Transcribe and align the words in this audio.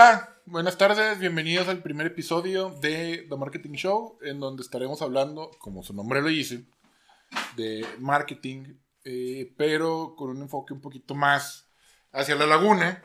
Hola, 0.00 0.32
buenas 0.46 0.78
tardes, 0.78 1.18
bienvenidos 1.18 1.66
al 1.66 1.82
primer 1.82 2.06
episodio 2.06 2.70
de 2.70 3.26
The 3.28 3.36
Marketing 3.36 3.72
Show, 3.72 4.16
en 4.22 4.38
donde 4.38 4.62
estaremos 4.62 5.02
hablando, 5.02 5.50
como 5.58 5.82
su 5.82 5.92
nombre 5.92 6.22
lo 6.22 6.28
dice, 6.28 6.62
de 7.56 7.84
marketing, 7.98 8.76
eh, 9.02 9.52
pero 9.56 10.14
con 10.16 10.30
un 10.30 10.40
enfoque 10.40 10.72
un 10.72 10.80
poquito 10.80 11.16
más 11.16 11.66
hacia 12.12 12.36
la 12.36 12.46
laguna, 12.46 13.02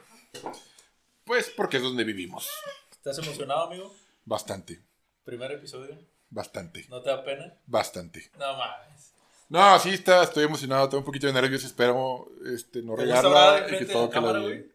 pues 1.23 1.51
porque 1.57 1.77
es 1.77 1.83
donde 1.83 2.03
vivimos. 2.03 2.47
¿Estás 2.91 3.17
emocionado, 3.17 3.63
amigo? 3.63 3.91
Bastante, 4.23 4.79
Primer 5.25 5.51
episodio. 5.53 5.97
bastante, 6.29 6.85
¿No 6.89 7.01
te 7.01 7.09
da 7.09 7.23
pena? 7.23 7.55
bastante. 7.65 8.29
No 8.37 8.55
mames. 8.55 9.13
No, 9.49 9.79
sí 9.79 9.89
está, 9.89 10.21
estoy 10.21 10.43
emocionado, 10.43 10.89
tengo 10.89 10.99
un 10.99 11.05
poquito 11.05 11.25
de 11.25 11.33
nervios, 11.33 11.63
espero 11.63 12.27
este, 12.45 12.83
no 12.83 12.93
¿Te 12.93 13.01
gusta 13.05 13.17
hablar 13.17 13.53
regarla 13.55 13.75
y 13.75 13.79
que 13.79 13.85
todo 13.91 14.03
la 14.03 14.09
quede 14.09 14.13
cámara, 14.13 14.39
bien. 14.41 14.51
güey? 14.59 14.73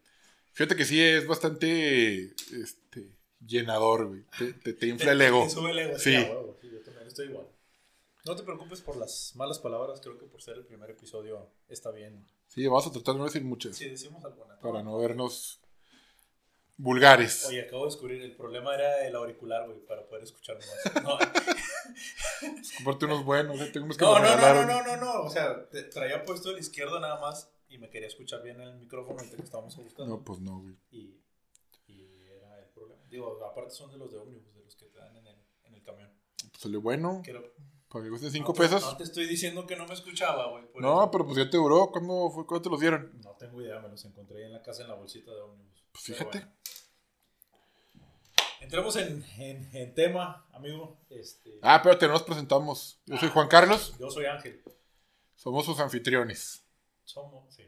Fíjate 0.59 0.75
que 0.75 0.85
sí, 0.85 1.01
es 1.01 1.25
bastante 1.25 2.35
este, 2.51 3.12
llenador, 3.47 4.09
güey. 4.09 4.25
Te, 4.37 4.53
te, 4.55 4.73
te 4.73 4.87
infla 4.89 5.12
el 5.12 5.21
ego. 5.21 5.45
Te 5.45 5.51
sube 5.51 5.71
el 5.71 5.79
ego. 5.79 5.97
Sí. 5.97 6.16
sí, 6.16 6.69
yo 6.69 6.83
también 6.83 7.07
estoy 7.07 7.29
igual. 7.29 7.47
No 8.25 8.35
te 8.35 8.43
preocupes 8.43 8.80
por 8.80 8.97
las 8.97 9.37
malas 9.37 9.61
palabras, 9.61 10.01
creo 10.01 10.19
que 10.19 10.27
por 10.27 10.43
ser 10.43 10.57
el 10.57 10.65
primer 10.65 10.91
episodio 10.91 11.49
está 11.69 11.93
bien. 11.93 12.27
Sí, 12.49 12.66
vamos 12.66 12.89
a 12.89 12.91
tratar 12.91 13.15
de 13.15 13.19
no 13.21 13.27
decir 13.27 13.45
muchas 13.45 13.77
Si 13.77 13.89
decimos 13.89 14.25
alguna. 14.25 14.59
para 14.59 14.83
no 14.83 14.99
vernos 14.99 15.61
vulgares. 16.77 17.45
Oye, 17.47 17.61
acabo 17.61 17.85
de 17.85 17.93
descubrir, 17.93 18.23
el 18.23 18.35
problema 18.35 18.75
era 18.75 19.07
el 19.07 19.15
auricular, 19.15 19.65
güey, 19.65 19.79
para 19.87 20.09
poder 20.09 20.25
escucharme 20.25 20.65
más. 20.66 21.05
No, 21.05 21.19
Comparte 22.79 23.05
unos 23.05 23.25
buenos, 23.25 23.61
eh, 23.61 23.71
tengo 23.73 23.87
unos 23.87 23.97
que 23.97 24.05
no, 24.05 24.19
no, 24.19 24.37
no, 24.37 24.54
no, 24.54 24.66
no, 24.66 24.82
no, 24.82 24.97
no, 24.97 25.23
o 25.23 25.30
sea, 25.30 25.69
traía 25.93 26.25
puesto 26.25 26.51
el 26.51 26.59
izquierdo 26.59 26.99
nada 26.99 27.21
más 27.21 27.49
y 27.69 27.79
me 27.79 27.91
quería 27.91 28.09
escuchar 28.09 28.43
bien 28.43 28.61
en 28.61 28.69
el 28.69 28.77
micrófono 28.79 29.19
ahorita 29.19 29.37
que 29.37 29.43
estábamos 29.43 29.74
ajustando. 29.79 30.16
No, 30.16 30.24
pues 30.24 30.41
no, 30.41 30.61
güey. 30.61 30.77
Y, 30.91 31.21
y 31.87 32.27
era 32.30 32.59
el 32.60 32.66
problema. 32.71 33.02
Digo, 33.09 33.45
aparte 33.45 33.71
son 33.75 33.91
de 33.91 33.99
los 33.99 34.10
de 34.13 34.19
ómnibus, 34.19 34.55
de 34.55 34.63
los 34.65 34.75
que 34.77 34.87
te 34.87 34.99
dan 34.99 35.16
en 35.16 35.27
el, 35.27 35.37
en 35.65 35.75
el 35.75 35.83
camión. 35.83 36.10
Pues 36.51 36.63
salió 36.63 36.80
bueno. 36.80 37.21
Quiero- 37.25 37.52
Para 37.88 38.05
que 38.05 38.10
cueste 38.10 38.30
5 38.30 38.49
no 38.49 38.52
te- 38.55 38.60
pesos. 38.60 38.83
No 38.83 38.97
te 38.97 39.05
estoy 39.05 39.27
diciendo 39.27 39.66
que 39.66 39.77
no 39.77 39.87
me 39.87 39.95
escuchaba, 39.95 40.51
güey. 40.51 40.65
No, 40.77 41.02
eso. 41.02 41.10
pero 41.10 41.25
pues 41.27 41.37
ya 41.37 41.49
te 41.51 41.57
duró. 41.57 41.91
¿Cuándo, 41.91 42.30
fue, 42.30 42.47
¿Cuándo 42.47 42.63
te 42.63 42.71
los 42.71 42.80
dieron? 42.80 43.21
No 43.23 43.33
tengo 43.37 43.60
idea, 43.63 43.79
me 43.80 43.88
los 43.88 44.05
encontré 44.05 44.45
en 44.45 44.53
la 44.53 44.63
casa 44.63 44.82
en 44.82 44.88
la 44.88 44.95
bolsita 44.95 45.30
de 45.35 45.41
ómnibus. 45.41 45.85
Pues 45.93 46.05
Pero 46.07 46.19
fíjate. 46.19 46.38
bueno. 46.41 46.53
Entremos 48.60 48.97
en, 48.97 49.25
en, 49.38 49.75
en 49.75 49.95
tema, 49.95 50.47
amigo. 50.53 50.99
Este, 51.10 51.59
Ah, 51.63 51.77
espérate, 51.77 52.07
no 52.07 52.15
nos 52.15 52.25
presentamos. 52.25 53.01
Yo 53.07 53.16
soy 53.16 53.29
Juan 53.29 53.47
Carlos. 53.49 53.95
Yo 53.99 54.10
soy 54.10 54.27
Ángel. 54.27 54.63
Somos 55.37 55.65
sus 55.65 55.79
anfitriones. 55.79 56.65
Somos, 57.09 57.54
sí. 57.54 57.62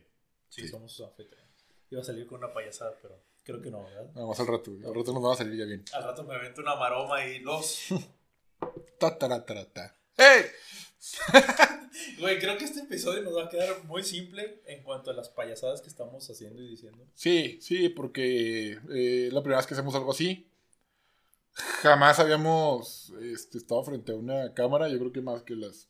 Sí, 0.51 0.63
Sí. 0.63 0.69
somos 0.69 0.93
sus 0.93 1.07
anfitriones. 1.07 1.49
Iba 1.91 2.03
a 2.03 2.05
salir 2.05 2.27
con 2.27 2.39
una 2.45 2.53
payasada, 2.53 2.95
pero 3.01 3.19
creo 3.43 3.61
que 3.63 3.71
no, 3.71 3.83
¿verdad? 3.85 4.13
Nada 4.15 4.27
más 4.27 4.39
al 4.39 4.47
rato. 4.47 4.71
Al 4.71 4.95
rato 4.95 5.13
nos 5.15 5.23
van 5.23 5.33
a 5.33 5.37
salir 5.37 5.59
ya 5.59 5.65
bien. 5.65 5.83
Al 5.95 6.05
rato 6.05 6.25
me 6.25 6.35
avento 6.35 6.61
una 6.61 6.77
maroma 6.77 7.25
y 7.27 7.39
los. 7.41 7.87
Ta, 8.99 9.17
ta, 9.17 9.29
ta, 9.29 9.45
ta, 9.47 9.65
ta. 9.73 9.97
¡Ey! 10.17 10.45
Güey, 12.19 12.39
creo 12.39 12.57
que 12.57 12.65
este 12.65 12.81
episodio 12.81 13.23
nos 13.23 13.35
va 13.37 13.45
a 13.45 13.49
quedar 13.49 13.85
muy 13.85 14.03
simple 14.05 14.63
en 14.67 14.83
cuanto 14.83 15.11
a 15.11 15.15
las 15.15 15.29
payasadas 15.31 15.81
que 15.81 15.89
estamos 15.89 16.29
haciendo 16.31 16.63
y 16.63 16.69
diciendo. 16.69 17.05
Sí, 17.15 17.59
sí, 17.63 17.89
porque 17.89 18.79
eh, 18.91 19.29
la 19.33 19.41
primera 19.41 19.57
vez 19.59 19.67
que 19.67 19.75
hacemos 19.75 19.95
algo 19.95 20.13
así. 20.13 20.47
Jamás 21.83 22.19
habíamos 22.21 23.11
este, 23.23 23.59
estado 23.59 23.83
frente 23.83 24.13
a 24.13 24.17
una 24.17 24.55
cámara. 24.55 24.89
Yo 24.89 24.99
creo 24.99 25.13
que 25.13 25.21
más 25.23 25.43
que 25.43 25.57
las 25.57 25.89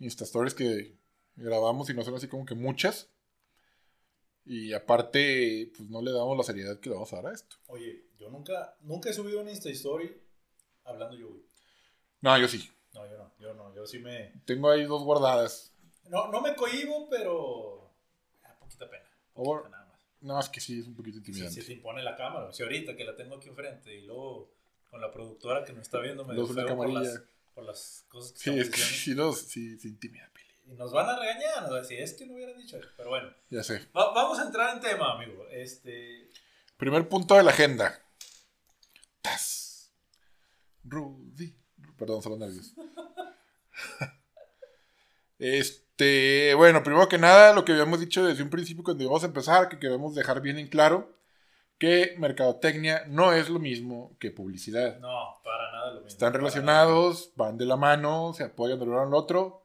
Insta 0.00 0.24
Stories 0.24 0.54
que 0.54 0.96
grabamos 1.36 1.88
y 1.90 1.94
no 1.94 2.02
son 2.02 2.14
así 2.14 2.28
como 2.28 2.46
que 2.46 2.54
muchas. 2.54 3.10
Y 4.44 4.72
aparte, 4.72 5.70
pues 5.76 5.88
no 5.88 6.02
le 6.02 6.12
damos 6.12 6.36
la 6.36 6.42
seriedad 6.42 6.80
que 6.80 6.88
le 6.88 6.94
vamos 6.94 7.12
a 7.12 7.16
dar 7.16 7.26
a 7.26 7.34
esto. 7.34 7.56
Oye, 7.68 8.06
yo 8.18 8.28
nunca, 8.30 8.76
nunca 8.80 9.10
he 9.10 9.12
subido 9.12 9.40
una 9.40 9.50
Insta 9.50 9.70
Story 9.70 10.20
hablando 10.84 11.16
yo, 11.16 11.28
güey. 11.28 11.42
No, 12.20 12.38
yo 12.38 12.48
sí. 12.48 12.68
No, 12.92 13.08
yo 13.08 13.16
no, 13.16 13.32
yo 13.38 13.54
no, 13.54 13.74
yo 13.74 13.86
sí 13.86 13.98
me... 13.98 14.32
Tengo 14.44 14.70
ahí 14.70 14.84
dos 14.84 15.02
guardadas. 15.04 15.74
No, 16.08 16.28
no 16.28 16.40
me 16.40 16.54
cohibo, 16.54 17.08
pero... 17.08 17.94
Da 18.42 18.58
poquita 18.58 18.88
pena. 18.90 19.08
Poquita 19.32 19.68
nada 19.70 19.86
más. 19.86 20.00
No, 20.20 20.38
es 20.38 20.48
que 20.48 20.60
sí, 20.60 20.80
es 20.80 20.86
un 20.86 20.94
poquito 20.94 21.18
intimidante. 21.18 21.62
se 21.62 21.72
impone 21.72 22.02
la 22.02 22.16
cámara, 22.16 22.52
si 22.52 22.62
ahorita 22.62 22.96
que 22.96 23.04
la 23.04 23.16
tengo 23.16 23.36
aquí 23.36 23.48
enfrente 23.48 23.94
y 23.94 24.02
luego 24.02 24.52
con 24.90 25.00
la 25.00 25.10
productora 25.10 25.64
que 25.64 25.72
me 25.72 25.80
está 25.80 26.00
viendo 26.00 26.24
me 26.24 26.34
feo 26.34 26.76
por 26.76 26.90
las, 26.90 27.22
por 27.54 27.64
las 27.64 28.04
cosas 28.08 28.32
que 28.32 28.38
Sí, 28.38 28.58
es 28.58 28.70
que 28.70 28.78
sí, 28.78 29.14
no, 29.14 29.32
sí, 29.32 29.78
se 29.78 29.88
intimida. 29.88 30.31
Y 30.72 30.76
nos 30.76 30.92
van 30.92 31.08
a 31.08 31.18
regañar, 31.18 31.60
nos 31.62 31.70
van 31.70 31.78
a 31.78 31.82
decir, 31.82 32.00
es 32.00 32.14
que 32.14 32.24
no 32.26 32.34
hubiera 32.34 32.52
dicho 32.54 32.78
eso. 32.78 32.88
Pero 32.96 33.10
bueno, 33.10 33.30
Ya 33.50 33.62
sé. 33.62 33.86
va- 33.96 34.12
vamos 34.14 34.38
a 34.38 34.44
entrar 34.44 34.74
en 34.74 34.80
tema, 34.80 35.12
amigo. 35.14 35.46
Este... 35.50 36.30
Primer 36.78 37.08
punto 37.08 37.34
de 37.34 37.42
la 37.42 37.50
agenda. 37.50 38.00
Tas. 39.20 39.92
Rudy. 40.84 41.54
Perdón, 41.98 42.22
son 42.22 42.32
los 42.32 42.38
nervios. 42.40 42.72
Este, 45.38 46.54
bueno, 46.54 46.84
primero 46.84 47.08
que 47.08 47.18
nada, 47.18 47.52
lo 47.52 47.64
que 47.64 47.72
habíamos 47.72 47.98
dicho 47.98 48.24
desde 48.24 48.44
un 48.44 48.50
principio 48.50 48.84
cuando 48.84 49.02
íbamos 49.02 49.24
a 49.24 49.26
empezar, 49.26 49.68
que 49.68 49.78
queremos 49.80 50.14
dejar 50.14 50.40
bien 50.40 50.56
en 50.58 50.68
claro 50.68 51.16
que 51.78 52.14
mercadotecnia 52.18 53.04
no 53.08 53.32
es 53.32 53.48
lo 53.48 53.58
mismo 53.58 54.16
que 54.20 54.30
publicidad. 54.30 54.98
No, 55.00 55.40
para 55.42 55.72
nada 55.72 55.86
lo 55.88 55.94
mismo. 55.94 56.06
Están 56.08 56.32
relacionados, 56.32 57.32
van 57.34 57.58
de 57.58 57.64
la 57.66 57.76
mano, 57.76 58.32
se 58.34 58.44
apoyan 58.44 58.78
del 58.78 58.90
uno 58.90 59.00
al 59.02 59.14
otro, 59.14 59.61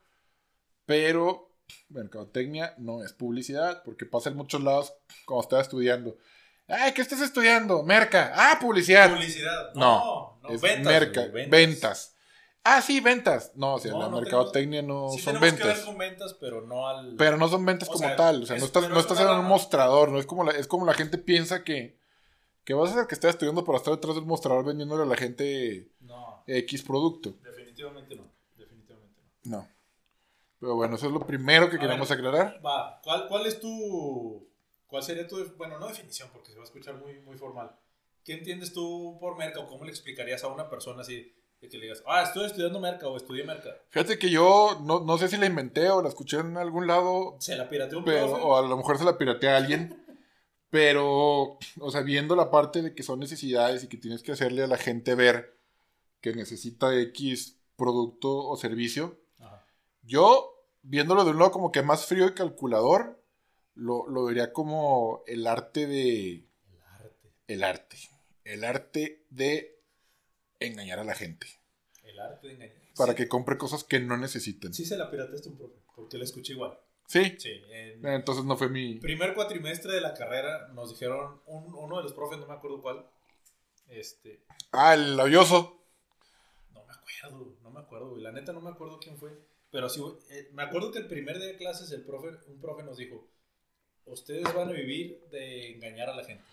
pero 0.88 1.52
mercadotecnia 1.90 2.74
no 2.80 3.04
es 3.04 3.14
publicidad, 3.14 3.84
porque 3.84 4.08
pasa 4.08 4.30
en 4.30 4.38
muchos 4.38 4.64
lados 4.64 4.94
cuando 5.26 5.44
estás 5.44 5.62
estudiando. 5.68 6.18
Ay, 6.68 6.94
¿qué 6.94 7.02
estás 7.02 7.22
estudiando? 7.22 7.84
Merca. 7.84 8.32
Ah, 8.36 8.58
publicidad. 8.60 9.14
Publicidad. 9.14 9.74
No, 9.76 9.82
No, 10.00 10.40
no, 10.44 10.50
es 10.56 10.62
ventas. 10.62 10.86
merca, 10.92 11.28
güey, 11.28 11.48
ventas. 11.50 12.16
Ah, 12.64 12.82
sí, 12.82 13.00
ventas. 13.00 13.52
No, 13.56 13.76
o 13.76 13.80
sea, 13.80 13.92
No, 13.92 14.00
la 14.02 14.10
no 14.10 14.20
mercadotecnia 14.20 14.82
no 14.82 15.10
Sí 15.10 15.20
son 15.20 15.36
tenemos 15.36 15.58
que 15.60 15.64
ventas. 15.64 15.78
ver 15.78 15.86
con 15.86 15.98
ventas, 15.98 16.34
pero 16.34 16.62
no 16.68 16.88
al... 16.88 17.16
Pero 17.16 17.38
no 17.38 17.48
son 17.48 17.66
ventas 17.66 17.88
O 17.88 17.94
como 17.94 18.08
sea, 18.08 18.16
tal. 18.18 18.44
O 18.44 18.46
sea, 18.46 18.58
es- 18.58 18.62
no 18.62 18.66
estás, 18.66 18.90
no 18.90 18.96
es 18.96 19.02
estás 19.02 19.20
en 19.22 19.28
un 19.30 19.46
mostrador. 19.46 20.10
No 20.10 20.20
es 20.20 20.26
como 20.26 20.44
la, 20.44 20.52
es 20.52 20.68
como 20.68 20.86
la 20.86 20.94
gente 20.94 21.18
piensa 21.18 21.64
que, 21.64 21.98
que 22.66 22.74
vas 22.74 22.90
a 22.90 22.94
hacer 22.96 23.08
que 23.08 23.16
estás 23.16 23.30
estudiando 23.32 23.64
para 23.64 23.78
estar 23.78 23.94
detrás 23.94 24.16
del 24.16 24.26
mostrador 24.26 24.66
vendiéndole 24.66 25.04
a 25.04 25.06
la 25.06 25.16
gente 25.16 25.90
X 26.48 26.84
producto. 26.84 27.36
definitivamente 27.42 28.16
no. 28.18 28.30
Definitivamente 28.58 29.22
no. 29.46 29.60
No. 29.60 29.68
Pero 30.60 30.76
bueno, 30.76 30.96
eso 30.96 31.08
es 31.08 31.14
lo 31.14 31.26
primero 31.26 31.70
que 31.70 31.78
A 31.78 31.80
queremos 31.80 32.10
ver. 32.10 32.18
aclarar. 32.18 32.62
Va, 32.66 33.00
¿cuál, 33.04 33.28
¿cuál 33.28 33.46
es 33.46 33.60
tu... 33.60 34.48
¿Cuál 34.88 35.04
sería 35.04 35.28
tu... 35.28 35.38
Bueno, 35.58 35.78
no 35.80 35.88
definición, 35.88 36.30
porque 36.32 36.50
se 36.52 36.58
va 36.58 36.64
a 36.64 36.66
escuchar 36.66 36.96
muy, 36.96 37.20
muy 37.22 37.38
formal. 37.38 37.76
¿Qué 38.24 38.34
entiendes 38.34 38.74
tú 38.74 39.18
por 39.20 39.38
merca 39.38 39.60
o 39.60 39.68
cómo 39.68 39.84
le 39.86 39.92
explicarías 39.92 40.44
a 40.44 40.48
una 40.48 40.70
persona 40.70 41.02
así 41.02 41.34
de 41.62 41.70
que 41.70 41.78
le 41.78 41.84
digas, 41.86 42.04
ah, 42.08 42.24
estoy 42.24 42.46
estudiando 42.46 42.80
merca 42.80 43.08
o 43.08 43.18
estudié 43.18 43.44
merca? 43.44 43.70
Fíjate 43.90 44.18
que 44.20 44.30
yo 44.30 44.80
no, 44.84 45.00
no 45.02 45.18
sé 45.18 45.28
si 45.28 45.38
la 45.38 45.46
inventé 45.46 45.90
o 45.90 46.02
la 46.02 46.10
escuché 46.10 46.38
en 46.40 46.58
algún 46.58 46.88
lado, 46.88 47.36
Se 47.40 47.56
la 47.56 47.70
pirateó 47.70 48.00
un 48.00 48.06
pero, 48.06 48.28
profe. 48.28 48.42
o 48.44 48.58
a 48.58 48.62
lo 48.62 48.78
mejor 48.78 48.98
se 48.98 49.06
la 49.06 49.18
piratea 49.18 49.54
a 49.54 49.58
alguien. 49.58 50.04
Pero, 50.70 51.58
o 51.80 51.92
sea, 51.92 52.02
viendo 52.02 52.36
la 52.36 52.52
parte 52.52 52.82
de 52.82 52.94
que 52.94 53.02
son 53.02 53.20
necesidades 53.22 53.86
y 53.86 53.88
que 53.88 53.96
tienes 53.96 54.22
que 54.22 54.34
hacerle 54.34 54.64
a 54.64 54.68
la 54.68 54.78
gente 54.78 55.16
ver 55.16 55.58
que 56.20 56.34
necesita 56.34 56.94
X 56.94 57.58
producto 57.78 58.46
o 58.46 58.58
servicio. 58.58 59.18
Yo, 60.08 60.64
viéndolo 60.82 61.24
de 61.26 61.32
un 61.32 61.38
lado 61.40 61.52
como 61.52 61.72
que 61.72 61.84
más 61.84 62.06
frío 62.06 62.26
y 62.28 62.34
calculador, 62.34 63.22
lo, 63.76 64.08
lo 64.08 64.26
vería 64.26 64.52
como 64.54 65.24
el 65.28 65.46
arte 65.46 65.86
de... 65.86 66.48
El 66.74 66.84
arte. 67.04 67.30
El 67.48 67.64
arte. 67.64 67.98
El 68.44 68.64
arte 68.64 69.26
de 69.30 69.80
engañar 70.60 71.00
a 71.00 71.04
la 71.04 71.14
gente. 71.14 71.48
El 72.04 72.20
arte 72.20 72.48
de 72.48 72.54
engañar. 72.54 72.78
Para 72.96 73.12
Sí. 73.12 73.18
que 73.18 73.28
compre 73.28 73.58
cosas 73.58 73.84
que 73.84 74.00
no 74.00 74.18
necesiten. 74.18 74.74
Sí 74.74 74.86
se 74.86 74.98
la 74.98 75.12
pirateaste 75.12 75.50
un 75.50 75.58
profe, 75.58 75.76
porque 75.96 76.18
la 76.18 76.24
escuché 76.24 76.54
igual. 76.54 76.80
Sí. 77.06 77.36
Sí, 77.38 77.52
en 77.70 78.06
Entonces 78.06 78.44
no 78.44 78.58
fue 78.58 78.70
mi... 78.70 78.96
primer 78.96 79.34
cuatrimestre 79.36 79.94
de 79.94 80.02
la 80.02 80.14
carrera 80.14 80.68
nos 80.70 80.90
dijeron, 80.90 81.42
un- 81.46 81.74
uno 81.76 81.98
de 81.98 82.04
los 82.04 82.14
profes, 82.14 82.40
no 82.40 82.48
me 82.48 82.54
acuerdo 82.56 82.82
cuál, 82.82 83.06
este, 83.88 84.44
Ah, 84.72 84.94
el 84.96 85.16
labioso. 85.16 85.80
no 86.74 86.84
me 86.86 86.92
acuerdo, 86.94 87.56
no 87.62 87.70
me 87.72 87.80
acuerdo, 87.80 88.10
güey, 88.10 88.24
la 88.24 88.32
neta 88.32 88.52
no 88.52 88.60
me 88.62 88.72
acuerdo 88.72 89.00
quién 89.00 89.18
fue, 89.18 89.30
pero 89.72 89.90
sí, 89.90 90.02
eh, 90.30 90.50
me 90.54 90.64
acuerdo 90.64 90.92
que 90.92 91.00
el 91.00 91.08
primer 91.08 91.38
día 91.38 91.48
de 91.48 91.58
clases 91.58 91.92
el 91.92 92.04
profe, 92.06 92.30
un 92.48 92.60
profe 92.60 92.84
nos 92.84 92.98
dijo, 92.98 93.28
ustedes 94.06 94.54
van 94.54 94.70
a 94.70 94.74
vivir 94.74 95.20
de 95.32 95.74
engañar 95.74 96.10
a 96.10 96.16
la 96.16 96.24
gente, 96.24 96.44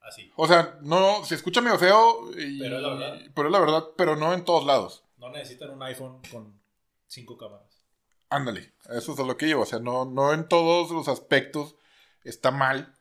así, 0.00 0.30
O 0.36 0.46
sea, 0.46 0.78
no, 0.82 1.24
se 1.24 1.34
escucha 1.34 1.60
medio 1.60 1.78
feo, 1.78 2.30
y- 2.38 2.58
Pero 2.60 2.76
es 2.76 2.82
la 2.82 2.88
verdad. 2.94 3.20
pero 3.34 3.48
es 3.48 3.52
la 3.52 3.60
verdad, 3.60 3.84
pero 3.96 4.16
no 4.16 4.32
en 4.34 4.44
todos 4.44 4.64
lados. 4.66 5.04
no 5.18 5.30
necesitan 5.30 5.70
un 5.70 5.82
iPhone 5.84 6.20
con 6.32 6.60
cinco 7.06 7.36
cámaras. 7.38 7.80
Ándale, 8.28 8.72
eso 8.90 9.12
es 9.12 9.18
a 9.20 9.24
lo 9.24 9.36
que 9.36 9.46
llevo. 9.46 9.62
O 9.62 9.66
sea, 9.66 9.78
no, 9.78 10.04
no 10.04 10.32
en 10.32 10.48
todos 10.48 10.90
los 10.90 11.06
aspectos 11.06 11.76
está 12.24 12.50
mal. 12.50 12.96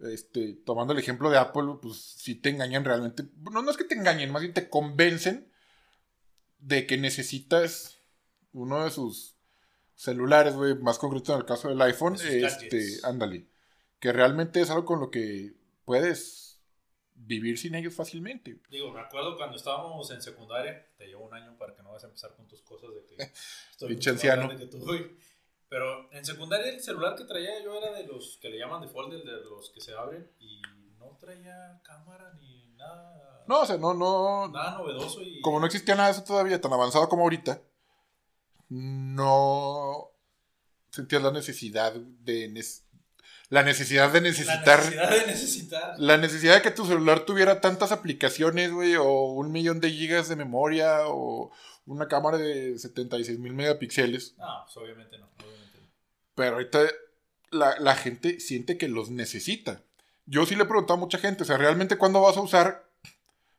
Este, 0.00 0.54
tomando 0.54 0.92
el 0.92 0.98
ejemplo 0.98 1.30
de 1.30 1.38
Apple, 1.38 1.74
pues 1.80 1.98
sí 2.00 2.34
te 2.34 2.48
engañan 2.48 2.84
realmente. 2.84 3.22
No, 3.52 3.62
no 3.62 3.70
es 3.70 3.76
que 3.76 3.84
te 3.84 3.94
engañen, 3.94 4.32
más 4.32 4.42
bien 4.42 4.54
te 4.54 4.68
convencen 4.68 5.52
de 6.58 6.86
que 6.86 6.96
necesitas 6.96 8.00
uno 8.52 8.84
de 8.84 8.90
sus 8.90 9.36
celulares, 9.94 10.54
güey, 10.54 10.74
más 10.76 10.98
concreto 10.98 11.32
en 11.32 11.40
el 11.40 11.44
caso 11.44 11.68
del 11.68 11.80
iPhone, 11.82 12.14
este, 12.14 12.98
ándale, 13.04 13.46
que 14.00 14.12
realmente 14.12 14.60
es 14.60 14.70
algo 14.70 14.84
con 14.84 15.00
lo 15.00 15.10
que 15.10 15.54
puedes 15.84 16.60
vivir 17.14 17.58
sin 17.58 17.74
ellos 17.74 17.94
fácilmente. 17.94 18.58
Digo, 18.68 18.92
me 18.92 19.00
acuerdo 19.00 19.36
cuando 19.36 19.56
estábamos 19.56 20.10
en 20.10 20.20
secundaria, 20.22 20.86
te 20.96 21.06
llevo 21.06 21.24
un 21.26 21.34
año 21.34 21.56
para 21.56 21.74
que 21.74 21.82
no 21.82 21.92
vas 21.92 22.02
a 22.04 22.06
empezar 22.08 22.34
con 22.34 22.46
tus 22.48 22.62
cosas 22.62 22.90
de 22.94 23.04
que 23.04 23.22
estoy 23.70 23.94
mucho 23.94 24.12
más 24.12 24.22
grande 24.22 24.56
que 24.56 24.66
tú, 24.66 24.78
güey. 24.78 25.16
Pero 25.68 26.12
en 26.12 26.24
secundaria 26.24 26.70
el 26.70 26.80
celular 26.82 27.16
que 27.16 27.24
traía 27.24 27.62
yo 27.62 27.74
era 27.74 27.92
de 27.92 28.04
los 28.06 28.38
que 28.42 28.50
le 28.50 28.58
llaman 28.58 28.82
de 28.82 28.88
folder, 28.88 29.22
de 29.24 29.40
los 29.44 29.70
que 29.70 29.80
se 29.80 29.94
abren 29.94 30.30
y 30.38 30.60
no 30.98 31.16
traía 31.18 31.80
cámara 31.82 32.32
ni 32.40 32.72
nada, 32.74 33.44
No, 33.46 33.62
o 33.62 33.66
sea, 33.66 33.78
no, 33.78 33.94
no. 33.94 34.48
nada 34.48 34.78
novedoso 34.78 35.22
y 35.22 35.40
Como 35.40 35.60
no 35.60 35.66
existía 35.66 35.94
nada 35.94 36.08
de 36.08 36.14
eso 36.16 36.24
todavía 36.24 36.60
tan 36.60 36.72
avanzado 36.72 37.08
como 37.08 37.22
ahorita, 37.22 37.62
no 38.76 40.08
sentías 40.90 41.22
la 41.22 41.30
necesidad 41.30 41.92
de. 41.94 42.50
nes- 42.50 42.82
la 43.48 43.62
necesidad 43.62 44.10
de 44.10 44.20
la 44.22 44.28
necesitar. 44.28 44.78
necesidad 44.78 45.10
de 45.10 45.26
necesitar. 45.26 45.94
La 46.00 46.16
necesidad 46.16 46.54
de 46.54 46.62
que 46.62 46.70
tu 46.70 46.86
celular 46.86 47.20
tuviera 47.26 47.60
tantas 47.60 47.92
aplicaciones, 47.92 48.72
güey, 48.72 48.96
o 48.96 49.24
un 49.32 49.52
millón 49.52 49.78
de 49.80 49.90
gigas 49.90 50.28
de 50.30 50.36
memoria, 50.36 51.00
o 51.06 51.52
una 51.84 52.08
cámara 52.08 52.38
de 52.38 52.78
76 52.78 53.38
mil 53.38 53.52
megapíxeles. 53.52 54.34
No, 54.38 54.46
pues 54.64 54.76
obviamente 54.78 55.18
no, 55.18 55.26
obviamente 55.38 55.78
no. 55.80 55.88
Pero 56.34 56.52
ahorita 56.54 56.80
la, 57.50 57.78
la 57.78 57.94
gente 57.94 58.40
siente 58.40 58.78
que 58.78 58.88
los 58.88 59.10
necesita. 59.10 59.82
Yo 60.24 60.46
sí 60.46 60.54
le 60.56 60.62
he 60.62 60.66
preguntado 60.66 60.94
a 60.96 61.00
mucha 61.00 61.18
gente, 61.18 61.42
o 61.42 61.46
sea, 61.46 61.58
¿realmente 61.58 61.98
cuándo 61.98 62.22
vas 62.22 62.38
a 62.38 62.40
usar 62.40 62.88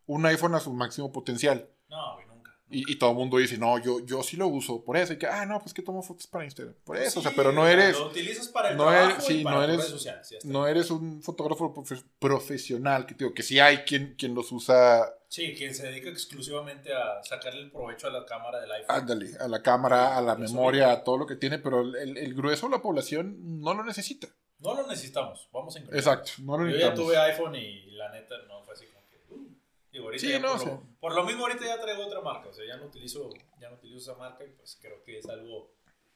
un 0.07 0.25
iPhone 0.25 0.55
a 0.55 0.59
su 0.59 0.73
máximo 0.73 1.11
potencial? 1.11 1.69
No, 1.89 2.15
güey. 2.15 2.22
Y, 2.69 2.91
y 2.91 2.95
todo 2.95 3.11
el 3.11 3.17
mundo 3.17 3.37
dice, 3.37 3.57
no, 3.57 3.77
yo, 3.77 3.99
yo 4.03 4.23
sí 4.23 4.35
lo 4.35 4.47
uso 4.47 4.83
por 4.83 4.97
eso. 4.97 5.13
Y 5.13 5.17
que, 5.17 5.27
ah, 5.27 5.45
no, 5.45 5.59
pues 5.59 5.73
que 5.75 5.83
tomo 5.83 6.01
fotos 6.01 6.25
para 6.25 6.43
Instagram. 6.45 6.73
Por 6.83 6.97
eso, 6.97 7.19
o 7.19 7.23
sea, 7.23 7.31
pero 7.35 7.51
no 7.51 7.67
eres, 7.67 7.99
Lo 7.99 8.07
utilizas 8.07 8.47
para 8.47 8.71
el 8.71 8.77
no 8.77 8.85
trabajo 8.87 9.11
eres- 9.11 9.29
y 9.29 9.33
sí, 9.37 9.43
para 9.43 9.55
no 9.57 9.63
eres- 9.63 9.77
redes 9.77 9.89
sociales, 9.91 10.45
no 10.45 10.67
eres 10.67 10.89
un 10.89 11.21
fotógrafo 11.21 11.71
profe- 11.73 12.03
profesional, 12.17 13.05
que 13.05 13.13
digo, 13.15 13.33
que 13.33 13.43
sí 13.43 13.59
hay 13.59 13.79
quien, 13.79 14.15
quien 14.17 14.33
los 14.33 14.51
usa, 14.51 15.13
Sí, 15.27 15.53
quien 15.55 15.73
se 15.75 15.87
dedica 15.87 16.09
exclusivamente 16.09 16.93
a 16.93 17.21
sacarle 17.23 17.61
el 17.61 17.71
provecho 17.71 18.07
a 18.07 18.11
la 18.11 18.25
cámara 18.25 18.59
del 18.61 18.71
iPhone. 18.71 18.95
ándale, 18.95 19.31
a 19.39 19.47
la 19.47 19.61
cámara, 19.61 20.17
a 20.17 20.21
la 20.21 20.35
memoria, 20.35 20.91
a 20.91 21.03
todo 21.03 21.17
lo 21.17 21.25
que 21.27 21.35
tiene, 21.35 21.59
pero 21.59 21.81
el, 21.81 22.17
el 22.17 22.33
grueso 22.33 22.67
de 22.67 22.71
la 22.77 22.81
población 22.81 23.37
no 23.61 23.73
lo 23.73 23.83
necesita. 23.83 24.27
No 24.59 24.73
lo 24.75 24.87
necesitamos, 24.87 25.49
vamos 25.51 25.75
a 25.75 25.79
incluir. 25.79 25.97
Exacto, 25.99 26.31
no 26.39 26.57
lo 26.57 26.65
Yo 26.65 26.71
ya 26.77 26.89
necesitamos. 26.91 27.05
tuve 27.07 27.17
iPhone 27.17 27.55
y 27.55 27.91
la 27.91 28.09
neta 28.11 28.35
no 28.47 28.63
fue 28.63 28.73
así 28.73 28.85
digo, 29.93 30.05
ahorita 30.05 30.21
Sí, 30.25 30.29
ya 30.31 30.39
no, 30.39 30.57
por, 30.57 30.65
lo, 30.67 30.83
por 30.99 31.15
lo 31.15 31.23
mismo 31.23 31.43
ahorita 31.45 31.65
ya 31.65 31.79
traigo 31.79 32.05
otra 32.05 32.19
marca, 32.21 32.49
o 32.49 32.53
sea, 32.53 32.65
ya 32.67 32.75
no 32.77 32.87
utilizo, 32.87 33.29
ya 33.59 33.69
no 33.69 33.77
utilizo 33.77 33.99
esa 34.11 34.15
marca 34.19 34.43
y 34.43 34.49
pues 34.49 34.77
creo 34.81 35.01
que 35.03 35.19
es 35.19 35.29
algo 35.29 35.71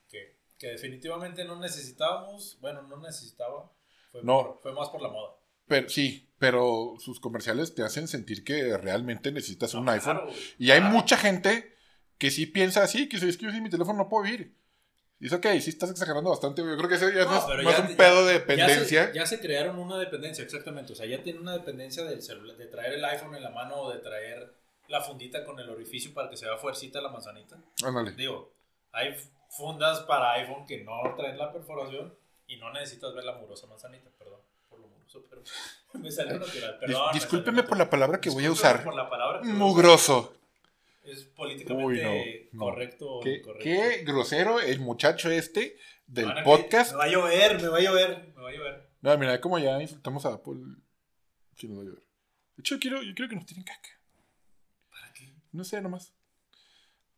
que, 0.09 0.39
que 0.57 0.68
definitivamente 0.68 1.45
no 1.45 1.57
necesitábamos, 1.59 2.57
bueno, 2.59 2.81
no 2.81 2.97
necesitaba, 2.97 3.71
fue, 4.12 4.24
No. 4.24 4.44
por- 4.44 4.59
fue 4.62 4.74
más 4.74 4.89
por 4.89 5.01
la 5.01 5.09
moda. 5.09 5.35
Pero, 5.68 5.89
sí, 5.89 6.29
pero 6.39 6.95
sus 7.00 7.19
comerciales 7.19 7.75
te 7.75 7.83
hacen 7.83 8.07
sentir 8.07 8.44
que 8.44 8.77
realmente 8.77 9.31
necesitas 9.31 9.74
un 9.74 9.85
No, 9.85 9.91
iPhone. 9.91 10.15
claro, 10.18 10.31
güey, 10.31 10.39
Y 10.57 10.71
hay 10.71 10.80
claro. 10.80 10.95
mucha 10.95 11.18
gente 11.18 11.75
que 12.18 12.31
sí 12.31 12.45
piensa 12.47 12.83
así, 12.83 13.07
que 13.09 13.18
dice, 13.18 13.30
es 13.30 13.38
que 13.38 13.45
yo 13.45 13.51
sin 13.51 13.62
mi 13.63 13.69
teléfono 13.69 13.97
no 14.00 14.09
puedo 14.09 14.23
vivir. 14.23 14.56
Dice, 15.19 15.36
ok, 15.36 15.46
sí 15.60 15.69
estás 15.72 15.90
exagerando 15.90 16.30
bastante. 16.30 16.62
Yo 16.62 16.78
creo 16.78 16.88
que 16.90 16.96
ese 16.96 17.12
ya 17.14 17.25
No, 17.25 17.36
es 17.38 17.64
más 17.66 17.78
ya- 17.78 17.81
un 17.84 17.88
ya- 17.90 17.98
pedo 17.98 18.25
de 18.25 18.34
Ya 18.34 18.40
dependencia. 18.40 19.08
se, 19.08 19.14
ya 19.16 19.25
se 19.25 19.40
crearon 19.40 19.80
una 19.80 19.98
dependencia, 19.98 20.44
exactamente. 20.44 20.94
O 20.94 20.96
sea, 20.96 21.06
ya 21.08 21.24
tienen 21.24 21.42
una 21.42 21.54
dependencia 21.54 22.04
del 22.04 22.22
celular, 22.22 22.56
de 22.56 22.68
traer 22.68 22.94
el 22.94 23.04
iPhone 23.06 23.34
en 23.36 23.42
la 23.44 23.50
mano 23.50 23.78
o 23.78 23.92
de 23.92 24.00
traer 24.00 24.54
la 24.88 25.02
fundita 25.02 25.44
con 25.44 25.60
el 25.60 25.69
orificio 25.69 26.14
para 26.14 26.30
que 26.30 26.38
se 26.38 26.46
vea 26.46 26.58
fuercita 26.58 27.02
la 27.02 27.10
manzanita. 27.10 27.58
Ándale. 27.84 28.12
Digo, 28.12 28.54
hay 28.92 29.16
fundas 29.50 30.02
para 30.02 30.34
iPhone 30.34 30.66
que 30.68 30.84
no 30.84 30.94
traen 31.18 31.38
la 31.38 31.52
perforación 31.52 32.16
y 32.46 32.58
no 32.58 32.72
necesitas 32.72 33.14
ver 33.16 33.24
la 33.25 33.34
murosa 33.34 33.66
manzanita, 33.68 34.10
perdón 34.18 34.40
por 34.69 34.80
lo 34.80 34.88
muroso, 34.88 35.25
pero 35.30 35.42
me 36.04 36.12
salió 36.12 36.38
natural. 36.40 36.75
Dis- 36.75 36.80
Perdón, 36.80 37.06
me 37.08 37.14
discúlpeme 37.14 37.64
por 37.64 37.78
la 37.78 37.90
palabra 37.90 38.22
que 38.22 38.30
voy 38.30 38.46
a 38.46 38.52
usar. 38.52 38.84
Por 38.84 38.96
la 38.96 39.10
palabra. 39.10 39.42
Mugroso. 39.44 40.34
Es 41.07 41.24
políticamente 41.24 41.86
Uy, 41.86 42.50
no, 42.51 42.59
no. 42.59 42.71
correcto. 42.71 43.09
o 43.09 43.19
Qué, 43.21 43.36
incorrecto. 43.38 43.63
qué 43.63 44.04
grosero 44.06 44.59
el 44.59 44.80
muchacho 44.80 45.30
este 45.31 45.77
del 46.06 46.33
que- 46.33 46.42
podcast. 46.44 46.92
Me 46.92 46.98
va 46.98 47.04
a 47.06 47.07
llover, 47.07 47.62
me 47.62 47.68
va 47.69 47.77
a 47.77 47.81
llover, 47.81 48.33
me 48.36 48.42
va 48.42 48.50
a 48.50 48.54
llover. 48.54 48.89
No, 49.01 49.18
mira, 49.18 49.39
como 49.42 49.57
ya 49.59 49.81
insultamos 49.81 50.25
a 50.25 50.33
Apple. 50.33 50.56
Sí, 51.56 51.68
nos 51.68 51.77
va 51.77 51.81
a 51.81 51.86
llover. 51.86 52.00
De 52.56 52.62
hecho, 52.62 52.75
yo 52.75 52.80
quiero, 52.80 53.01
yo 53.04 53.13
quiero 53.15 53.30
que 53.30 53.36
nos 53.36 53.45
tiren 53.45 53.63
caca. 53.63 53.89
¿Para 54.89 55.13
qué? 55.13 55.31
No 55.51 55.63
sé, 55.63 55.81
nomás. 55.81 56.13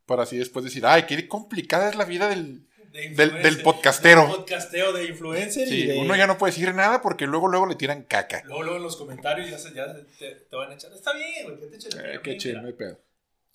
Para 0.05 0.23
así 0.23 0.37
después 0.37 0.65
decir, 0.65 0.85
ay, 0.85 1.03
qué 1.07 1.27
complicada 1.27 1.89
es 1.89 1.95
la 1.95 2.05
vida 2.05 2.27
del. 2.29 2.65
De 2.91 3.09
Del- 3.09 3.43
del 3.43 3.61
podcastero. 3.61 4.21
del 4.23 4.31
podcasteo 4.37 4.91
de 4.93 5.05
influencer 5.05 5.67
y 5.67 5.69
Sí, 5.71 5.85
de... 5.85 5.99
uno 5.99 6.15
ya 6.15 6.25
no 6.25 6.39
puede 6.39 6.53
decir 6.53 6.73
nada 6.73 7.03
porque 7.03 7.27
luego, 7.27 7.47
luego 7.47 7.67
le 7.67 7.75
tiran 7.75 8.01
caca. 8.01 8.41
Luego, 8.45 8.63
luego 8.63 8.77
en 8.77 8.83
los 8.83 8.95
comentarios 8.97 9.47
ya, 9.47 9.59
se- 9.59 9.75
ya 9.75 9.93
te, 9.93 10.31
te 10.35 10.55
van 10.55 10.71
a 10.71 10.73
echar. 10.73 10.91
Está 10.91 11.13
bien, 11.13 11.43
güey, 11.45 11.59
que 11.59 11.67
te 11.67 11.75
echen. 11.75 11.91
Eh, 12.03 12.19
qué 12.23 12.37
chido, 12.37 12.59
no 12.63 12.67
hay 12.67 12.73
pedo. 12.73 12.99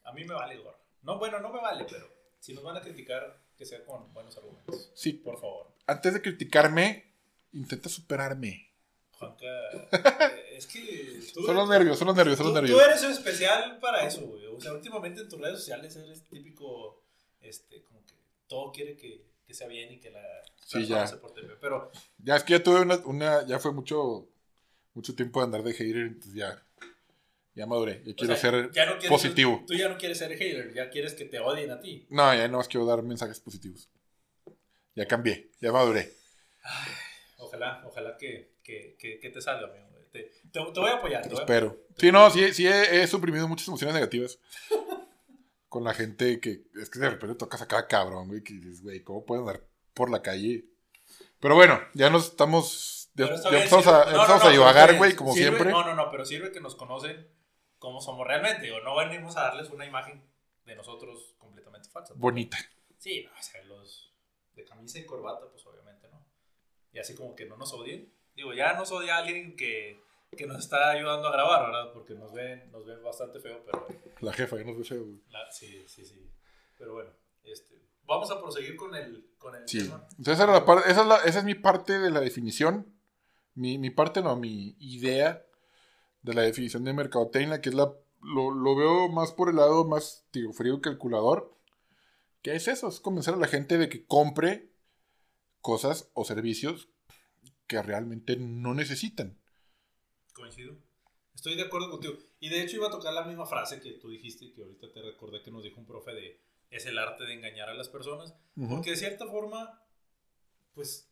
A 0.05 0.13
mí 0.13 0.25
me 0.25 0.35
vale 0.35 0.57
gorro. 0.59 0.79
No, 1.03 1.19
bueno, 1.19 1.41
no 1.41 1.53
me 1.53 1.61
vale, 1.61 1.85
pero 1.91 2.07
si 2.41 2.55
nos 2.55 2.63
van 2.65 2.77
a 2.77 2.81
criticar, 2.81 3.39
que 3.57 3.65
sea 3.67 3.85
con 3.85 4.13
buenos 4.13 4.37
argumentos. 4.37 4.91
Sí, 4.95 5.13
Por 5.15 5.41
favor. 5.41 5.67
antes 5.87 6.15
de 6.15 6.23
criticarme, 6.23 7.11
intenta 7.53 7.89
superarme. 7.89 8.71
Juanca, 9.13 9.47
es 10.51 10.67
que 10.67 11.21
tú, 11.33 11.45
Son 11.45 11.55
los 11.57 11.69
nervios, 11.69 11.99
son 11.99 12.09
los 12.09 12.17
nervios, 12.17 12.37
son 12.37 12.47
tú, 12.49 12.53
los 12.53 12.61
tú 12.63 12.67
nervios. 12.77 12.87
eres 12.89 13.03
especial 13.19 13.79
para 13.79 14.07
eso, 14.07 14.23
güey. 14.23 14.45
O 14.47 14.61
sea, 14.61 14.73
últimamente 14.73 15.21
en 15.23 15.29
tus 15.29 15.41
redes 15.41 15.59
sociales 15.59 15.95
eres 15.97 16.25
típico, 16.25 17.03
este, 17.41 17.83
como 17.85 18.05
que 18.05 18.15
todo 18.49 18.73
quiere 18.73 18.97
que, 18.97 19.25
que 19.47 19.55
sea 19.55 19.69
bien 19.69 19.93
y 19.93 20.01
que 20.01 20.11
la 20.11 20.23
Sí, 20.67 20.87
ya. 20.87 21.07
se 21.07 21.17
porte 21.19 21.43
bien. 21.43 21.55
Pero 21.61 21.91
Ya 22.19 22.37
es 22.37 22.43
que 22.45 22.55
ya 22.55 22.63
tuve 22.63 22.81
una, 22.81 22.97
una- 23.05 23.47
ya 23.47 23.59
fue 23.59 23.73
mucho, 23.73 24.27
mucho 24.95 25.15
tiempo 25.15 25.41
de 25.41 25.45
andar 25.45 25.63
de 25.63 25.73
hater, 25.75 25.97
entonces 25.97 26.35
ya, 26.35 26.63
ya 27.55 27.67
maduré. 27.67 28.03
Ya 28.05 28.13
o 28.13 28.17
quiero 28.17 28.37
sea, 28.37 28.51
ser 28.51 28.71
ya 28.73 28.87
no 28.87 28.93
quieres- 28.93 29.09
positivo. 29.09 29.65
Tú 29.67 29.75
ya 29.75 29.89
no 29.89 29.97
quieres 29.99 30.19
ser 30.19 30.31
hater, 30.37 30.73
ya 30.75 30.91
quieres 30.91 31.15
que 31.15 31.25
te 31.25 31.39
odien 31.41 31.71
a 31.71 31.81
ti. 31.81 32.07
No, 32.11 32.35
ya 32.35 32.49
no 32.49 32.59
más 32.59 32.69
quiero 32.69 32.87
dar 32.87 33.03
mensajes 33.03 33.41
positivos. 33.41 33.89
Ya 34.95 35.07
cambié, 35.07 35.51
ya 35.61 35.73
maduré. 35.73 36.13
Ojalá, 37.39 37.83
ojalá 37.87 38.17
que, 38.17 38.55
que, 38.63 38.97
que, 38.99 39.19
que 39.19 39.31
te 39.31 39.41
salga, 39.41 39.69
amigo. 39.69 39.85
Te, 40.13 40.23
te, 40.23 40.33
te 40.53 40.61
voy 40.61 40.91
a 40.91 40.95
apoyar. 40.95 41.23
Te 41.23 41.29
voy 41.31 41.39
a 41.39 41.41
Espero. 41.41 41.77
Sí, 41.99 42.13
no, 42.13 42.31
sí, 42.31 42.53
sí 42.55 42.67
he, 42.67 43.03
he 43.03 43.07
suprimido 43.07 43.49
muchas 43.49 43.67
emociones 43.69 43.95
negativas. 43.95 44.39
Con 45.69 45.83
la 45.83 45.93
gente 45.93 46.39
que 46.39 46.63
es 46.81 46.89
que 46.89 47.01
de 47.01 47.11
repente 47.11 47.35
tocas 47.35 47.61
a 47.63 47.67
cada 47.67 47.89
cabrón, 47.89 48.29
güey, 48.29 48.43
que 48.45 48.55
dices, 48.55 48.81
güey, 48.83 49.01
¿cómo 49.03 49.25
pueden 49.27 49.43
andar 49.49 49.65
por 49.93 50.09
la 50.09 50.23
calle? 50.23 50.65
Pero 51.41 51.57
bueno, 51.57 51.81
ya 51.95 52.11
nos 52.11 52.27
estamos, 52.27 53.11
ya, 53.15 53.25
empezamos, 53.27 53.87
a, 53.89 54.05
no, 54.05 54.11
empezamos 54.13 54.29
no, 54.29 54.35
a 54.35 54.45
no, 54.45 54.51
divagar, 54.51 54.97
güey, 54.97 55.15
como 55.17 55.33
Sirve- 55.35 55.39
siempre. 55.39 55.71
No, 55.73 55.85
no, 55.85 55.95
no, 55.97 56.11
pero 56.13 56.25
sirve 56.25 56.53
que 56.53 56.61
nos 56.61 56.77
conocen 56.77 57.27
como 57.85 58.01
somos 58.01 58.27
realmente. 58.27 58.71
O 58.73 58.81
no 58.83 58.97
venimos 58.97 59.37
a 59.37 59.43
darles 59.43 59.71
una 59.71 59.87
imagen 59.87 60.23
de 60.65 60.75
nosotros 60.75 61.35
completamente 61.39 61.89
falsa. 61.89 62.15
Bonita. 62.17 62.57
Sí, 62.99 63.23
no, 63.25 63.31
o 63.39 63.43
sea, 63.43 63.63
los 63.65 64.13
de 64.57 64.65
camisa 64.65 64.99
y 64.99 65.05
corbata, 65.07 65.47
pues 65.51 65.65
obviamente 65.67 66.09
no. 66.09 66.25
Y 66.93 66.99
así 66.99 67.15
como 67.15 67.35
que 67.37 67.45
no 67.47 67.57
nos 67.57 67.73
odien. 67.75 68.13
Digo, 68.35 68.53
ya 68.55 68.73
nos 68.75 68.91
odia 68.93 69.19
alguien 69.19 69.55
que, 69.57 70.01
que 70.37 70.47
nos 70.47 70.59
está 70.59 70.91
ayudando 70.91 71.29
a 71.29 71.33
grabar, 71.33 71.67
¿verdad? 71.67 71.93
Porque 71.93 72.15
nos 72.15 72.33
ven, 72.33 72.71
nos 72.73 72.85
ven 72.87 73.03
bastante 73.03 73.39
feo, 73.41 73.63
pero 73.65 73.87
La 74.21 74.33
jefa, 74.33 74.57
ya 74.57 74.65
nos 74.65 74.79
ve 74.79 74.85
feo, 74.85 75.05
güey. 75.05 75.21
la- 75.31 75.51
sí, 75.53 75.85
sí, 75.87 76.05
sí. 76.05 76.29
Pero 76.79 76.95
bueno, 76.95 77.11
este, 77.45 77.75
vamos 78.07 78.31
a 78.31 78.41
proseguir 78.41 78.77
con 78.77 78.95
el, 78.95 79.31
con 79.39 79.55
el 79.55 79.69
Sí. 79.69 79.85
tema. 79.85 80.07
Entonces 80.19 80.35
esa, 80.35 80.45
era 80.45 80.53
la 80.53 80.81
esa, 80.87 81.01
es 81.03 81.07
la- 81.07 81.25
esa 81.25 81.39
es 81.41 81.45
mi 81.45 81.55
parte 81.55 81.99
de 81.99 82.11
la 82.11 82.21
definición. 82.21 82.93
Mi, 83.55 83.79
mi 83.79 83.91
parte, 83.91 84.21
no, 84.23 84.35
mi 84.37 84.75
idea 84.81 85.45
de 86.25 86.35
la 86.35 86.43
definición 86.43 86.85
de 86.85 86.93
mercadotecnia, 86.93 87.61
que 87.61 87.69
es 87.69 87.75
la. 87.75 87.95
Lo, 88.23 88.51
lo 88.51 88.75
veo 88.75 89.09
más 89.11 89.33
por 89.33 89.51
el 89.51 89.57
lado 89.57 89.85
más, 89.85 90.27
digo, 90.33 90.53
frío 90.53 90.81
calculador. 90.81 91.55
Que 92.43 92.57
es 92.57 92.69
eso? 92.69 92.89
Es 92.89 92.99
convencer 92.99 93.35
a 93.35 93.39
la 93.39 93.47
gente 93.47 93.77
de 93.77 93.89
que 93.89 94.07
compre 94.07 94.71
cosas 95.61 96.11
o 96.15 96.25
servicios 96.25 96.89
que 97.67 97.81
realmente 97.83 98.37
no 98.37 98.75
necesitan. 98.75 99.39
Coincido. 100.33 100.77
Estoy 101.35 101.57
de 101.57 101.63
acuerdo 101.63 101.91
contigo. 101.91 102.15
Y 102.41 102.49
de 102.49 102.63
hecho 102.63 102.77
iba 102.77 102.89
a 102.89 102.91
tocar 102.91 103.13
la 103.13 103.25
misma 103.25 103.47
frase 103.47 103.81
que 103.81 103.93
tú 103.93 104.09
dijiste, 104.09 104.53
que 104.53 104.63
ahorita 104.63 104.93
te 104.93 105.03
recordé 105.03 105.43
que 105.43 105.51
nos 105.51 105.63
dijo 105.63 105.81
un 105.81 105.87
profe 105.87 106.13
de 106.15 106.41
es 106.71 106.87
el 106.87 106.99
arte 106.99 107.25
de 107.25 107.35
engañar 107.35 107.69
a 107.69 107.75
las 107.75 107.89
personas. 107.89 108.35
Porque 108.69 108.91
de 108.91 108.97
cierta 108.97 109.27
forma, 109.27 109.83
pues, 110.75 111.09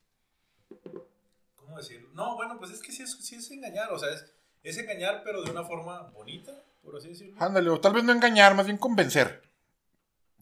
¿cómo 1.57 1.77
decirlo? 1.77 2.09
No, 2.15 2.37
bueno, 2.37 2.59
pues 2.59 2.73
es 2.73 2.81
que 2.81 2.91
sí 2.91 3.03
es, 3.03 3.13
sí 3.13 3.37
es 3.37 3.51
engañar, 3.51 3.93
o 3.93 3.99
sea, 3.99 4.11
es, 4.11 4.33
es 4.63 4.79
engañar 4.79 5.23
pero 5.25 5.43
de 5.43 5.51
una 5.51 5.65
forma 5.65 6.03
bonita, 6.11 6.53
por 6.83 6.97
así 6.97 7.09
decirlo. 7.09 7.35
Ándale, 7.41 7.69
o 7.71 7.81
tal 7.81 7.93
vez 7.95 8.05
no 8.05 8.13
engañar, 8.13 8.55
más 8.55 8.67
bien 8.67 8.79
convencer. 8.79 9.43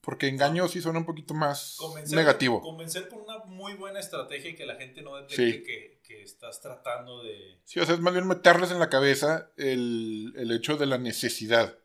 Porque 0.03 0.29
engaño 0.29 0.67
sí 0.67 0.81
suena 0.81 0.99
un 0.99 1.05
poquito 1.05 1.35
más 1.35 1.77
Convencer, 1.79 2.17
negativo. 2.17 2.63
Convencer 2.63 3.07
con 3.09 3.21
una 3.21 3.39
muy 3.45 3.75
buena 3.75 4.01
estrategia 4.01 4.51
y 4.51 4.55
que 4.57 4.65
la 4.65 4.77
gente 4.77 5.03
no 5.03 5.17
detecte 5.17 5.37
Sí. 5.37 5.63
que, 5.63 6.01
que 6.03 6.23
estás 6.23 6.61
tratando 6.63 7.23
de... 7.23 7.61
Sí, 7.65 7.81
o 7.81 7.85
sea, 7.85 7.97
es 7.97 8.01
más 8.01 8.15
bien 8.15 8.27
meterles 8.27 8.71
en 8.71 8.79
la 8.79 8.89
cabeza 8.89 9.51
el, 9.59 10.33
el 10.37 10.51
hecho 10.53 10.79
de 10.79 10.87
la 10.87 10.97
necesidad. 10.97 11.77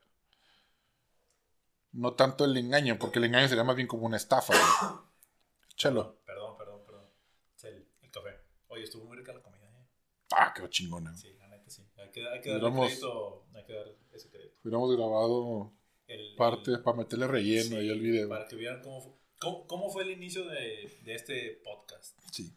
No 1.91 2.13
tanto 2.13 2.45
el 2.45 2.55
engaño, 2.57 2.97
porque 2.99 3.19
el 3.19 3.25
engaño 3.25 3.47
sería 3.49 3.63
más 3.65 3.75
bien 3.75 3.87
como 3.87 4.05
una 4.05 4.17
estafa. 4.17 4.53
güey. 4.53 4.93
Échalo. 5.73 6.17
Perdón, 6.25 6.57
perdón, 6.57 6.81
perdón. 6.85 7.05
El, 7.63 7.87
el 8.01 8.11
café. 8.11 8.39
Oye, 8.67 8.83
estuvo 8.83 9.03
muy 9.05 9.17
rica 9.17 9.33
la 9.33 9.41
comida, 9.41 9.65
¿eh? 9.67 9.85
Ah, 10.31 10.53
qué 10.55 10.67
chingona. 10.69 11.15
Sí, 11.15 11.33
la 11.37 11.47
neta 11.49 11.69
sí. 11.69 11.85
Hay 11.97 12.04
que, 12.15 12.27
hay 12.29 12.41
que 12.41 12.49
darle 12.49 12.63
Hubiéramos- 12.69 12.87
crédito, 12.87 13.43
hay 13.53 13.63
que 13.65 13.73
dar 13.73 13.87
ese 14.13 14.29
crédito. 14.29 14.55
Hubiéramos 14.63 14.95
grabado 14.95 15.71
El- 16.07 16.35
parte 16.35 16.71
el- 16.71 16.81
para 16.81 16.97
meterle 16.97 17.27
relleno 17.27 17.63
sí, 17.63 17.75
ahí 17.75 17.89
al 17.89 17.99
video. 17.99 18.29
Para 18.29 18.47
que 18.47 18.55
vieran 18.55 18.81
cómo, 18.81 19.01
fu- 19.01 19.15
cómo, 19.39 19.67
cómo 19.67 19.89
fue 19.89 20.03
el 20.03 20.11
inicio 20.11 20.45
de, 20.45 20.89
de 21.03 21.13
este 21.15 21.61
podcast. 21.63 22.17
Sí. 22.31 22.51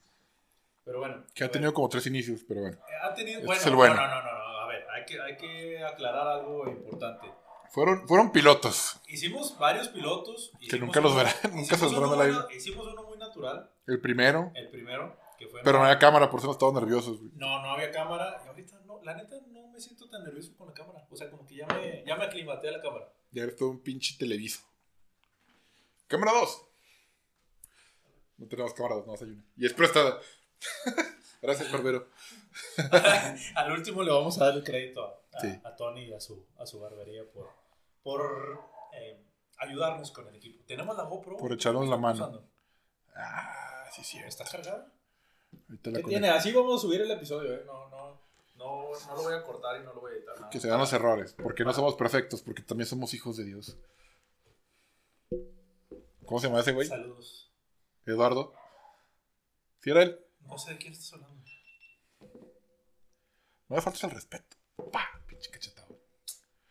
Pero 0.84 1.00
bueno. 1.00 1.24
Que 1.34 1.44
ha 1.44 1.48
ver, 1.48 1.52
tenido 1.52 1.74
como 1.74 1.88
tres 1.88 2.06
inicios, 2.06 2.40
pero 2.48 2.60
bueno. 2.62 2.76
eh, 2.78 2.92
Ha 3.02 3.12
tenido, 3.14 3.36
Este 3.38 3.46
bueno, 3.46 3.60
es 3.60 3.66
el 3.66 3.74
bueno. 3.74 3.94
No, 3.94 4.06
no, 4.08 4.22
no, 4.22 4.38
no, 4.38 4.58
a 4.60 4.66
ver, 4.68 4.84
hay 4.90 5.04
que, 5.04 5.20
hay 5.20 5.36
que 5.36 5.82
aclarar 5.84 6.26
algo 6.28 6.66
importante. 6.68 7.26
Fueron, 7.70 8.08
fueron 8.08 8.32
pilotos. 8.32 8.98
Hicimos 9.08 9.58
varios 9.58 9.88
pilotos. 9.88 10.52
hicimos 10.58 10.86
nunca 10.86 11.00
los 11.02 11.14
verán, 11.14 11.34
nunca 11.54 11.76
saldrán 11.76 12.10
al 12.12 12.20
aire. 12.22 12.38
Hicimos 12.56 12.86
uno 12.86 13.02
muy 13.02 13.18
natural, 13.18 13.70
El 13.86 14.00
primero. 14.00 14.50
el 14.54 14.68
primero, 14.70 15.14
que 15.38 15.46
fue... 15.48 15.62
Pero 15.62 15.78
no 15.78 15.84
había 15.84 15.98
cámara, 15.98 16.28
por 16.30 16.40
eso 16.40 16.46
no 16.48 16.52
estaban 16.52 16.74
nerviosos. 16.74 17.18
güey. 17.18 17.30
No, 17.34 17.62
no 17.62 17.70
había 17.70 17.90
cámara. 17.90 18.40
Y 18.44 18.48
ahorita 18.48 18.80
no, 18.84 19.00
la 19.02 19.14
neta 19.14 19.36
no 19.48 19.68
me 19.68 19.80
siento 19.80 20.08
tan 20.08 20.24
nervioso 20.24 20.54
con 20.56 20.66
la 20.68 20.74
cámara. 20.74 21.06
O 21.10 21.16
sea, 21.16 21.30
como 21.30 21.46
que 21.46 21.56
ya 21.56 21.66
me, 21.68 22.04
ya 22.06 22.16
me 22.16 22.24
aclimaté 22.24 22.68
a 22.68 22.72
la 22.72 22.82
cámara. 22.82 23.10
Ya 23.30 23.42
eres 23.44 23.56
todo 23.56 23.70
un 23.70 23.80
pinche 23.80 24.16
televiso. 24.18 24.60
Cámara 26.06 26.32
2. 26.32 26.62
No 28.38 28.46
tenemos 28.46 28.72
cámara 28.74 28.96
2, 28.96 29.06
no 29.06 29.14
hay 29.14 29.32
una. 29.32 29.44
Y 29.56 29.66
es 29.66 29.72
prestada. 29.74 30.18
Gracias, 31.42 31.70
barbero. 31.70 32.08
Al 33.54 33.72
último 33.72 34.02
le 34.02 34.10
vamos 34.10 34.40
a 34.40 34.46
dar 34.46 34.54
el 34.54 34.64
crédito 34.64 35.04
a, 35.04 35.08
a- 35.36 35.40
Sí. 35.40 35.60
a 35.62 35.76
Tony 35.76 36.02
y 36.06 36.12
a 36.12 36.20
su, 36.20 36.44
a 36.58 36.66
su 36.66 36.80
barbería 36.80 37.22
por, 37.32 37.48
por 38.02 38.60
eh, 38.92 39.22
ayudarnos 39.58 40.10
con 40.10 40.26
el 40.26 40.34
equipo. 40.34 40.64
Tenemos 40.66 40.96
la 40.96 41.04
GoPro. 41.04 41.36
Por 41.36 41.52
echarnos 41.52 41.88
la 41.88 41.96
mano. 41.96 42.14
usando. 42.14 42.44
Ah, 43.14 43.84
sí, 43.94 44.02
sí. 44.02 44.18
¿Está 44.18 44.44
cargada? 44.44 44.90
Ahorita 45.68 45.90
la 45.90 45.98
¿Qué 45.98 46.04
tiene? 46.04 46.28
Así 46.30 46.52
vamos 46.52 46.76
a 46.76 46.86
subir 46.86 47.00
el 47.00 47.10
episodio, 47.10 47.54
¿eh? 47.54 47.62
No, 47.66 47.88
no, 47.90 48.20
no, 48.56 48.90
no 49.06 49.14
lo 49.16 49.22
voy 49.22 49.34
a 49.34 49.42
cortar 49.42 49.80
y 49.80 49.84
no 49.84 49.92
lo 49.94 50.00
voy 50.00 50.12
a 50.12 50.16
editar. 50.16 50.36
nada. 50.36 50.50
Que 50.50 50.60
se 50.60 50.68
dan 50.68 50.78
los 50.78 50.92
errores. 50.92 51.34
Porque 51.34 51.64
no 51.64 51.72
somos 51.72 51.94
perfectos, 51.94 52.42
porque 52.42 52.62
también 52.62 52.86
somos 52.86 53.12
hijos 53.14 53.36
de 53.36 53.44
Dios. 53.44 53.76
¿Cómo 56.24 56.40
se 56.40 56.46
llama 56.48 56.60
ese 56.60 56.72
güey? 56.72 56.86
Saludos. 56.86 57.50
Eduardo. 58.06 58.52
¿Sí 59.80 59.90
era 59.90 60.02
él? 60.02 60.18
No 60.46 60.58
sé 60.58 60.72
de 60.72 60.78
quién 60.78 60.92
estás 60.92 61.12
hablando. 61.14 61.42
No 63.68 63.76
me 63.76 63.82
faltas 63.82 64.04
el 64.04 64.10
respeto. 64.10 64.56
Pa, 64.92 65.22
pinche 65.26 65.50
cachetado. 65.50 65.98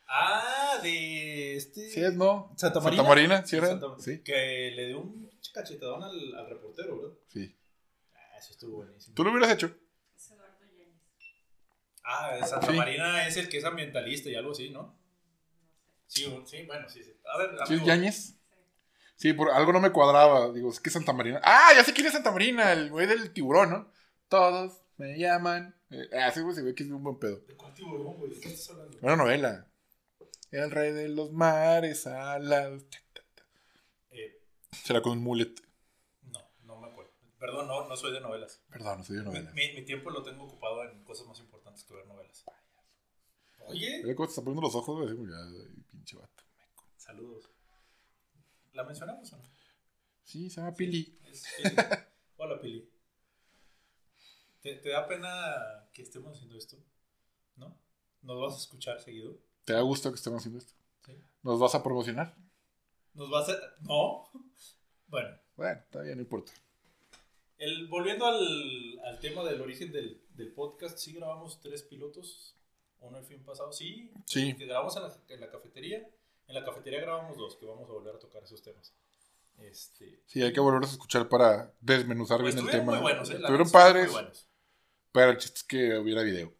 Ah, 0.07 0.79
de 0.81 1.55
este. 1.55 1.89
Sí 1.89 2.01
es, 2.03 2.13
¿no? 2.13 2.53
Santa 2.55 2.79
Marina. 2.79 3.03
Santa 3.03 3.09
Marina, 3.15 3.45
¿sí 3.45 3.55
era? 3.57 3.71
él? 3.71 3.79
Santa- 3.79 3.99
Sí. 3.99 4.23
Que 4.23 4.71
le 4.75 4.87
dio 4.87 4.99
un 5.01 5.29
cachetadón 5.53 6.03
al, 6.03 6.35
al 6.35 6.49
reportero, 6.49 7.01
¿verdad? 7.01 7.17
Sí. 7.27 7.55
Eso 8.37 8.51
estuvo 8.51 8.77
buenísimo. 8.77 9.15
¿Tú 9.15 9.23
lo 9.23 9.31
hubieras 9.31 9.51
hecho? 9.51 9.75
Es 10.15 10.31
Eduardo 10.31 10.57
Yáñez. 10.77 10.95
Ah, 12.03 12.39
Santa 12.45 12.67
Sí. 12.71 12.73
Marina 12.77 13.27
es 13.27 13.37
el 13.37 13.49
que 13.49 13.57
es 13.57 13.65
ambientalista 13.65 14.29
y 14.29 14.35
algo 14.35 14.51
así, 14.51 14.69
¿no? 14.69 14.97
Sí, 16.07 16.23
sí, 16.45 16.63
bueno, 16.65 16.87
sí, 16.89 17.03
sí. 17.03 17.13
A 17.33 17.37
ver, 17.37 17.49
¿Sí 17.51 17.55
es 17.63 17.69
amigo, 17.69 17.85
Yáñez? 17.85 18.33
Sí, 19.15 19.33
por 19.33 19.49
algo 19.49 19.73
no 19.73 19.79
me 19.81 19.91
cuadraba. 19.91 20.51
Digo, 20.53 20.69
es 20.69 20.79
que 20.79 20.89
Santa 20.89 21.11
Marina. 21.11 21.41
¡Ah! 21.43 21.71
Ya 21.75 21.83
sé 21.83 21.93
quién 21.93 22.05
es 22.07 22.13
Santa 22.13 22.31
Marina, 22.31 22.71
el 22.71 22.89
güey 22.91 23.07
del 23.07 23.33
tiburón, 23.33 23.71
¿no? 23.71 23.91
Todos 24.29 24.79
me 24.97 25.17
llaman. 25.17 25.75
Eh, 25.89 26.07
ah, 26.13 26.27
ese 26.27 26.41
güey 26.41 26.53
se 26.55 26.61
ve 26.61 26.75
que 26.75 26.83
es 26.83 26.89
un 26.89 27.03
buen 27.03 27.17
pedo. 27.17 27.39
¿De 27.39 27.55
cuál 27.55 27.73
tiburón, 27.73 28.13
güey? 28.17 28.31
¿De 28.31 28.39
qué 28.39 28.49
estás 28.49 28.69
hablando? 28.69 28.97
Una 29.01 29.15
novela. 29.15 29.67
El 30.51 30.71
rey 30.71 30.93
de 30.93 31.09
los 31.09 31.31
mares 31.33 32.07
alados. 32.07 32.83
Eh, 34.11 34.39
Será 34.71 35.01
con 35.01 35.13
un 35.13 35.23
mullet. 35.23 35.53
no, 36.31 36.39
no 36.63 36.79
me 36.79 36.87
acuerdo. 36.87 37.11
Perdón, 37.39 37.67
no, 37.67 37.87
no 37.87 37.95
soy 37.95 38.13
de 38.13 38.19
novelas. 38.21 38.63
Perdón, 38.69 38.99
no 38.99 39.03
soy 39.03 39.17
de 39.17 39.21
Mi, 39.23 39.27
novela. 39.29 39.51
mi- 39.51 39.73
mi 39.73 39.85
tiempo 39.85 40.09
lo 40.09 40.23
tengo 40.23 40.45
ocupado 40.45 40.83
en 40.83 41.03
cosas 41.03 41.27
más 41.27 41.39
importantes 41.39 41.83
que 41.83 41.93
ver 41.93 42.07
novelas. 42.07 42.43
Oye, 43.67 44.01
¿Ves 44.03 44.15
cómo 44.15 44.27
te 44.27 44.31
está 44.31 44.41
poniendo 44.41 44.61
los 44.61 44.75
ojos? 44.75 44.95
güey? 45.03 45.15
Como 45.15 45.29
ya, 45.29 45.37
ay, 45.43 45.83
pinche 45.91 46.15
vato. 46.17 46.43
saludos. 46.95 47.49
¿La 48.73 48.83
mencionamos 48.83 49.31
o 49.33 49.37
no? 49.37 49.43
Sí, 50.23 50.49
se 50.49 50.61
llama 50.61 50.73
Pili. 50.75 51.19
Es 51.25 51.43
Pili. 51.57 51.75
Hola, 52.37 52.59
Pili. 52.61 52.89
¿Te, 54.61 54.75
te 54.75 54.89
da 54.89 55.07
pena 55.07 55.87
que 55.93 56.01
estemos 56.01 56.35
haciendo 56.35 56.57
esto? 56.57 56.77
¿No? 57.55 57.77
¿Nos 58.21 58.39
vas 58.41 58.53
a 58.55 58.57
escuchar 58.57 58.99
seguido? 59.01 59.37
¿Te 59.65 59.73
da 59.73 59.81
gusto 59.81 60.09
que 60.11 60.15
estemos 60.15 60.39
haciendo 60.39 60.59
esto? 60.59 60.73
Sí. 61.05 61.13
¿Nos 61.43 61.59
vas 61.59 61.75
a 61.75 61.83
promocionar? 61.83 62.35
¿Nos 63.13 63.29
vas 63.29 63.49
a...? 63.49 63.55
No. 63.81 64.29
Bueno, 65.09 65.37
Bueno, 65.55 65.79
está 65.79 66.01
bien, 66.01 66.17
no 66.17 66.21
importa. 66.23 66.51
El, 67.57 67.87
volviendo 67.87 68.25
al, 68.25 68.99
al 69.05 69.19
tema 69.19 69.43
del 69.43 69.61
origen 69.61 69.91
del, 69.91 70.21
del 70.29 70.51
podcast, 70.53 70.97
sí 70.97 71.13
grabamos 71.13 71.59
tres 71.59 71.83
pilotos. 71.83 72.55
Uno 72.99 73.17
el 73.19 73.25
fin 73.25 73.43
pasado, 73.43 73.71
sí. 73.71 74.11
Sí. 74.25 74.55
Que 74.55 74.65
grabamos 74.65 74.95
en 74.97 75.03
la, 75.03 75.15
en 75.29 75.39
la 75.41 75.49
cafetería. 75.51 76.07
En 76.47 76.55
la 76.55 76.63
cafetería 76.65 77.01
grabamos 77.01 77.37
dos, 77.37 77.55
que 77.57 77.65
vamos 77.65 77.89
a 77.89 77.93
volver 77.93 78.15
a 78.15 78.19
tocar 78.19 78.43
esos 78.43 78.61
temas. 78.61 78.93
Este, 79.59 80.21
Sí, 80.25 80.41
hay 80.43 80.53
que 80.53 80.59
volverlos 80.59 80.91
a 80.91 80.93
escuchar 80.93 81.27
para 81.29 81.73
desmenuzar 81.81 82.39
pues 82.41 82.53
bien 82.55 82.65
el 82.65 82.71
tema. 82.71 82.93
muy 82.93 83.01
buenos, 83.01 83.29
¿eh? 83.29 83.35
Estuvieron 83.35 83.69
padres, 83.71 84.05
Muy 84.05 84.13
buenos. 84.13 84.47
pero 85.11 85.31
el 85.31 85.37
chiste 85.37 85.57
es 85.57 85.63
que 85.63 85.97
hubiera 85.97 86.21
video. 86.23 86.53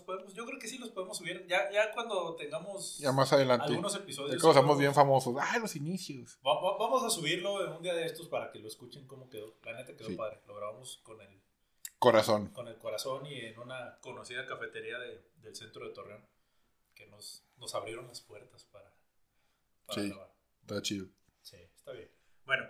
Pero 0.00 0.18
pues 0.24 0.26
los 0.28 0.34
podemos, 0.34 0.34
yo 0.34 0.46
creo 0.46 0.58
que 0.58 0.68
sí 0.68 0.78
los 0.78 0.90
podemos 0.90 1.16
subir. 1.18 1.46
Ya, 1.46 1.70
ya 1.70 1.92
cuando 1.92 2.34
tengamos 2.36 2.98
Ya 2.98 3.12
más 3.12 3.32
adelante. 3.32 3.66
algunos 3.66 3.94
Ya 3.94 4.00
episodios. 4.00 4.34
sí 4.34 4.40
somos 4.40 4.56
podemos- 4.56 4.78
bien 4.78 4.94
famosos. 4.94 5.34
¡Ah, 5.40 5.58
los 5.58 5.74
inicios! 5.76 6.38
Va- 6.46 6.60
va- 6.60 6.78
vamos 6.78 7.02
a 7.04 7.10
subirlo 7.10 7.64
en 7.64 7.72
un 7.72 7.82
día 7.82 7.94
de 7.94 8.04
estos 8.06 8.28
para 8.28 8.50
que 8.50 8.58
lo 8.58 8.68
escuchen 8.68 9.06
cómo 9.06 9.28
quedó. 9.30 9.56
La 9.64 9.74
neta 9.74 9.96
quedó 9.96 10.08
Sí. 10.08 10.16
padre. 10.16 10.40
Lo 10.46 10.54
grabamos 10.54 10.98
con 11.02 11.20
el, 11.20 11.40
Corazón. 11.98 12.48
con 12.52 12.68
el 12.68 12.78
corazón 12.78 13.26
y 13.26 13.40
en 13.40 13.58
una 13.58 13.98
conocida 14.00 14.46
cafetería 14.46 14.98
de- 14.98 15.24
del 15.36 15.54
centro 15.56 15.86
de 15.86 15.92
Torreón. 15.94 16.24
Que 16.94 17.06
nos, 17.06 17.44
nos 17.58 17.74
abrieron 17.74 18.06
las 18.08 18.20
puertas 18.20 18.64
para, 18.64 18.92
para 19.86 20.02
Sí. 20.02 20.08
grabar. 20.08 20.32
Está 20.62 20.82
chido. 20.82 21.06
Sí, 21.42 21.56
está 21.76 21.92
bien. 21.92 22.10
Bueno, 22.44 22.64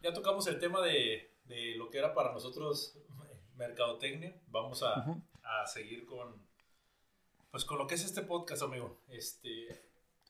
ya 0.00 0.12
tocamos 0.12 0.46
el 0.46 0.58
tema 0.60 0.80
de, 0.80 1.36
de 1.44 1.74
lo 1.76 1.90
que 1.90 1.98
era 1.98 2.14
para 2.14 2.32
nosotros 2.32 2.96
mercadotecnia. 3.56 4.38
Vamos 4.48 4.82
a. 4.82 5.04
a 5.46 5.66
seguir 5.66 6.06
con 6.06 6.44
pues 7.50 7.64
con 7.64 7.78
lo 7.78 7.86
que 7.86 7.94
es 7.94 8.04
este 8.04 8.22
podcast, 8.22 8.62
amigo. 8.62 9.00
Este 9.08 9.82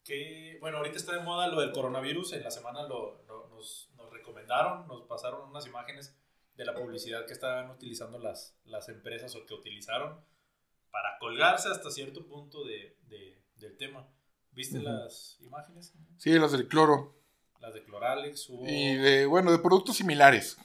que 0.04 0.58
bueno, 0.60 0.76
ahorita 0.78 0.96
está 0.96 1.12
de 1.16 1.20
moda 1.22 1.48
lo 1.48 1.60
del 1.60 1.72
coronavirus. 1.72 2.34
En 2.34 2.44
la 2.44 2.50
semana 2.50 2.82
lo, 2.84 3.22
lo- 3.26 3.48
nos, 3.48 3.90
nos 3.96 4.10
recomendaron, 4.12 4.86
nos 4.86 5.02
pasaron 5.02 5.48
unas 5.50 5.66
imágenes 5.66 6.14
de 6.56 6.64
la 6.64 6.74
publicidad 6.74 7.26
que 7.26 7.32
estaban 7.32 7.70
utilizando 7.70 8.18
las, 8.18 8.54
las 8.64 8.88
empresas 8.88 9.34
o 9.34 9.44
que 9.44 9.54
utilizaron 9.54 10.20
para 10.90 11.18
colgarse 11.18 11.68
hasta 11.68 11.90
cierto 11.90 12.24
punto 12.26 12.64
de, 12.64 12.96
de- 13.08 13.42
del 13.56 13.76
tema. 13.76 14.06
¿Viste 14.52 14.78
las 14.78 15.36
imágenes? 15.40 15.92
Sí, 16.18 16.32
los 16.38 16.52
del 16.52 16.66
cloro. 16.68 17.14
Las 17.60 17.74
de 17.74 17.82
Cloralex 17.82 18.48
hubo 18.50 18.64
Y 18.66 18.94
de, 18.96 19.26
bueno, 19.26 19.50
de 19.50 19.58
productos 19.58 19.96
similares. 19.96 20.56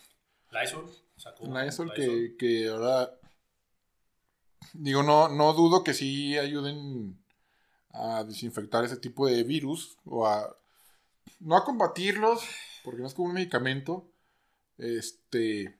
Lysol 0.52 0.90
sacó 1.18 1.46
Lysol 1.48 1.88
Lysol. 1.90 1.96
que, 1.96 2.36
que 2.38 2.70
ahora. 2.70 3.18
Digo, 4.74 5.04
no, 5.04 5.28
no 5.30 5.54
dudo 5.54 5.84
que 5.84 5.94
sí 5.94 6.38
ayuden 6.38 7.18
a 7.92 8.24
desinfectar 8.24 8.84
ese 8.86 8.98
tipo 8.98 9.28
de 9.28 9.44
virus. 9.44 9.98
O 10.06 10.26
a. 10.28 10.56
No 11.40 11.56
a 11.58 11.64
combatirlos, 11.66 12.44
porque 12.84 13.02
no 13.02 13.08
es 13.08 13.14
como 13.14 13.28
un 13.30 13.34
medicamento. 13.34 14.06
Este. 14.78 15.78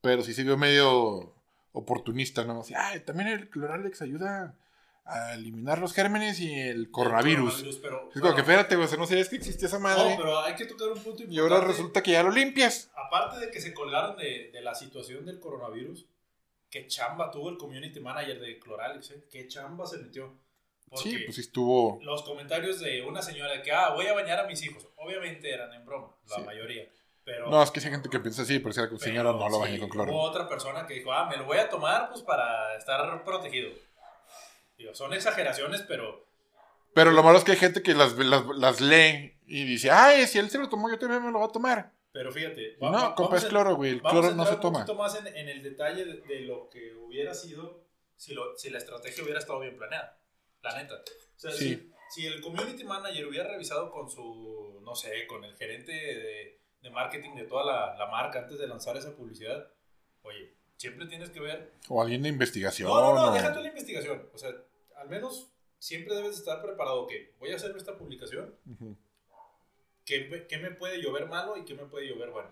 Pero 0.00 0.22
sí 0.22 0.34
se 0.34 0.44
vio 0.44 0.56
medio 0.56 1.32
oportunista, 1.72 2.44
¿no? 2.44 2.60
Así, 2.60 2.74
"Ay, 2.74 3.00
también 3.00 3.28
el 3.28 3.48
Cloralex 3.50 4.00
ayuda 4.02 4.54
a 5.04 5.34
eliminar 5.34 5.78
los 5.78 5.92
gérmenes 5.92 6.40
y 6.40 6.52
el 6.52 6.90
coronavirus. 6.90 7.78
pero, 7.80 8.10
Es 8.12 8.20
como 8.20 8.34
que 8.34 8.40
espérate, 8.40 8.74
o 8.74 8.86
sea, 8.88 8.98
no 8.98 9.06
sabías 9.06 9.28
que 9.28 9.36
existía 9.36 9.68
esa 9.68 9.78
madre. 9.78 10.10
no, 10.10 10.16
pero 10.16 10.40
hay 10.40 10.54
que 10.56 10.64
tocar 10.66 10.88
un 10.88 10.94
punto 10.94 11.22
importante. 11.22 11.34
y 11.34 11.38
ahora 11.38 11.60
resulta 11.60 12.02
que 12.02 12.10
ya 12.12 12.22
lo 12.24 12.32
limpias. 12.32 12.90
Aparte 12.96 13.38
de 13.38 13.50
que 13.52 13.60
se 13.60 13.72
colgaron 13.72 14.16
de, 14.16 14.50
de 14.52 14.60
la 14.62 14.74
situación 14.74 15.24
del 15.24 15.38
coronavirus, 15.38 16.06
qué 16.82 16.86
chamba 16.88 17.30
tuvo 17.30 17.48
el 17.50 17.56
community 17.56 18.00
manager 18.00 18.38
de 18.40 18.58
Cloralex, 18.58 19.10
¿eh? 19.12 19.24
Qué 19.30 19.48
chamba 19.48 19.86
se 19.86 19.98
metió. 19.98 20.32
Porque 20.88 21.10
Sí, 21.10 21.18
pues 21.24 21.34
sí 21.36 21.40
estuvo. 21.40 21.98
los 22.02 22.22
comentarios 22.22 22.78
de 22.80 23.02
una 23.02 23.20
señora 23.22 23.60
que, 23.62 23.72
ah, 23.72 23.90
voy 23.94 24.06
a 24.06 24.12
bañar 24.12 24.38
a 24.40 24.44
mis 24.46 24.62
hijos, 24.62 24.86
obviamente 24.96 25.52
eran 25.52 25.72
en 25.72 25.84
broma, 25.84 26.14
la 26.28 26.36
Sí. 26.36 26.42
mayoría. 26.42 26.84
Pero, 27.24 27.50
No, 27.50 27.60
es 27.62 27.70
que 27.72 27.80
hay 27.80 27.90
gente 27.90 28.08
que 28.08 28.20
piensa 28.20 28.42
así, 28.42 28.60
pero 28.60 28.72
si 28.72 28.80
la 28.80 28.98
señora 28.98 29.32
no 29.32 29.48
lo 29.48 29.56
sí, 29.56 29.60
bañé 29.62 29.78
con 29.80 29.88
cloro. 29.88 30.12
Hubo 30.12 30.20
otra 30.22 30.48
persona 30.48 30.86
que 30.86 30.94
dijo, 30.94 31.12
ah, 31.12 31.28
me 31.28 31.36
lo 31.36 31.44
voy 31.44 31.58
a 31.58 31.68
tomar 31.68 32.08
pues 32.10 32.22
para 32.22 32.76
estar 32.76 33.24
protegido. 33.24 33.70
Digo, 34.78 34.94
son 34.94 35.12
exageraciones, 35.14 35.82
pero 35.82 36.24
Pero 36.94 37.10
lo 37.10 37.22
malo 37.22 37.36
es 37.38 37.44
que 37.44 37.52
hay 37.52 37.58
gente 37.58 37.82
que 37.82 37.94
las, 37.94 38.12
las, 38.16 38.46
las 38.56 38.80
lee 38.80 39.34
y 39.46 39.64
dice, 39.64 39.90
ay, 39.90 40.26
si 40.26 40.38
él 40.38 40.48
se 40.50 40.58
lo 40.58 40.68
tomó, 40.68 40.88
yo 40.88 40.98
también 40.98 41.22
me 41.24 41.32
lo 41.32 41.40
voy 41.40 41.48
a 41.48 41.52
tomar. 41.52 41.92
Pero 42.18 42.32
fíjate, 42.32 42.76
va- 42.82 42.90
no, 42.90 42.98
va- 42.98 43.14
compa, 43.14 43.36
es 43.36 43.44
cloro, 43.44 43.76
güey. 43.76 43.90
El 43.92 44.00
cloro 44.02 44.30
no 44.34 44.46
se 44.46 44.54
un 44.54 44.60
toma. 44.60 44.78
poquito 44.80 44.94
más 44.94 45.14
en, 45.18 45.26
en 45.26 45.48
el 45.50 45.62
detalle 45.62 46.04
de, 46.04 46.20
de 46.22 46.40
lo 46.40 46.68
que 46.70 46.94
hubiera 46.94 47.34
sido 47.34 47.84
si, 48.16 48.32
lo, 48.32 48.56
si 48.56 48.70
la 48.70 48.78
estrategia 48.78 49.22
hubiera 49.22 49.38
estado 49.38 49.60
bien 49.60 49.76
planeada. 49.76 50.18
La 50.62 50.80
neta. 50.80 50.94
O 50.94 51.38
sea, 51.38 51.50
Sí. 51.52 51.74
si, 51.74 52.22
si 52.22 52.26
el 52.26 52.40
community 52.40 52.84
manager 52.84 53.26
hubiera 53.26 53.48
revisado 53.48 53.90
con 53.90 54.08
su, 54.10 54.80
no 54.82 54.94
sé, 54.94 55.26
con 55.26 55.44
el 55.44 55.54
gerente 55.56 55.92
de, 55.92 56.60
de 56.80 56.90
marketing 56.90 57.34
de 57.34 57.44
toda 57.44 57.64
la, 57.64 57.96
la 57.98 58.06
marca 58.06 58.38
antes 58.38 58.58
de 58.58 58.66
lanzar 58.66 58.96
esa 58.96 59.14
publicidad, 59.14 59.68
oye, 60.22 60.54
Siempre 60.78 61.06
tienes 61.06 61.30
que 61.30 61.40
ver. 61.40 61.72
O 61.88 62.02
alguien 62.02 62.20
de 62.22 62.28
investigación. 62.28 62.88
No, 62.90 63.00
no, 63.00 63.14
no, 63.14 63.30
o- 63.30 63.34
deja 63.34 63.50
tú 63.54 63.60
la 63.60 63.68
investigación. 63.68 64.28
O 64.34 64.36
sea, 64.36 64.50
al 64.96 65.08
menos 65.08 65.50
siempre 65.78 66.14
debes 66.14 66.32
de 66.32 66.36
estar 66.40 66.60
preparado. 66.60 67.00
Ok, 67.00 67.12
voy 67.38 67.50
a 67.50 67.56
hacer 67.56 67.74
esta 67.78 67.96
publicación. 67.96 68.54
Ujú. 68.70 68.94
¿Qué, 70.06 70.46
qué 70.48 70.56
me 70.58 70.70
puede 70.70 71.02
llover 71.02 71.26
malo 71.26 71.56
y 71.58 71.64
qué 71.66 71.74
me 71.74 71.84
puede 71.84 72.06
llover 72.06 72.30
bueno? 72.30 72.48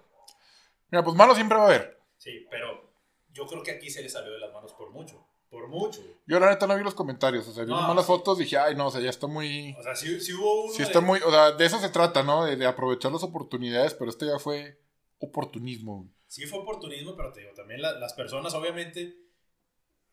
Mira, 0.91 1.03
pues 1.03 1.17
malo 1.17 1.35
siempre 1.35 1.57
va 1.57 1.65
a 1.65 1.67
haber. 1.69 1.99
Sí, 2.19 2.47
pero 2.51 2.93
yo 3.33 3.47
creo 3.47 3.63
que 3.63 3.71
aquí 3.71 3.89
se 3.91 4.03
le 4.03 4.09
salió 4.11 4.33
de 4.33 4.39
las 4.41 4.53
manos 4.53 4.75
por 4.75 4.91
mucho. 4.91 5.27
Por 5.49 5.69
mucho. 5.69 6.03
Yo 6.27 6.41
la 6.41 6.51
neta 6.51 6.67
no 6.67 6.77
vi 6.77 6.83
los 6.83 6.95
comentarios. 6.95 7.47
O 7.47 7.53
sea, 7.53 7.63
vi 7.65 7.71
No, 7.71 7.81
nomás 7.81 7.95
las 7.97 8.07
sí. 8.07 8.13
fotos 8.13 8.39
dije, 8.39 8.59
ay, 8.59 8.75
no, 8.75 8.89
o 8.89 8.91
sea, 8.91 9.01
ya 9.01 9.11
está 9.11 9.29
muy. 9.29 9.73
O 9.79 9.83
sea, 9.85 9.95
sí, 9.95 10.21
sí 10.21 10.33
hubo 10.33 10.65
uno. 10.65 10.73
Sí 10.73 10.79
de- 10.79 10.85
está 10.85 11.01
muy. 11.01 11.21
O 11.21 11.31
sea, 11.31 11.53
de 11.53 11.65
eso 11.65 11.79
se 11.79 11.91
trata, 11.91 12.25
¿no? 12.25 12.45
De, 12.45 12.57
de 12.57 12.67
aprovechar 12.67 13.13
las 13.13 13.23
oportunidades, 13.23 13.95
pero 13.95 14.11
esto 14.11 14.27
ya 14.27 14.39
fue 14.41 14.81
oportunismo. 15.21 15.99
güey. 15.99 16.11
Sí 16.27 16.47
fue 16.47 16.59
oportunismo, 16.59 17.15
pero 17.17 17.33
te 17.33 17.41
digo, 17.41 17.53
también 17.55 17.81
la- 17.81 17.93
las 18.01 18.15
personas 18.15 18.53
obviamente 18.55 19.17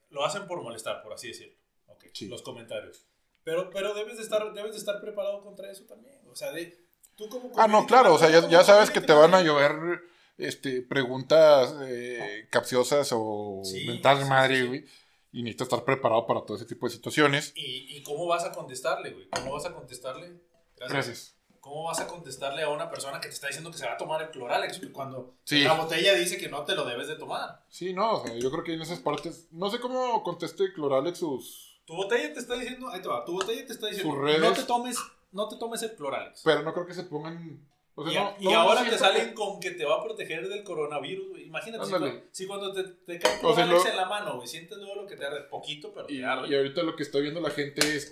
lo 0.10 0.24
hacen 0.24 0.46
por 0.46 0.62
molestar, 0.62 1.02
por 1.02 1.14
así 1.14 1.30
decirlo. 1.30 1.56
Ok, 1.88 2.06
Sí. 2.14 2.28
los 2.28 2.44
comentarios. 2.44 3.08
Pero, 3.44 3.72
pero 3.72 3.96
debes, 3.96 4.18
de 4.18 4.24
estar, 4.24 4.54
debes 4.54 4.74
de 4.74 4.78
estar 4.78 5.02
preparado 5.02 5.42
contra 5.42 5.72
eso 5.72 5.86
también. 5.88 6.22
O 6.28 6.36
sea, 6.36 6.52
de, 6.52 6.81
tú 7.30 7.30
como... 7.30 7.52
Ah, 7.58 7.68
no, 7.68 7.86
claro, 7.86 8.14
o 8.16 8.18
sea, 8.20 8.30
ya, 8.30 8.48
ya 8.50 8.64
sabes 8.64 8.92
que 8.92 9.02
te 9.02 9.14
van 9.14 9.34
a 9.34 9.42
llover 9.42 10.02
este, 10.38 10.82
preguntas 10.82 11.74
eh, 11.84 12.48
capciosas 12.50 13.10
o 13.14 13.62
Sí, 13.64 13.86
mentadas 13.86 14.20
de 14.20 14.24
sí, 14.26 14.30
madre, 14.30 14.60
sí. 14.62 14.68
güey. 14.68 14.86
Y 15.34 15.44
necesitas 15.44 15.68
estar 15.68 15.86
preparado 15.86 16.28
para 16.28 16.42
todo 16.42 16.58
ese 16.58 16.66
tipo 16.66 16.86
de 16.88 16.94
situaciones. 16.94 17.54
¿Y, 17.56 17.98
¿Y 17.98 18.04
cómo 18.04 18.26
vas 18.28 18.44
a 18.44 18.52
contestarle, 18.52 19.12
güey? 19.12 19.30
¿Cómo 19.30 19.54
vas 19.54 19.66
a 19.66 19.74
contestarle? 19.74 20.42
Gracias. 20.78 21.36
¿Cómo 21.62 21.84
vas 21.84 22.00
a 22.00 22.08
contestarle 22.08 22.64
a 22.64 22.70
una 22.70 22.90
persona 22.90 23.22
que 23.22 23.28
te 23.28 23.34
está 23.36 23.46
diciendo 23.48 23.70
que 23.72 23.78
se 23.78 23.86
va 23.86 23.94
a 23.94 23.98
tomar 23.98 24.22
el 24.24 24.32
Cloralex 24.32 24.82
cuando 24.92 25.36
Sí. 25.44 25.64
la 25.64 25.74
botella 25.74 26.16
dice 26.16 26.38
que 26.38 26.50
no 26.50 26.64
te 26.66 26.74
lo 26.76 26.86
debes 26.86 27.08
de 27.08 27.16
tomar? 27.18 27.64
Sí, 27.70 27.94
no, 27.94 28.14
o 28.14 28.26
sea, 28.26 28.36
yo 28.36 28.50
creo 28.52 28.64
que 28.64 28.74
en 28.74 28.82
esas 28.82 29.00
partes. 29.00 29.48
No 29.52 29.70
sé 29.70 29.80
cómo 29.80 30.24
conteste 30.24 30.74
Cloralex 30.74 31.20
sus. 31.20 31.80
Tu 31.86 31.94
botella 31.96 32.34
te 32.34 32.40
está 32.40 32.56
diciendo, 32.56 32.90
ahí 32.90 33.00
te 33.02 33.08
va, 33.08 33.24
tu 33.24 33.34
botella 33.34 33.66
te 33.66 33.74
está 33.74 33.88
diciendo, 33.88 34.12
Sus 34.14 34.22
redes. 34.22 34.42
no 34.42 34.54
te 34.54 34.64
tomes, 34.64 34.98
no 35.32 35.48
te 35.50 35.58
tomes 35.58 35.82
el 35.84 35.96
Cloralex. 35.96 36.42
Pero 36.44 36.64
no 36.64 36.74
creo 36.74 36.86
que 36.86 36.94
se 36.94 37.04
pongan. 37.04 37.68
O 37.96 38.10
sea, 38.10 38.14
Y, 38.14 38.16
no, 38.16 38.36
y 38.40 38.54
no, 38.54 38.60
ahora 38.62 38.90
te 38.90 38.98
salen 38.98 39.34
con 39.34 39.60
que 39.60 39.72
te 39.72 39.84
va 39.86 39.96
a 39.96 40.04
proteger 40.04 40.48
del 40.48 40.64
coronavirus, 40.64 41.30
güey. 41.30 41.44
Imagínate, 41.48 41.86
si, 41.86 41.92
cu- 41.92 42.22
si 42.32 42.48
cuando 42.48 42.72
te, 42.74 42.84
te 42.84 43.20
cae 43.20 43.36
O 43.44 43.54
sea, 43.54 43.66
Cloralex 43.66 43.84
lo- 43.84 43.90
en 43.92 43.98
la 43.98 44.06
mano, 44.06 44.36
güey, 44.38 44.48
sientes 44.48 44.78
luego 44.78 44.96
lo 45.02 45.08
que 45.08 45.18
te 45.18 45.26
arde. 45.26 45.42
Poquito, 45.50 45.94
pero 45.94 46.06
Y, 46.10 46.20
te 46.20 46.26
arde. 46.26 46.48
y 46.48 46.56
ahorita 46.56 46.84
lo 46.84 46.96
que 46.96 47.04
está 47.04 47.20
viendo 47.20 47.42
la 47.42 47.50
gente 47.52 47.96
es 47.96 48.10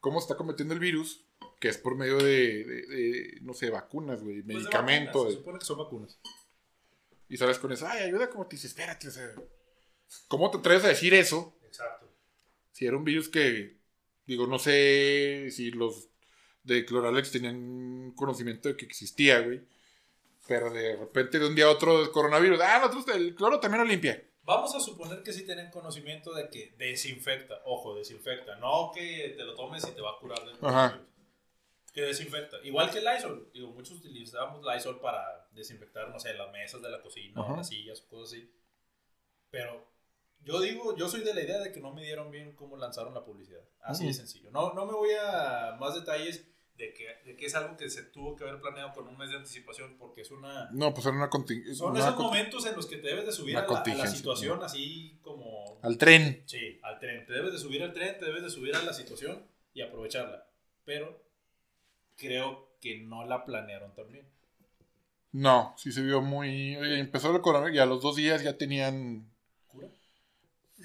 cómo 0.00 0.18
está 0.18 0.36
cometiendo 0.36 0.74
el 0.74 0.80
virus, 0.80 1.24
que 1.60 1.68
es 1.68 1.78
por 1.78 1.94
medio 1.96 2.16
de, 2.18 2.64
de- 2.64 2.86
de, 2.88 3.38
no 3.42 3.54
sé, 3.54 3.70
vacunas, 3.70 4.22
güey, 4.22 4.42
Pues 4.42 4.56
medicamentos. 4.56 5.28
Se 5.30 5.38
supone 5.38 5.58
que 5.60 5.64
son 5.64 5.78
vacunas. 5.78 6.18
y 7.28 7.36
sales 7.36 7.58
con 7.60 7.70
eso, 7.72 7.86
ay, 7.88 8.02
ayuda, 8.02 8.28
como 8.28 8.46
te 8.48 8.56
dices, 8.56 8.72
espérate, 8.72 9.06
o 9.08 9.10
sea, 9.12 9.30
¿cómo 10.28 10.50
te 10.50 10.58
atreves 10.58 10.84
a 10.84 10.88
decir 10.88 11.14
eso? 11.14 11.56
Exacto. 11.64 12.12
Si 12.72 12.84
era 12.86 12.96
un 12.96 13.04
virus 13.04 13.28
que, 13.28 13.78
digo, 14.26 14.46
no 14.48 14.58
sé 14.58 15.48
si 15.50 15.70
los 15.70 16.08
de 16.64 16.84
Cloralex 16.84 17.32
tenían 17.32 18.12
conocimiento 18.16 18.68
de 18.68 18.76
que 18.76 18.84
existía, 18.84 19.40
güey. 19.40 19.60
Pero 20.48 20.70
de 20.70 20.96
repente, 20.96 21.38
de 21.38 21.46
un 21.46 21.54
día 21.54 21.66
a 21.66 21.70
otro, 21.70 22.02
el 22.02 22.10
coronavirus, 22.10 22.60
ah, 22.62 22.80
nosotros 22.84 23.16
el 23.16 23.34
cloro 23.34 23.60
también 23.60 23.82
lo 23.84 23.88
limpia. 23.88 24.22
Vamos 24.44 24.74
a 24.74 24.80
suponer 24.80 25.22
que 25.22 25.32
sí 25.32 25.44
tienen 25.46 25.70
conocimiento 25.70 26.34
de 26.34 26.48
que 26.48 26.74
desinfecta. 26.76 27.60
Ojo, 27.64 27.94
desinfecta. 27.94 28.56
No 28.56 28.90
que 28.92 29.34
te 29.36 29.44
lo 29.44 29.54
tomes 29.54 29.86
y 29.86 29.92
te 29.92 30.00
va 30.00 30.10
a 30.10 30.18
curar 30.18 30.44
del 30.44 30.58
coronavirus. 30.58 31.06
Que 31.92 32.02
desinfecta. 32.02 32.56
Igual 32.64 32.90
que 32.90 32.98
el 32.98 33.04
Lysol. 33.04 33.50
Digo, 33.54 33.68
muchos 33.70 33.98
utilizamos 33.98 34.64
Lysol 34.64 34.98
para 35.00 35.46
desinfectar, 35.52 36.08
no 36.08 36.18
sé, 36.18 36.34
las 36.34 36.50
mesas 36.50 36.82
de 36.82 36.90
la 36.90 37.00
cocina, 37.00 37.40
Ajá. 37.40 37.56
las 37.58 37.68
sillas, 37.68 38.00
cosas 38.00 38.32
así. 38.32 38.50
Pero 39.50 39.86
yo 40.40 40.60
digo, 40.60 40.96
yo 40.96 41.08
soy 41.08 41.20
de 41.20 41.34
la 41.34 41.42
idea 41.42 41.60
de 41.60 41.70
que 41.70 41.80
no 41.80 41.92
me 41.92 42.02
dieron 42.02 42.30
bien 42.32 42.56
cómo 42.56 42.76
lanzaron 42.76 43.14
la 43.14 43.24
publicidad. 43.24 43.62
Así 43.82 44.04
de 44.04 44.10
Ujú. 44.10 44.18
sencillo. 44.18 44.50
No, 44.50 44.72
no 44.72 44.86
me 44.86 44.92
voy 44.94 45.10
a 45.12 45.76
más 45.78 45.94
detalles 45.94 46.48
de 46.82 46.92
que, 46.92 47.06
de 47.24 47.36
que 47.36 47.46
es 47.46 47.54
algo 47.54 47.76
que 47.76 47.88
se 47.88 48.02
tuvo 48.02 48.34
que 48.34 48.42
haber 48.42 48.60
planeado 48.60 48.92
con 48.92 49.06
un 49.06 49.16
mes 49.16 49.30
de 49.30 49.36
anticipación 49.36 49.96
porque 49.98 50.22
es 50.22 50.32
una... 50.32 50.68
No, 50.72 50.92
pues 50.92 51.06
era 51.06 51.14
una 51.14 51.30
contingencia. 51.30 51.76
Son 51.76 51.96
esos 51.96 52.16
momentos 52.16 52.66
en 52.66 52.74
los 52.74 52.86
que 52.86 52.96
te 52.96 53.06
debes 53.06 53.24
de 53.24 53.30
subir 53.30 53.56
a 53.56 53.64
la, 53.64 53.78
a 53.78 53.94
la 53.94 54.06
situación 54.08 54.60
así 54.64 55.20
como... 55.22 55.78
Al 55.82 55.96
tren. 55.96 56.42
Sí, 56.46 56.80
al 56.82 56.98
tren. 56.98 57.24
Te 57.24 57.34
debes 57.34 57.52
de 57.52 57.60
subir 57.60 57.84
al 57.84 57.92
tren, 57.92 58.18
te 58.18 58.24
debes 58.24 58.42
de 58.42 58.50
subir 58.50 58.74
a 58.74 58.82
la 58.82 58.92
situación 58.92 59.46
y 59.74 59.82
aprovecharla. 59.82 60.44
Pero 60.84 61.22
creo 62.16 62.72
que 62.80 62.98
no 62.98 63.24
la 63.26 63.44
planearon 63.44 63.94
también. 63.94 64.26
No, 65.30 65.76
sí 65.78 65.92
se 65.92 66.02
vio 66.02 66.20
muy. 66.20 66.74
empezó 66.98 67.34
el 67.34 67.40
coronavirus 67.40 67.76
y 67.76 67.80
a 67.80 67.86
los 67.86 68.02
dos 68.02 68.16
días 68.16 68.42
ya 68.42 68.58
tenían. 68.58 69.30
¿Cura? 69.68 69.86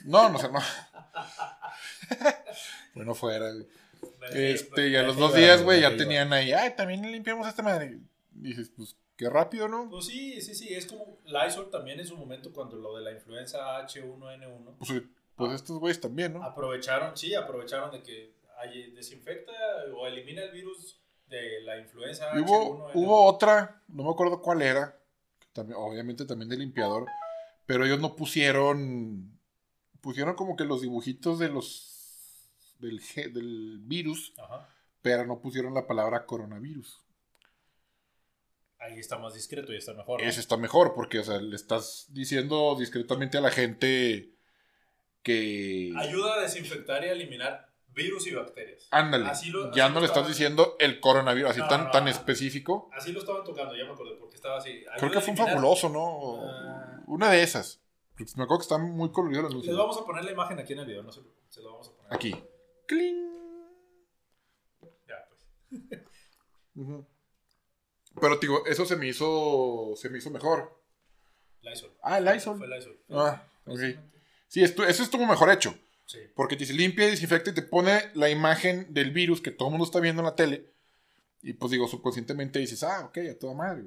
No, 0.05 0.29
no 0.29 0.37
sé, 0.37 0.51
no. 0.51 0.59
bueno, 2.93 3.15
fuera, 3.15 3.51
güey. 3.51 3.67
Este, 4.31 4.89
y 4.89 4.95
a 4.95 5.03
los 5.03 5.17
dos 5.17 5.35
días, 5.35 5.63
güey, 5.63 5.81
ya 5.81 5.95
tenían 5.95 6.31
ahí. 6.33 6.51
Ay, 6.51 6.75
también 6.75 7.01
limpiamos 7.11 7.47
esta 7.47 7.63
madre. 7.63 7.99
Y 8.35 8.49
dices, 8.49 8.71
pues, 8.75 8.95
qué 9.15 9.29
rápido, 9.29 9.67
¿no? 9.67 9.89
Pues 9.89 10.05
sí, 10.05 10.41
sí, 10.41 10.55
sí. 10.55 10.73
Es 10.73 10.85
como 10.85 11.19
Lysol 11.25 11.69
también 11.69 11.99
en 11.99 12.07
su 12.07 12.15
momento 12.17 12.51
cuando 12.53 12.77
lo 12.77 12.95
de 12.97 13.03
la 13.03 13.11
influenza 13.11 13.59
H1N1. 13.85 14.77
Pues, 14.77 15.03
pues 15.35 15.53
estos 15.53 15.79
güeyes 15.79 15.99
también, 15.99 16.33
¿no? 16.33 16.43
Aprovecharon, 16.43 17.15
sí, 17.15 17.33
aprovecharon 17.35 17.91
de 17.91 18.01
que 18.01 18.33
desinfecta 18.95 19.51
o 19.95 20.07
elimina 20.07 20.43
el 20.43 20.51
virus 20.51 20.99
de 21.29 21.61
la 21.61 21.77
influenza 21.77 22.31
Y 22.35 22.39
hubo, 22.39 22.89
H1N1. 22.89 22.91
hubo 22.95 23.25
otra, 23.25 23.81
no 23.87 24.03
me 24.03 24.11
acuerdo 24.11 24.41
cuál 24.41 24.61
era. 24.61 24.97
también, 25.53 25.77
obviamente 25.79 26.25
también 26.25 26.49
de 26.49 26.57
limpiador. 26.57 27.05
Pero 27.65 27.85
ellos 27.85 27.99
no 27.99 28.15
pusieron. 28.15 29.37
Pusieron 29.99 30.35
como 30.35 30.55
que 30.55 30.63
los 30.63 30.81
dibujitos 30.81 31.37
de 31.37 31.49
los. 31.49 31.86
Del, 32.79 33.01
del 33.33 33.79
virus. 33.81 34.33
Ajá. 34.37 34.69
Pero 35.01 35.25
no 35.25 35.39
pusieron 35.39 35.73
la 35.73 35.87
palabra 35.87 36.25
coronavirus. 36.25 37.01
Ahí 38.79 38.99
está 38.99 39.17
más 39.17 39.33
discreto 39.33 39.73
y 39.73 39.77
está 39.77 39.93
mejor. 39.93 40.21
¿no? 40.21 40.29
Está 40.29 40.57
mejor 40.57 40.93
porque, 40.93 41.19
o 41.19 41.23
sea, 41.23 41.41
le 41.41 41.55
estás 41.55 42.07
diciendo 42.09 42.75
discretamente 42.77 43.37
a 43.37 43.41
la 43.41 43.49
gente 43.51 44.31
que... 45.23 45.91
Ayuda 45.97 46.35
a 46.35 46.41
desinfectar 46.41 47.03
y 47.03 47.07
a 47.07 47.11
eliminar 47.13 47.73
virus 47.89 48.27
y 48.27 48.33
bacterias. 48.35 48.87
Ándale, 48.91 49.25
Así 49.27 49.49
lo- 49.49 49.71
ya 49.73 49.89
no 49.89 49.99
le 49.99 50.05
estás 50.05 50.27
diciendo 50.27 50.75
el 50.79 50.99
coronavirus, 50.99 51.51
así 51.51 51.59
No, 51.61 51.67
tan, 51.67 51.85
no, 51.85 51.91
tan 51.91 52.07
específico. 52.07 52.89
Así 52.93 53.11
lo 53.11 53.19
estaban 53.19 53.43
tocando, 53.43 53.75
ya 53.75 53.85
me 53.85 53.91
acordé, 53.93 54.15
porque 54.19 54.35
estaba 54.35 54.57
así. 54.57 54.83
Creo 54.97 55.11
que 55.11 55.21
fue 55.21 55.31
un 55.31 55.37
fabuloso, 55.37 55.89
¿no? 55.89 56.43
Ah. 56.47 57.01
Una 57.07 57.31
de 57.31 57.41
esas. 57.41 57.81
Me 58.35 58.43
acuerdo 58.43 58.59
que 58.59 58.63
está 58.63 58.77
muy 58.77 59.11
colorido 59.11 59.41
el 59.41 59.45
Les 59.47 59.51
anuncio. 59.53 59.77
vamos 59.77 59.97
a 59.97 60.05
poner 60.05 60.23
la 60.23 60.31
imagen 60.31 60.59
aquí 60.59 60.73
en 60.73 60.79
el 60.79 60.85
video, 60.85 61.03
no 61.03 61.11
sé, 61.11 61.21
se 61.49 61.61
lo 61.61 61.71
vamos 61.71 61.89
a 61.89 61.91
poner. 61.95 62.13
Aquí. 62.13 62.35
¡Cling! 62.87 63.29
Ya, 65.07 65.27
pues. 65.29 65.81
Ujú. 66.75 67.05
Pero, 68.19 68.37
digo, 68.37 68.65
eso 68.65 68.85
se 68.85 68.95
me 68.95 69.07
hizo, 69.07 69.93
se 69.95 70.09
me 70.09 70.17
hizo 70.17 70.31
mejor. 70.31 70.81
Lysol. 71.61 71.95
Ah, 72.01 72.17
el 72.17 72.25
Lysol. 72.25 72.57
Fue 72.57 72.67
Lysol. 72.67 72.99
Ah, 73.09 73.43
ok. 73.65 73.79
Sí, 74.47 74.63
esto, 74.63 74.83
eso 74.85 75.03
estuvo 75.03 75.25
mejor 75.25 75.51
hecho. 75.51 75.77
Sí. 76.05 76.19
Porque 76.35 76.55
te 76.55 76.61
dice 76.61 76.73
limpia 76.73 77.07
y 77.07 77.11
desinfecta 77.11 77.51
y 77.51 77.53
te 77.53 77.61
pone 77.61 78.11
la 78.13 78.29
imagen 78.29 78.93
del 78.93 79.11
virus 79.11 79.41
que 79.41 79.51
todo 79.51 79.67
el 79.67 79.71
mundo 79.73 79.85
está 79.85 79.99
viendo 79.99 80.21
en 80.21 80.27
la 80.27 80.35
tele. 80.35 80.71
Y 81.41 81.53
pues 81.53 81.71
digo, 81.71 81.87
subconscientemente 81.87 82.59
dices, 82.59 82.83
ah, 82.83 83.05
ok, 83.05 83.17
a 83.29 83.37
toda 83.37 83.53
madre. 83.53 83.83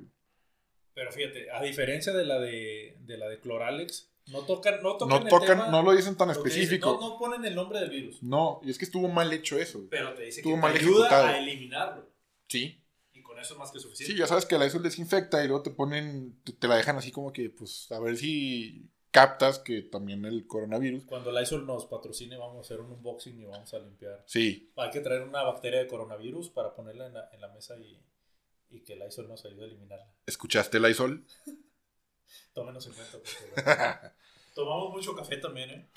Pero 0.94 1.10
fíjate, 1.12 1.50
a 1.50 1.62
diferencia 1.62 2.12
de 2.12 2.24
la 2.24 2.38
de, 2.38 2.98
de 3.00 3.16
la 3.16 3.28
de 3.28 3.40
Cloralex, 3.40 4.09
no 4.28 4.42
tocan, 4.46 4.83
no 4.83 4.96
tocan, 4.96 5.09
No 5.24 5.28
tocan, 5.28 5.48
tema, 5.59 5.68
no 5.70 5.83
lo 5.83 5.92
dicen 5.92 6.16
tan 6.16 6.28
dicen, 6.28 6.46
específico. 6.46 6.98
no, 7.00 7.11
no 7.11 7.18
ponen 7.18 7.44
el 7.44 7.54
nombre 7.54 7.80
del 7.80 7.90
virus, 7.90 8.22
No, 8.22 8.61
y 8.62 8.70
es 8.70 8.78
que 8.78 8.85
estuvo 8.85 9.09
mal 9.09 9.33
hecho 9.33 9.59
eso. 9.59 9.87
pero 9.90 10.14
te 10.14 10.24
dice 10.24 10.40
Estuvo 10.40 10.54
que 10.54 10.61
mal 10.61 10.72
te 10.72 10.78
ayuda 10.78 11.06
ejecutado. 11.06 11.26
a 11.26 11.38
eliminarlo. 11.38 12.11
Sí. 12.48 12.83
Y 13.12 13.22
con 13.22 13.38
eso 13.38 13.54
es 13.54 13.59
más 13.59 13.70
que 13.72 13.80
suficiente. 13.80 14.12
Sí, 14.12 14.18
ya 14.18 14.26
sabes 14.26 14.46
que 14.46 14.56
la 14.59 14.66
eso 14.66 14.78
desinfecta 14.78 15.42
y 15.44 15.48
luego 15.48 15.62
te 15.62 15.70
ponen, 15.70 16.40
te, 16.44 16.52
te 16.52 16.68
la 16.68 16.76
dejan 16.76 16.96
así 16.96 17.11
como 17.11 17.33
que, 17.33 17.50
pues, 17.50 17.90
a 17.92 17.98
ver 18.00 18.16
si 18.16 18.88
captas 19.11 19.59
que 19.59 19.83
también 19.83 20.24
el 20.24 20.46
coronavirus. 20.46 21.04
Cuando 21.04 21.33
Lysol 21.33 21.66
nos 21.66 21.87
patrocine, 21.87 22.37
vamos 22.37 22.59
a 22.59 22.61
hacer 22.61 22.80
un 22.80 22.92
unboxing 22.92 23.40
y 23.40 23.44
vamos 23.44 23.74
a 23.74 23.80
limpiar. 23.80 24.22
Sí, 24.26 24.70
Hay 24.76 24.90
que 24.90 25.00
traer 25.00 25.22
una 25.22 25.42
bacteria 25.42 25.80
de 25.80 25.88
coronavirus 25.88 26.50
para 26.50 26.74
ponerla 26.74 27.06
en 27.09 27.14
la, 27.14 27.28
en 27.33 27.40
la 27.40 27.48
mesa 27.48 27.76
y, 27.80 28.00
y 28.70 28.80
que 28.85 28.94
Lysol 28.94 29.26
nos 29.26 29.44
ayude 29.44 29.64
a 29.64 29.66
eliminarla. 29.66 30.06
¿escuchaste 30.26 30.78
el 30.78 30.88
Isol? 30.88 31.24
Tómenos 32.54 32.86
en 32.86 32.92
cuenta, 32.94 33.18
por 33.18 33.26
favor. 33.26 34.12
Tomamos 34.54 34.90
mucho 34.90 35.14
café 35.14 35.36
también, 35.38 35.70
¿eh? 35.70 35.90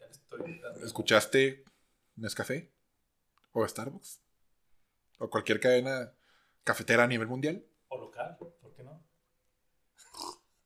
Ya 0.00 0.06
estoy 0.06 0.58
dando- 0.60 0.84
¿Escuchaste 0.84 1.64
Nescafé? 2.16 2.70
¿O 3.52 3.66
Starbucks? 3.66 4.20
¿O 5.18 5.30
cualquier 5.30 5.60
cadena 5.60 6.12
cafetera 6.64 7.04
a 7.04 7.06
nivel 7.06 7.28
mundial? 7.28 7.64
O 7.88 7.98
local, 7.98 8.36
¿por 8.38 8.74
qué 8.74 8.82
no? 8.82 9.02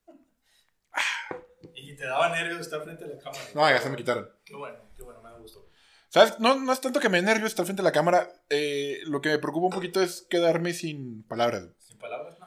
Y 1.74 1.94
te 1.96 2.04
daba 2.04 2.28
nervios 2.30 2.60
estar 2.60 2.82
frente 2.82 3.04
a 3.04 3.08
la 3.08 3.18
cámara. 3.18 3.44
No, 3.54 3.68
ya 3.68 3.80
se 3.80 3.90
me 3.90 3.96
quitaron. 3.96 4.30
Qué 4.44 4.54
bueno, 4.54 4.78
qué 4.96 5.02
bueno, 5.02 5.20
me 5.22 5.30
da 5.30 5.36
gusto. 5.38 5.68
¿Sabes? 6.08 6.38
No, 6.40 6.54
no 6.58 6.72
es 6.72 6.80
tanto 6.80 7.00
que 7.00 7.08
me 7.08 7.18
dé 7.18 7.24
nervios 7.24 7.48
estar 7.50 7.64
frente 7.66 7.82
a 7.82 7.84
la 7.84 7.92
cámara. 7.92 8.30
eh, 8.48 9.00
lo 9.04 9.20
que 9.20 9.28
me 9.30 9.38
preocupa 9.38 9.66
un 9.66 9.72
poquito 9.72 10.00
es 10.00 10.22
quedarme 10.22 10.72
sin 10.72 11.22
palabras. 11.24 11.68
Sin 11.78 11.98
palabras. 11.98 12.37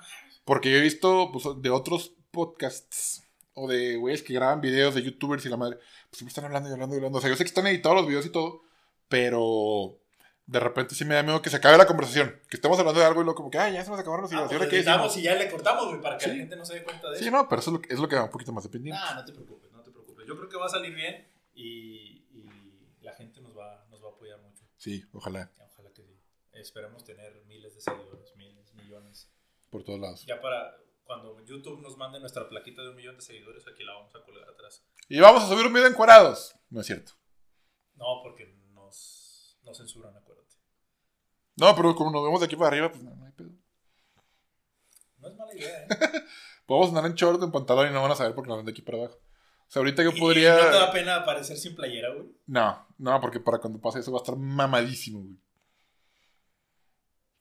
Porque 0.45 0.71
yo 0.71 0.77
he 0.77 0.82
visto 0.82 1.30
pues, 1.32 1.45
de 1.62 1.69
otros 1.69 2.13
podcasts 2.32 3.23
o 3.54 3.67
de 3.67 3.95
güeyes 3.97 4.23
que 4.23 4.34
graban 4.34 4.62
videos 4.62 4.95
de 4.95 5.04
youtubers 5.04 5.45
y 5.45 5.49
la 5.49 5.58
madre, 5.58 5.77
pues 5.77 6.17
siempre 6.17 6.30
están 6.30 6.45
hablando 6.45 6.69
y 6.69 6.73
hablando 6.73 6.95
y 6.95 6.97
hablando. 6.97 7.17
O 7.17 7.21
sea, 7.21 7.30
yo 7.30 7.36
sé 7.36 7.43
que 7.43 7.49
están 7.49 7.67
editados 7.67 7.97
los 7.97 8.08
videos 8.08 8.25
y 8.25 8.30
todo, 8.32 8.62
pero 9.08 9.97
de 10.47 10.60
repente 10.60 10.95
sí 10.95 11.06
me 11.06 11.15
da 11.15 11.23
miedo 11.23 11.41
que 11.41 11.49
se 11.49 11.58
acabe 11.58 11.77
la 11.77 11.86
conversación. 11.86 12.39
Que 12.49 12.58
estemos 12.58 12.80
hablando 12.80 12.99
de 12.99 13.06
algo 13.06 13.21
y 13.21 13.23
luego 13.25 13.36
como 13.38 13.51
que, 13.51 13.58
ay, 13.60 13.73
ya 13.73 13.84
se 13.84 13.91
nos 13.91 13.99
acabaron 13.99 14.23
los 14.23 14.32
Ah, 14.34 14.36
videos. 14.36 14.51
¿Y 14.51 14.56
pues 14.56 14.62
ahora 14.62 14.69
qué 14.69 14.77
editamos 14.77 15.04
decimos? 15.13 15.17
y 15.17 15.23
ya 15.25 15.36
le 15.36 15.51
cortamos, 15.51 15.88
güey, 15.89 16.01
para 16.01 16.17
que 16.17 16.27
la 16.27 16.34
Sí. 16.34 16.39
gente 16.39 16.56
no 16.56 16.65
se 16.65 16.73
dé 16.75 16.84
cuenta 16.84 17.10
de 17.12 17.17
Sí, 17.19 17.25
eso. 17.27 17.32
no, 17.38 17.47
pero 17.49 17.62
eso 17.62 17.69
es 17.69 17.73
lo, 17.73 17.82
que- 17.82 17.93
es 17.93 17.99
lo 17.99 18.08
que 18.08 18.15
da 18.15 18.23
un 18.23 18.30
poquito 18.32 18.51
más 18.54 18.63
de 18.63 18.69
pendiente. 18.69 18.99
Ah, 19.04 19.13
no 19.15 19.25
te 19.25 19.34
preocupes, 19.34 19.71
no 19.71 19.82
te 19.84 19.91
preocupes. 19.91 20.25
Yo 20.27 20.36
creo 20.38 20.49
que 20.49 20.58
va 20.58 20.65
a 20.65 20.69
salir 20.69 20.95
bien 20.95 21.27
y, 21.54 22.25
y 22.32 22.49
la 23.01 23.13
gente 23.13 23.41
nos 23.41 23.56
va, 23.58 23.86
nos 23.91 24.01
va 24.04 24.08
a 24.08 24.12
apoyar 24.12 24.39
mucho. 24.41 24.63
Sí, 24.77 25.04
ojalá, 25.13 25.51
Ojalá 25.73 25.91
que 25.93 26.04
sí. 26.04 26.17
Esperemos 26.54 27.04
tener 27.04 27.43
miles 27.47 27.75
de 27.75 27.82
seguidores, 27.82 28.34
miles, 28.36 28.73
millones. 28.75 29.30
Por 29.71 29.84
todos 29.84 29.99
lados. 29.99 30.23
Ya 30.27 30.39
para 30.39 30.77
cuando 31.03 31.43
YouTube 31.43 31.81
nos 31.81 31.97
mande 31.97 32.19
nuestra 32.19 32.47
plaquita 32.47 32.84
de 32.84 32.89
un 32.89 32.95
millón 32.95 33.15
de 33.15 33.21
seguidores, 33.23 33.65
aquí 33.67 33.84
la 33.84 33.93
vamos 33.93 34.15
a 34.15 34.21
colgar 34.23 34.47
atrás. 34.47 34.86
Y 35.10 35.19
vamos 35.19 35.43
a 35.43 35.47
subir 35.47 35.65
un 35.65 35.73
video 35.73 35.88
encuadrados. 35.88 36.53
No 36.69 36.81
es 36.81 36.88
cierto. 36.88 37.13
No, 37.95 38.21
porque 38.23 38.45
nos, 38.73 39.57
nos 39.63 39.77
censuran, 39.77 40.15
acuérdate. 40.15 40.55
No, 41.57 41.75
pero 41.75 41.95
como 41.95 42.12
nos 42.12 42.23
vemos 42.23 42.39
de 42.39 42.45
aquí 42.45 42.55
para 42.55 42.67
arriba, 42.69 42.89
pues 42.91 43.03
no, 43.03 43.15
no 43.15 43.25
hay 43.25 43.31
pedo. 43.34 43.49
No 45.17 45.27
es 45.27 45.36
mala 45.36 45.53
idea, 45.53 45.84
¿eh? 45.84 45.88
Podemos 46.65 46.89
andar 46.89 47.05
en 47.05 47.13
short, 47.15 47.41
en 47.43 47.51
pantalón 47.51 47.89
y 47.89 47.93
no 47.93 48.01
van 48.01 48.12
a 48.12 48.15
saber 48.15 48.34
porque 48.34 48.47
nos 48.49 48.57
ven 48.57 48.65
de 48.65 48.71
aquí 48.71 48.81
para 48.81 48.97
abajo. 48.99 49.15
O 49.15 49.71
sea, 49.71 49.81
ahorita 49.81 50.03
yo 50.03 50.12
¿Y- 50.12 50.19
podría. 50.19 50.60
y 50.60 50.63
¿No 50.63 50.69
te 50.71 50.77
da 50.77 50.91
pena 50.91 51.15
aparecer 51.17 51.57
sin 51.57 51.75
playera, 51.75 52.13
güey? 52.13 52.27
No, 52.47 52.88
no, 52.97 53.19
porque 53.21 53.39
para 53.39 53.60
cuando 53.60 53.79
pase 53.79 53.99
eso 53.99 54.12
va 54.12 54.19
a 54.19 54.21
estar 54.21 54.36
mamadísimo, 54.38 55.19
güey. 55.21 55.38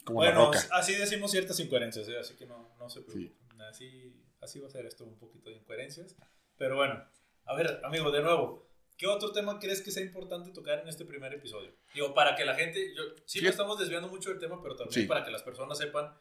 Como 0.05 0.21
Bueno, 0.21 0.51
así 0.73 0.95
decimos 0.95 1.31
ciertas 1.31 1.59
incoherencias, 1.61 2.09
¿eh? 2.09 2.19
así 2.19 2.35
que 2.37 2.47
no, 2.47 2.75
no 2.79 2.89
se 2.89 3.03
preocupen. 3.03 3.61
Así, 3.63 4.15
así 4.41 4.59
va 4.59 4.67
a 4.67 4.71
ser 4.71 4.87
esto 4.87 5.05
un 5.05 5.19
poquito 5.19 5.51
de 5.51 5.57
incoherencias. 5.57 6.17
Pero 6.57 6.77
bueno, 6.77 7.05
a 7.45 7.55
ver, 7.55 7.81
amigo, 7.85 8.11
de 8.11 8.23
nuevo, 8.23 8.67
¿qué 8.97 9.07
otro 9.07 9.33
tema 9.33 9.59
crees 9.59 9.83
que 9.83 9.91
sea 9.91 10.03
importante 10.03 10.51
tocar 10.53 10.81
en 10.81 10.89
este 10.89 11.05
primer 11.05 11.33
episodio? 11.35 11.73
Digo, 11.95 12.15
para 12.15 12.35
que 12.35 12.45
la 12.45 12.55
gente, 12.55 12.95
yo, 12.95 13.03
sí, 13.27 13.39
Sí. 13.39 13.45
nos 13.45 13.51
estamos 13.53 13.79
desviando 13.79 14.09
mucho 14.09 14.31
del 14.31 14.39
tema, 14.39 14.61
pero 14.63 14.77
también 14.77 15.03
Sí. 15.03 15.07
para 15.07 15.25
que 15.25 15.31
las 15.31 15.43
personas 15.43 15.77
sepan 15.79 16.15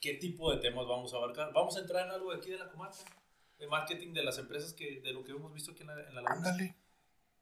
qué 0.00 0.14
tipo 0.14 0.52
de 0.52 0.58
temas 0.58 0.86
vamos 0.86 1.12
a 1.14 1.16
abarcar. 1.16 1.52
Vamos 1.52 1.76
a 1.76 1.80
entrar 1.80 2.06
en 2.06 2.12
algo 2.12 2.30
de 2.30 2.36
aquí 2.38 2.50
de 2.50 2.58
la 2.58 2.68
comarca, 2.68 2.96
de 3.58 3.66
marketing 3.66 4.12
de 4.12 4.22
las 4.22 4.38
empresas, 4.38 4.72
que, 4.74 5.00
de 5.00 5.12
lo 5.12 5.24
que 5.24 5.32
hemos 5.32 5.52
visto 5.52 5.72
aquí 5.72 5.80
en 5.82 5.88
la, 5.88 6.00
en 6.08 6.14
la. 6.14 6.22
Ándale. 6.26 6.76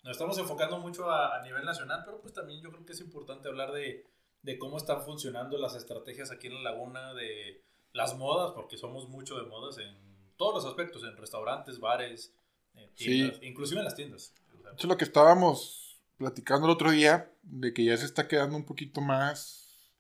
Nos 0.03 0.13
estamos 0.13 0.39
enfocando 0.39 0.79
mucho 0.79 1.11
a, 1.11 1.37
a 1.37 1.43
nivel 1.43 1.65
nacional, 1.65 2.03
pero 2.05 2.21
pues 2.21 2.33
también 2.33 2.61
yo 2.63 2.71
creo 2.71 2.87
que 2.87 2.93
es 2.93 3.01
importante 3.01 3.49
hablar 3.49 3.73
de, 3.73 4.07
de 4.47 4.59
cómo 4.59 4.77
están 4.77 5.03
funcionando 5.03 5.59
las 5.59 5.75
estrategias 5.75 6.31
aquí 6.31 6.47
en 6.47 6.55
la 6.55 6.71
laguna, 6.71 7.13
de 7.15 7.65
las 7.93 8.17
modas, 8.17 8.53
porque 8.55 8.79
somos 8.79 9.09
mucho 9.09 9.37
de 9.37 9.43
modas 9.43 9.77
en 9.79 9.97
todos 10.37 10.55
los 10.55 10.65
aspectos, 10.65 11.03
en 11.03 11.17
restaurantes, 11.17 11.81
bares, 11.81 12.33
en 12.75 12.89
tiendas, 12.95 13.43
inclusive 13.43 13.81
en 13.81 13.85
las 13.85 13.97
tiendas. 13.97 14.33
O 14.57 14.63
sea, 14.63 14.71
Eso 14.71 14.79
es 14.79 14.85
lo 14.85 14.97
que 14.97 15.05
estábamos 15.05 15.99
platicando 16.17 16.67
el 16.67 16.73
otro 16.73 16.93
día, 16.93 17.29
de 17.43 17.75
que 17.75 17.85
ya 17.85 17.97
se 17.97 18.05
está 18.07 18.29
quedando 18.29 18.57
un 18.57 18.65
poquito 18.65 19.01
más, 19.01 19.91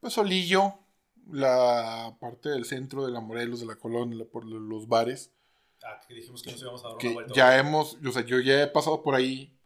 pues 0.00 0.12
solillo, 0.12 0.74
la 1.30 2.18
parte 2.20 2.50
del 2.50 2.66
centro 2.66 3.06
de 3.06 3.12
la 3.12 3.20
Morelos, 3.20 3.60
de 3.60 3.66
la 3.66 3.76
Colón, 3.76 4.18
la- 4.18 4.26
por 4.26 4.44
los 4.44 4.88
bares, 4.88 5.32
ah, 5.82 6.00
que 6.06 6.12
dijimos 6.12 6.42
que 6.42 6.52
nos 6.52 6.60
íbamos 6.60 6.84
a 6.84 6.88
dar 6.88 6.96
una 6.98 7.12
vuelta. 7.14 7.32
ya 7.34 7.58
hemos, 7.58 7.96
o 8.06 8.12
sea, 8.12 8.22
yo 8.26 8.40
ya 8.40 8.62
he 8.62 8.66
pasado 8.66 9.02
por 9.02 9.14
ahí 9.14 9.56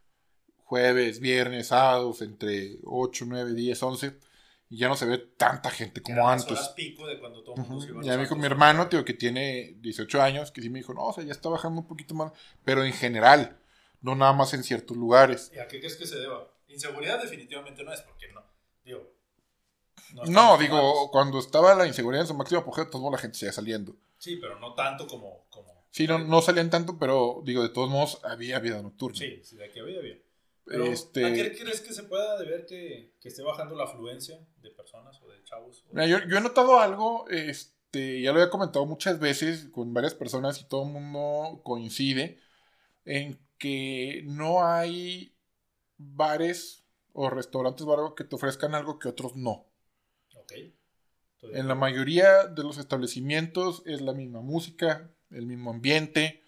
jueves, 0.69 1.19
viernes, 1.19 1.67
sábados, 1.67 2.21
entre 2.21 2.77
8, 2.85 3.25
9, 3.27 3.53
10, 3.55 3.81
11, 3.81 4.19
y 4.69 4.77
ya 4.77 4.87
no 4.87 4.95
se 4.95 5.07
ve 5.07 5.17
tanta 5.17 5.71
gente 5.71 5.99
como 5.99 6.29
antes. 6.29 6.51
horas 6.51 6.69
pico 6.69 7.07
de 7.07 7.19
cuando 7.19 7.41
todo 7.43 7.55
se 7.55 7.61
Ujú. 7.61 7.99
a 7.99 8.03
Ya 8.03 8.15
me 8.15 8.21
dijo 8.21 8.35
mi 8.35 8.45
hermano, 8.45 8.87
tío, 8.87 9.03
que 9.03 9.15
tiene 9.15 9.77
18 9.77 10.21
años, 10.21 10.51
que 10.51 10.61
sí 10.61 10.69
me 10.69 10.77
dijo, 10.77 10.93
no, 10.93 11.07
o 11.07 11.13
sea, 11.13 11.23
ya 11.23 11.31
está 11.31 11.49
bajando 11.49 11.81
un 11.81 11.87
poquito 11.87 12.13
más, 12.13 12.33
pero 12.63 12.83
en 12.83 12.93
general, 12.93 13.57
no 14.01 14.15
nada 14.15 14.31
más 14.33 14.53
en 14.53 14.63
ciertos 14.63 14.95
lugares. 14.95 15.51
¿Y 15.55 15.57
a 15.57 15.67
qué 15.67 15.79
crees 15.79 15.95
que 15.95 16.05
se 16.05 16.17
deba? 16.17 16.47
Inseguridad 16.67 17.19
definitivamente 17.19 17.83
no 17.83 17.91
es, 17.91 18.01
porque 18.01 18.31
no, 18.31 18.43
digo... 18.85 19.11
No, 20.13 20.23
estamos 20.23 20.59
digo, 20.59 21.11
cuando 21.11 21.39
estaba 21.39 21.73
la 21.73 21.87
inseguridad 21.87 22.21
en 22.21 22.27
su 22.27 22.35
máximo 22.35 22.61
apogeo, 22.61 22.85
todos 22.85 23.01
modos 23.01 23.13
la 23.13 23.21
gente 23.21 23.39
seguía 23.39 23.53
saliendo. 23.53 23.95
Sí, 24.19 24.35
pero 24.35 24.59
no 24.59 24.75
tanto 24.75 25.07
como... 25.07 25.47
como 25.49 25.79
Sí, 25.89 26.05
no, 26.05 26.19
no 26.19 26.43
salían 26.43 26.69
tanto, 26.69 26.99
pero 26.99 27.41
digo, 27.43 27.63
de 27.63 27.69
todos 27.69 27.89
modos 27.89 28.19
había 28.23 28.59
vida 28.59 28.79
nocturna. 28.83 29.17
Sí, 29.17 29.41
sí, 29.43 29.55
de 29.55 29.65
aquí 29.65 29.79
había 29.79 29.99
bien. 30.01 30.28
Pero, 30.69 30.85
Este- 30.85 31.25
¿A 31.25 31.33
qué 31.33 31.57
crees 31.57 31.81
que 31.81 31.93
se 31.93 32.03
pueda 32.03 32.37
deber 32.37 32.67
que, 32.67 33.15
que 33.19 33.29
esté 33.29 33.41
bajando 33.41 33.75
la 33.75 33.85
afluencia 33.85 34.39
de 34.57 34.69
personas 34.69 35.19
o 35.19 35.27
de 35.27 35.43
chavos? 35.43 35.83
Mira, 35.91 36.05
yo, 36.05 36.19
yo 36.29 36.37
he 36.37 36.41
notado 36.41 36.79
algo, 36.79 37.27
este, 37.29 38.21
ya 38.21 38.31
lo 38.31 38.43
he 38.43 38.51
comentado 38.51 38.85
muchas 38.85 39.19
veces 39.19 39.69
con 39.71 39.95
varias 39.95 40.13
personas 40.13 40.61
y 40.61 40.67
todo 40.67 40.83
el 40.83 40.91
mundo 40.91 41.61
coincide 41.63 42.39
en 43.03 43.39
que 43.57 44.21
no 44.25 44.63
hay 44.63 45.35
bares 45.97 46.85
o 47.13 47.31
restaurantes 47.31 47.87
o 47.87 47.93
algo 47.95 48.13
que 48.13 48.23
te 48.23 48.35
ofrezcan 48.35 48.75
algo 48.75 48.99
que 48.99 49.07
otros 49.07 49.35
no. 49.35 49.65
Ok. 50.35 50.53
En 51.41 51.67
la 51.67 51.73
mayoría 51.73 52.45
de 52.45 52.61
los 52.61 52.77
establecimientos 52.77 53.81
es 53.87 54.01
la 54.01 54.13
misma 54.13 54.41
música, 54.41 55.09
el 55.31 55.47
mismo 55.47 55.71
ambiente, 55.71 56.43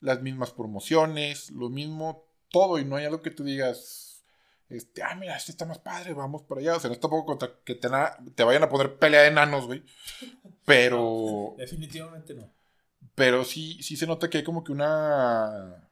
las 0.00 0.22
mismas 0.22 0.52
promociones, 0.52 1.50
lo 1.50 1.68
mismo 1.68 2.29
todo 2.50 2.78
y 2.78 2.84
no 2.84 2.96
hay 2.96 3.04
algo 3.06 3.22
que 3.22 3.30
tú 3.30 3.44
digas, 3.44 4.24
este, 4.68 5.02
ah, 5.02 5.14
mira, 5.16 5.36
este 5.36 5.50
está 5.52 5.64
más 5.64 5.78
padre, 5.78 6.12
vamos 6.14 6.42
para 6.42 6.60
allá. 6.60 6.76
O 6.76 6.80
sea, 6.80 6.88
no 6.88 6.94
es 6.94 7.00
tampoco 7.00 7.26
contra 7.26 7.50
que 7.64 7.74
te, 7.74 7.88
te 8.34 8.44
vayan 8.44 8.62
a 8.62 8.68
poner 8.68 8.98
pelea 8.98 9.22
de 9.22 9.28
enanos, 9.28 9.66
güey. 9.66 9.82
Pero, 10.64 11.54
Definitivamente 11.58 12.34
no. 12.34 12.52
pero 13.14 13.44
sí, 13.44 13.82
sí 13.82 13.96
se 13.96 14.06
nota 14.06 14.30
que 14.30 14.38
hay 14.38 14.44
como 14.44 14.62
que 14.62 14.70
una, 14.72 15.88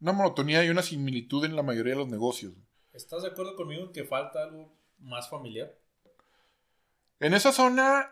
una 0.00 0.12
monotonía 0.12 0.64
y 0.64 0.68
una 0.70 0.82
similitud 0.82 1.44
en 1.44 1.56
la 1.56 1.62
mayoría 1.62 1.94
de 1.94 1.98
los 1.98 2.08
negocios. 2.08 2.52
¿Estás 2.92 3.22
de 3.22 3.28
acuerdo 3.28 3.56
conmigo 3.56 3.82
en 3.84 3.92
que 3.92 4.04
falta 4.04 4.42
algo 4.44 4.72
más 4.98 5.28
familiar? 5.28 5.74
En 7.20 7.34
esa 7.34 7.52
zona, 7.52 8.10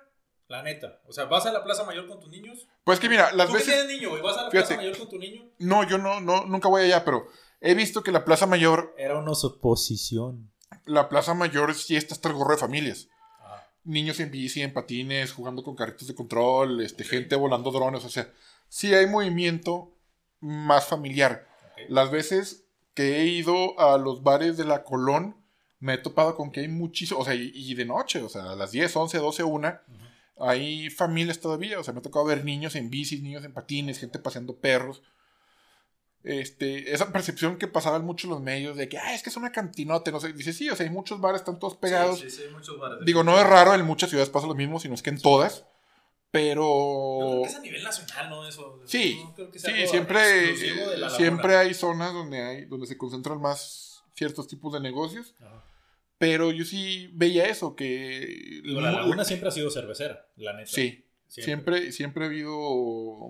La 0.49 0.63
neta. 0.63 1.01
O 1.07 1.13
sea, 1.13 1.27
vas 1.27 1.47
a 1.47 1.53
la 1.53 1.63
Plaza 1.63 1.85
Mayor 1.85 2.09
con 2.09 2.19
tus 2.21 2.31
niños. 2.31 2.67
pues 2.85 2.99
que 2.99 3.09
mira, 3.09 3.33
las 3.33 3.47
¿Tú 3.47 3.53
que 3.53 3.59
veces... 3.61 3.75
tienes 3.75 3.93
niño, 3.95 4.11
güey? 4.11 4.23
¿Vas 4.23 4.37
a 4.39 4.45
la 4.45 4.51
Fíjate. 4.51 4.75
Plaza 4.75 4.83
Mayor 4.83 4.99
con 4.99 5.09
tu 5.09 5.19
niño? 5.19 5.49
No, 5.59 5.87
yo 5.89 5.99
no, 5.99 6.21
no, 6.21 6.45
nunca 6.47 6.69
voy 6.69 6.83
allá, 6.83 7.05
pero 7.05 7.27
he 7.63 7.75
visto 7.75 8.03
que 8.03 8.13
la 8.13 8.25
Plaza 8.25 8.47
Mayor, 8.47 8.95
Era 8.99 9.19
una 9.19 9.35
suposición. 9.35 10.51
la 10.85 11.09
Plaza 11.09 11.35
Mayor 11.35 11.75
sí 11.75 11.97
está 11.97 12.15
hasta 12.15 12.29
el 12.29 12.35
gorro 12.35 12.53
de 12.55 12.61
familias. 12.61 13.09
Ah, 13.41 13.63
Niños 13.85 14.21
en 14.21 14.31
bici, 14.31 14.61
en 14.63 14.73
patines, 14.73 15.33
jugando 15.33 15.63
con 15.63 15.75
carritos 15.77 16.09
de 16.09 16.15
control, 16.15 16.81
este, 16.83 17.05
gente 17.05 17.37
volando 17.37 17.71
drones, 17.71 18.05
o 18.05 18.09
sea, 18.11 18.31
sí 18.69 18.93
hay 18.95 19.07
movimiento 19.07 19.93
más 20.41 20.87
familiar. 20.87 21.47
Las 21.89 22.11
veces 22.11 22.65
que 22.95 23.21
he 23.21 23.27
ido 23.27 23.79
a 23.81 23.97
los 23.99 24.23
bares 24.23 24.57
de 24.57 24.65
la 24.65 24.83
Colón, 24.85 25.37
me 25.81 25.95
he 25.95 25.99
topado 25.99 26.37
con 26.37 26.51
que 26.53 26.61
hay 26.61 26.69
muchísimo, 26.69 27.21
o 27.21 27.25
sea, 27.25 27.35
y, 27.35 27.51
y 27.55 27.75
de 27.75 27.85
noche, 27.85 28.23
o 28.23 28.29
sea, 28.29 28.53
a 28.53 28.57
las 28.57 28.71
10, 28.73 28.95
11, 28.95 29.19
12, 29.19 29.43
1, 29.45 29.69
Ujú. 29.69 30.45
hay 30.45 30.91
familias 30.91 31.41
todavía, 31.41 31.81
o 31.81 31.85
sea, 31.85 31.93
me 31.95 32.01
ha 32.01 32.03
tocado 32.03 32.25
ver 32.25 32.45
niños 32.45 32.75
en 32.77 32.91
bicis, 32.91 33.23
niños 33.23 33.45
en 33.45 33.53
patines, 33.53 33.99
gente 33.99 34.19
paseando 34.19 34.57
perros. 34.57 35.03
Este, 36.25 36.93
esa 36.95 37.13
percepción 37.13 37.57
que 37.59 37.67
pasaban 37.67 38.05
mucho 38.05 38.29
los 38.29 38.41
medios 38.41 38.77
de 38.77 38.89
que, 38.89 38.97
ah, 38.97 39.13
es 39.13 39.25
que 39.25 39.31
es 39.31 39.37
una 39.37 39.51
cantinota, 39.51 40.11
no 40.13 40.21
sé, 40.21 40.33
dice, 40.33 40.53
sí, 40.53 40.71
o 40.71 40.77
sea, 40.77 40.87
hay 40.87 40.93
muchos 40.93 41.21
bares, 41.21 41.41
están 41.41 41.59
todos 41.59 41.77
pegados. 41.77 42.21
Sí, 42.21 42.31
sí, 42.31 42.37
sí, 42.37 42.43
hay 42.45 42.51
muchos 42.53 42.79
bares. 42.79 42.99
Digo, 43.05 43.25
no 43.25 43.39
es 43.39 43.47
raro, 43.47 43.75
en 43.75 43.85
muchas 43.85 44.09
ciudades 44.09 44.31
pasa 44.31 44.47
lo 44.47 44.55
mismo, 44.55 44.79
sino 44.79 44.95
es 44.95 45.03
que 45.03 45.11
en 45.11 45.21
todas, 45.21 45.59
Yo 45.59 45.67
pero... 46.31 47.19
creo 47.19 47.43
que 47.43 47.49
es 47.49 47.57
a 47.57 47.61
nivel 47.61 47.83
nacional, 47.83 48.31
¿no? 48.31 48.47
Eso. 48.47 48.81
Sí, 48.87 49.21
No 49.25 49.35
creo 49.35 49.51
que 49.51 49.59
sea 49.59 49.75
Sí, 49.75 49.87
siempre, 49.89 50.97
la 50.97 51.11
siempre 51.11 51.57
hay 51.57 51.75
zonas 51.75 52.13
donde 52.13 52.41
hay, 52.41 52.65
donde 52.67 52.87
se 52.87 52.97
concentran 52.97 53.41
más 53.41 54.05
ciertos 54.15 54.47
tipos 54.47 54.73
de 54.73 54.81
negocios, 54.81 55.35
Ajá. 55.41 55.65
pero 56.19 56.53
yo 56.53 56.65
sí 56.65 57.11
veía 57.15 57.47
eso, 57.47 57.75
que... 57.75 58.61
Digo, 58.63 58.81
la 58.81 58.93
laguna 58.93 59.25
siempre 59.25 59.49
ha 59.49 59.53
sido 59.53 59.71
cervecera, 59.71 60.29
la 60.37 60.53
neta. 60.53 60.71
Sí, 60.71 61.02
siempre, 61.41 61.93
siempre 61.93 62.25
ha 62.25 62.29
habido 62.29 62.51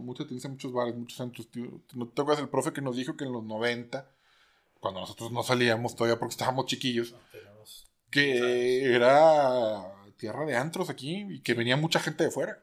mucha 0.01 0.25
tendencia 0.25 0.49
en 0.49 0.55
muchos 0.55 0.73
bares, 0.73 0.95
muchos 0.97 1.51
tío. 1.51 1.81
¿No 1.95 2.09
te 2.09 2.23
acuerdas 2.23 2.43
el 2.43 2.49
profe 2.49 2.73
que 2.73 2.81
nos 2.81 2.97
dijo 2.97 3.17
que 3.17 3.25
en 3.25 3.33
los 3.33 3.45
90, 3.45 4.11
cuando 4.81 5.01
nosotros 5.01 5.31
no 5.31 5.43
salíamos 5.43 5.95
todavía 5.95 6.19
porque 6.19 6.33
estábamos 6.33 6.67
chiquillos, 6.67 7.13
No, 7.13 7.19
tenemos- 7.31 7.87
que 8.11 8.93
era 8.93 9.85
tierra 10.17 10.45
de 10.45 10.57
antros 10.57 10.91
aquí 10.91 11.27
y 11.29 11.41
que 11.41 11.55
venía 11.55 11.77
mucha 11.77 12.01
gente 12.01 12.25
de 12.25 12.31
fuera? 12.31 12.63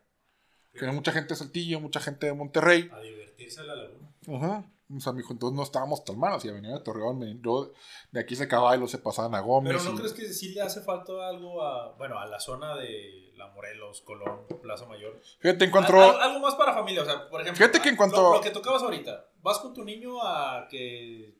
Que 0.73 0.81
venía 0.81 0.93
mucha 0.93 1.11
gente 1.11 1.29
de 1.29 1.35
Saltillo, 1.37 1.79
mucha 1.79 1.99
gente 1.99 2.27
de 2.27 2.33
Monterrey. 2.33 2.89
A 2.93 2.99
divertirse 2.99 3.61
a 3.61 3.63
la 3.63 3.75
laguna. 3.75 4.09
Ajá. 4.27 4.65
O 4.95 4.99
sea, 4.99 5.13
entonces 5.13 5.55
no 5.55 5.61
estábamos 5.63 6.03
tan 6.03 6.17
mal. 6.17 6.41
Sea, 6.41 6.51
venía 6.51 6.71
de 6.73 6.79
Torreón, 6.79 7.19
ven- 7.19 7.41
yo- 7.43 7.71
de 8.11 8.19
aquí 8.19 8.35
se 8.35 8.43
acababa 8.45 8.75
y 8.75 8.79
lo 8.79 8.87
se 8.87 8.97
pasaban 8.97 9.35
a 9.35 9.39
Gómez. 9.41 9.73
Pero 9.77 9.83
¿no 9.91 9.95
y- 9.95 9.97
crees 9.99 10.13
que 10.13 10.33
sí 10.33 10.53
le 10.53 10.61
hace 10.61 10.81
falta 10.81 11.11
algo 11.27 11.61
a, 11.61 11.93
bueno, 11.95 12.17
a 12.17 12.25
la 12.25 12.39
zona 12.39 12.75
de 12.75 13.31
La 13.35 13.47
Morelos, 13.49 14.01
Colón, 14.01 14.47
Plaza 14.61 14.85
Mayor? 14.87 15.21
Fíjate, 15.39 15.65
en 15.65 15.71
cuanto... 15.71 15.93
Al- 15.93 16.19
algo 16.21 16.39
más 16.39 16.55
para 16.55 16.73
familia, 16.73 17.03
o 17.03 17.05
sea, 17.05 17.29
por 17.29 17.41
ejemplo. 17.41 17.57
Fíjate 17.57 17.81
que 17.81 17.89
en 17.89 17.95
cuanto- 17.97 18.21
Lo, 18.21 18.33
lo 18.33 18.41
que 18.41 18.49
tocabas 18.49 18.81
ahorita, 18.81 19.27
vas 19.41 19.59
con 19.59 19.73
tu 19.75 19.83
niño 19.83 20.21
a 20.23 20.67
que. 20.69 21.37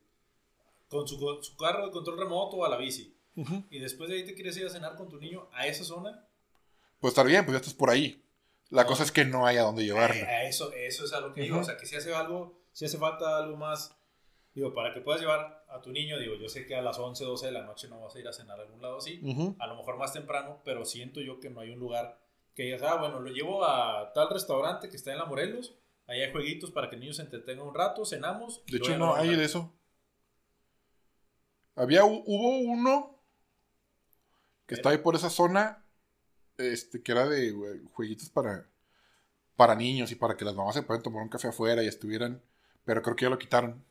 con 0.88 1.08
su, 1.08 1.18
su 1.42 1.56
carro 1.58 1.86
de 1.88 1.92
control 1.92 2.20
remoto 2.20 2.58
o 2.58 2.66
a 2.66 2.70
la 2.70 2.78
bici. 2.78 3.16
Y 3.70 3.80
después 3.80 4.10
de 4.10 4.18
ahí 4.18 4.26
te 4.26 4.34
quieres 4.36 4.58
ir 4.58 4.66
a 4.66 4.70
cenar 4.70 4.96
con 4.96 5.08
tu 5.10 5.18
niño 5.18 5.48
a 5.54 5.66
esa 5.66 5.84
zona. 5.86 6.28
Pues 7.00 7.12
estar 7.14 7.26
bien, 7.26 7.46
pues 7.46 7.54
ya 7.54 7.60
estás 7.60 7.74
por 7.74 7.90
ahí. 7.90 8.24
La 8.70 8.86
cosa 8.86 9.04
es 9.04 9.12
que 9.14 9.24
no 9.26 9.46
hay 9.48 9.56
a 9.58 9.62
dónde 9.64 9.86
llevarlo. 9.86 10.22
Eh, 10.22 10.48
eso, 10.50 10.72
eso 10.74 11.06
es 11.06 11.14
algo 11.14 11.34
que 11.34 11.42
digo. 11.44 11.60
O 11.60 11.64
sea, 11.64 11.78
que 11.78 11.86
si 11.86 11.96
hace 11.96 12.14
algo, 12.14 12.59
si 12.72 12.86
hace 12.86 12.98
falta 12.98 13.38
algo 13.38 13.58
más, 13.58 13.96
digo, 14.54 14.74
para 14.74 14.94
que 14.94 15.02
puedas 15.02 15.22
llevar 15.22 15.66
a 15.70 15.82
tu 15.82 15.92
niño, 15.92 16.18
digo, 16.20 16.36
yo 16.36 16.50
sé 16.50 16.66
que 16.66 16.76
a 16.76 16.82
las 16.82 16.98
11, 17.00 17.24
12 17.24 17.48
de 17.48 17.52
la 17.52 17.64
noche 17.64 17.88
no 17.88 18.00
vas 18.02 18.16
a 18.16 18.20
ir 18.20 18.28
a 18.28 18.34
cenar 18.34 18.60
a 18.60 18.64
algún 18.64 18.82
lado 18.82 18.98
así, 18.98 19.20
a 19.60 19.68
lo 19.68 19.76
mejor 19.76 19.98
más 19.98 20.14
temprano, 20.14 20.62
pero 20.64 20.86
siento 20.86 21.22
yo 21.22 21.40
que 21.40 21.50
no 21.50 21.62
hay 21.62 21.72
un 21.72 21.80
lugar 21.80 22.20
que 22.56 22.64
digas, 22.64 22.82
ah, 22.82 22.96
bueno, 22.96 23.20
lo 23.20 23.30
llevo 23.32 23.64
a 23.64 24.12
tal 24.14 24.30
restaurante 24.30 24.90
que 24.90 24.96
está 24.98 25.12
en 25.12 25.20
la 25.20 25.26
Morelos, 25.26 25.76
ahí 26.08 26.22
hay 26.22 26.32
jueguitos 26.32 26.72
para 26.72 26.90
que 26.90 26.96
el 26.96 27.02
niño 27.02 27.14
se 27.14 27.22
entretenga 27.22 27.64
un 27.64 27.74
rato, 27.76 28.04
cenamos. 28.06 28.64
De 28.68 28.78
hecho, 28.78 28.92
no 28.98 29.16
hay 29.16 29.36
de 29.36 29.46
eso. 29.46 29.74
Había, 31.76 32.04
hu- 32.04 32.24
hubo 32.26 32.60
uno 32.60 33.16
que 34.66 34.76
estaba 34.76 34.94
ahí 34.96 35.02
por 35.02 35.16
esa 35.16 35.30
zona, 35.30 35.86
este, 36.58 37.02
que 37.02 37.12
era 37.12 37.26
de 37.28 37.54
jueguitos 37.94 38.30
para, 38.30 38.68
para 39.56 39.76
niños 39.76 40.12
y 40.12 40.16
para 40.16 40.36
que 40.36 40.44
las 40.46 40.56
mamás 40.56 40.76
se 40.76 40.84
puedan 40.84 41.02
tomar 41.04 41.24
un 41.24 41.30
café 41.30 41.48
afuera 41.48 41.84
y 41.84 41.88
estuvieran, 41.88 42.42
pero 42.90 43.04
creo 43.04 43.16
que 43.16 43.26
ya 43.26 43.30
lo 43.30 43.38
quitaron. 43.38 43.86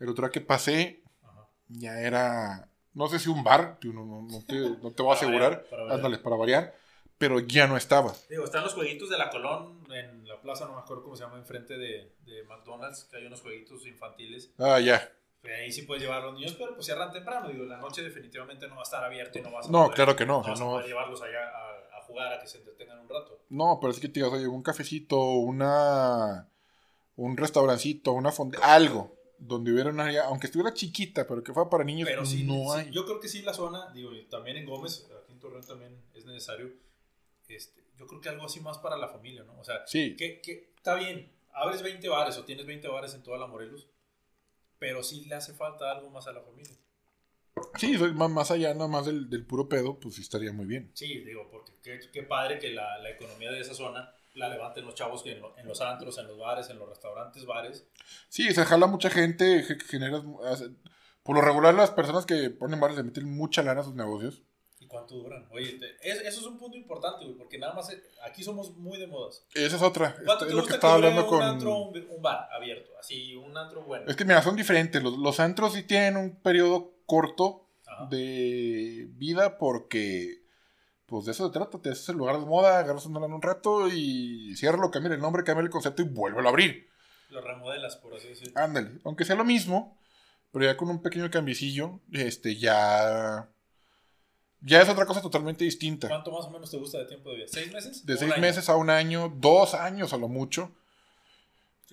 El 0.00 0.08
otro 0.08 0.24
día 0.26 0.32
que 0.32 0.40
pasé 0.40 1.00
Ajá. 1.22 1.46
ya 1.68 2.00
era, 2.00 2.68
no 2.92 3.06
sé 3.06 3.20
si 3.20 3.28
un 3.30 3.44
bar, 3.44 3.78
tío, 3.78 3.92
no, 3.92 4.04
no- 4.04 4.22
no 4.28 4.44
te, 4.44 4.58
no 4.82 4.90
te 4.90 5.00
voy 5.02 5.12
a 5.12 5.14
asegurar, 5.14 5.64
para 5.70 5.82
variar. 5.84 5.96
ándale, 5.96 6.18
para 6.18 6.34
variar, 6.36 6.74
pero 7.18 7.38
ya 7.38 7.68
no 7.68 7.76
estaba. 7.76 8.12
Digo, 8.28 8.42
están 8.42 8.64
los 8.64 8.74
jueguitos 8.74 9.08
de 9.10 9.16
la 9.18 9.30
Colón 9.30 9.84
en 9.92 10.26
la 10.26 10.40
plaza, 10.40 10.66
no 10.66 10.74
me 10.74 10.80
acuerdo 10.80 11.04
cómo 11.04 11.14
se 11.14 11.22
llama, 11.22 11.38
enfrente 11.38 11.78
de, 11.78 12.16
de 12.26 12.42
McDonald's, 12.48 13.04
que 13.04 13.16
hay 13.18 13.26
unos 13.26 13.40
jueguitos 13.42 13.86
infantiles. 13.86 14.50
Ah, 14.58 14.80
ya. 14.80 15.08
Pues 15.40 15.54
ahí 15.56 15.70
sí 15.70 15.82
puedes 15.82 16.02
llevar 16.02 16.22
a 16.22 16.24
los 16.26 16.34
niños, 16.34 16.56
pero 16.58 16.74
pues 16.74 16.86
cierran 16.86 17.12
temprano. 17.12 17.48
Digo, 17.48 17.64
la 17.64 17.76
noche 17.76 18.02
definitivamente 18.02 18.66
no 18.66 18.74
va 18.74 18.80
a 18.80 18.82
estar 18.82 19.04
abierto 19.04 19.38
y 19.38 19.42
no 19.42 19.52
vas 19.52 19.68
a 19.68 19.70
No, 19.70 19.82
poder- 19.84 19.94
claro 19.94 20.16
que 20.16 20.26
no, 20.26 20.38
o 20.40 20.42
sea, 20.42 20.50
vas 20.54 20.60
a 20.60 20.64
no- 20.64 20.70
poder 20.72 20.86
llevarlos 20.86 21.22
allá 21.22 21.38
a, 21.48 21.98
a 21.98 22.02
jugar, 22.02 22.32
a 22.32 22.40
que 22.40 22.48
se 22.48 22.58
entretengan 22.58 22.98
un 22.98 23.08
rato. 23.08 23.38
No, 23.50 23.78
pero 23.80 23.92
es 23.92 24.00
que 24.00 24.08
te 24.08 24.14
digas, 24.20 24.32
oye, 24.32 24.48
un 24.48 24.62
cafecito, 24.62 25.18
una. 25.20 26.48
Un 27.16 27.36
restaurancito, 27.36 28.12
una 28.12 28.32
fonda, 28.32 28.58
algo, 28.62 29.16
donde 29.38 29.72
hubiera 29.72 29.90
un 29.90 30.00
área, 30.00 30.24
aunque 30.26 30.46
estuviera 30.46 30.72
chiquita, 30.74 31.26
pero 31.26 31.42
que 31.42 31.52
fuera 31.52 31.68
para 31.70 31.84
niños, 31.84 32.08
Pero 32.08 32.24
sí, 32.26 32.44
no 32.44 32.72
sí, 32.72 32.78
hay. 32.80 32.90
yo 32.90 33.04
creo 33.04 33.20
que 33.20 33.28
sí 33.28 33.42
la 33.42 33.52
zona, 33.54 33.92
digo, 33.92 34.10
también 34.30 34.56
en 34.56 34.66
Gómez, 34.66 35.06
aquí 35.22 35.32
en 35.32 35.40
Torreón 35.40 35.64
también 35.66 36.02
es 36.14 36.24
necesario, 36.24 36.72
este, 37.48 37.82
yo 37.96 38.06
creo 38.06 38.20
que 38.20 38.28
algo 38.28 38.44
así 38.46 38.60
más 38.60 38.78
para 38.78 38.96
la 38.96 39.08
familia, 39.08 39.44
¿no? 39.44 39.58
O 39.60 39.64
sea, 39.64 39.86
Sí, 39.86 40.16
que, 40.16 40.40
que 40.40 40.72
está 40.76 40.94
bien, 40.94 41.30
abres 41.52 41.82
20 41.82 42.08
bares 42.08 42.36
o 42.38 42.44
tienes 42.44 42.66
20 42.66 42.88
bares 42.88 43.14
en 43.14 43.22
toda 43.22 43.38
la 43.38 43.46
Morelos, 43.46 43.88
pero 44.78 45.02
sí 45.02 45.24
le 45.26 45.34
hace 45.36 45.52
falta 45.54 45.90
algo 45.92 46.10
más 46.10 46.26
a 46.26 46.32
la 46.32 46.40
familia. 46.42 46.74
sí, 47.78 47.96
más, 48.14 48.30
más 48.30 48.50
allá 48.50 48.74
nada 48.74 48.88
más 48.88 49.06
del, 49.06 49.30
del 49.30 49.46
puro 49.46 49.68
pedo, 49.68 49.98
pues 50.00 50.16
sí 50.16 50.22
estaría 50.22 50.52
muy 50.52 50.66
bien. 50.66 50.90
Sí, 50.94 51.20
digo, 51.20 51.48
porque 51.50 51.72
qué, 51.82 52.00
qué 52.12 52.22
padre 52.22 52.58
que 52.58 52.70
la, 52.70 52.98
la 52.98 53.10
economía 53.10 53.52
de 53.52 53.60
esa 53.60 53.74
zona 53.74 54.12
la 54.34 54.48
levanten 54.48 54.84
los 54.84 54.94
chavos 54.94 55.24
en, 55.26 55.40
lo- 55.40 55.56
en 55.56 55.66
los 55.66 55.80
antros, 55.80 56.18
en 56.18 56.26
los 56.26 56.38
bares, 56.38 56.68
en 56.70 56.78
los 56.78 56.88
restaurantes, 56.88 57.46
bares. 57.46 57.86
Sí, 58.28 58.52
se 58.52 58.64
jala 58.64 58.86
mucha 58.86 59.10
gente, 59.10 59.62
ge- 59.62 59.78
generas. 59.80 60.22
hace- 60.46 60.70
Por 61.22 61.36
lo 61.36 61.42
regular, 61.42 61.74
las 61.74 61.90
personas 61.90 62.26
que 62.26 62.50
ponen 62.50 62.80
bares 62.80 62.96
le 62.96 63.02
meten 63.04 63.24
mucha 63.36 63.62
lana 63.62 63.80
a 63.80 63.84
sus 63.84 63.94
negocios. 63.94 64.42
¿Y 64.80 64.86
cuánto 64.86 65.14
duran? 65.14 65.48
Oye, 65.50 65.78
te- 65.78 65.96
es- 66.02 66.20
eso 66.22 66.40
es 66.40 66.46
un 66.46 66.58
punto 66.58 66.76
importante, 66.76 67.24
güey, 67.24 67.36
porque 67.38 67.58
nada 67.58 67.72
más 67.72 67.90
eh, 67.90 68.02
aquí 68.26 68.42
somos 68.44 68.76
muy 68.76 68.98
de 68.98 69.06
modas. 69.06 69.46
Esa 69.54 69.76
es 69.76 69.82
otra. 69.82 70.14
¿Cuánto 70.24 70.44
Es 70.44 70.48
te 70.50 70.54
lo 70.54 70.60
gusta 70.60 70.72
que 70.72 70.74
estaba 70.76 70.94
hablando 70.94 71.22
un 71.22 71.28
con. 71.28 71.42
antro, 71.42 71.76
un, 71.78 72.06
un 72.10 72.20
bar 72.22 72.48
abierto? 72.52 72.90
Así, 72.98 73.34
un 73.36 73.56
antro 73.56 73.82
bueno. 73.84 74.04
Es 74.10 74.16
que 74.16 74.24
mira, 74.26 74.42
son 74.42 74.56
diferentes. 74.56 75.02
Los, 75.02 75.16
los 75.16 75.40
antros 75.40 75.72
sí 75.72 75.84
tienen 75.84 76.16
un 76.18 76.36
periodo 76.42 76.92
corto 77.06 77.66
Ajá. 77.86 78.06
de 78.10 79.06
vida 79.12 79.56
porque 79.58 80.43
pues 81.14 81.26
de 81.26 81.30
eso 81.30 81.46
se 81.46 81.52
trata, 81.52 81.78
te 81.78 81.90
haces 81.90 82.08
el 82.08 82.16
lugar 82.16 82.40
de 82.40 82.44
moda, 82.44 82.80
agarras 82.80 83.06
lana 83.06 83.26
un 83.26 83.40
rato 83.40 83.86
y 83.86 84.52
ciérralo, 84.56 84.90
cambia 84.90 85.14
el 85.14 85.20
nombre, 85.20 85.44
cambia 85.44 85.62
el 85.62 85.70
concepto 85.70 86.02
y 86.02 86.06
vuélvelo 86.06 86.48
a 86.48 86.50
abrir. 86.50 86.88
Lo 87.30 87.40
remodelas, 87.40 87.94
por 87.94 88.16
así 88.16 88.26
decirlo. 88.26 88.60
Ándale, 88.60 88.98
aunque 89.04 89.24
sea 89.24 89.36
lo 89.36 89.44
mismo, 89.44 89.96
pero 90.50 90.64
ya 90.64 90.76
con 90.76 90.90
un 90.90 91.00
pequeño 91.02 91.30
cambiecillo, 91.30 92.00
este 92.10 92.56
ya 92.56 93.48
ya 94.60 94.82
es 94.82 94.88
otra 94.88 95.06
cosa 95.06 95.22
totalmente 95.22 95.62
distinta. 95.62 96.08
¿Cuánto 96.08 96.32
más 96.32 96.46
o 96.46 96.50
menos 96.50 96.68
te 96.68 96.78
gusta 96.78 96.98
de 96.98 97.04
tiempo 97.04 97.30
de 97.30 97.36
vida? 97.36 97.46
¿Seis 97.46 97.72
meses? 97.72 98.04
De 98.04 98.14
¿Un 98.14 98.18
seis 98.18 98.36
meses 98.38 98.68
a 98.68 98.74
un 98.74 98.90
año, 98.90 99.32
dos 99.36 99.74
años 99.74 100.12
a 100.14 100.16
lo 100.16 100.26
mucho. 100.26 100.72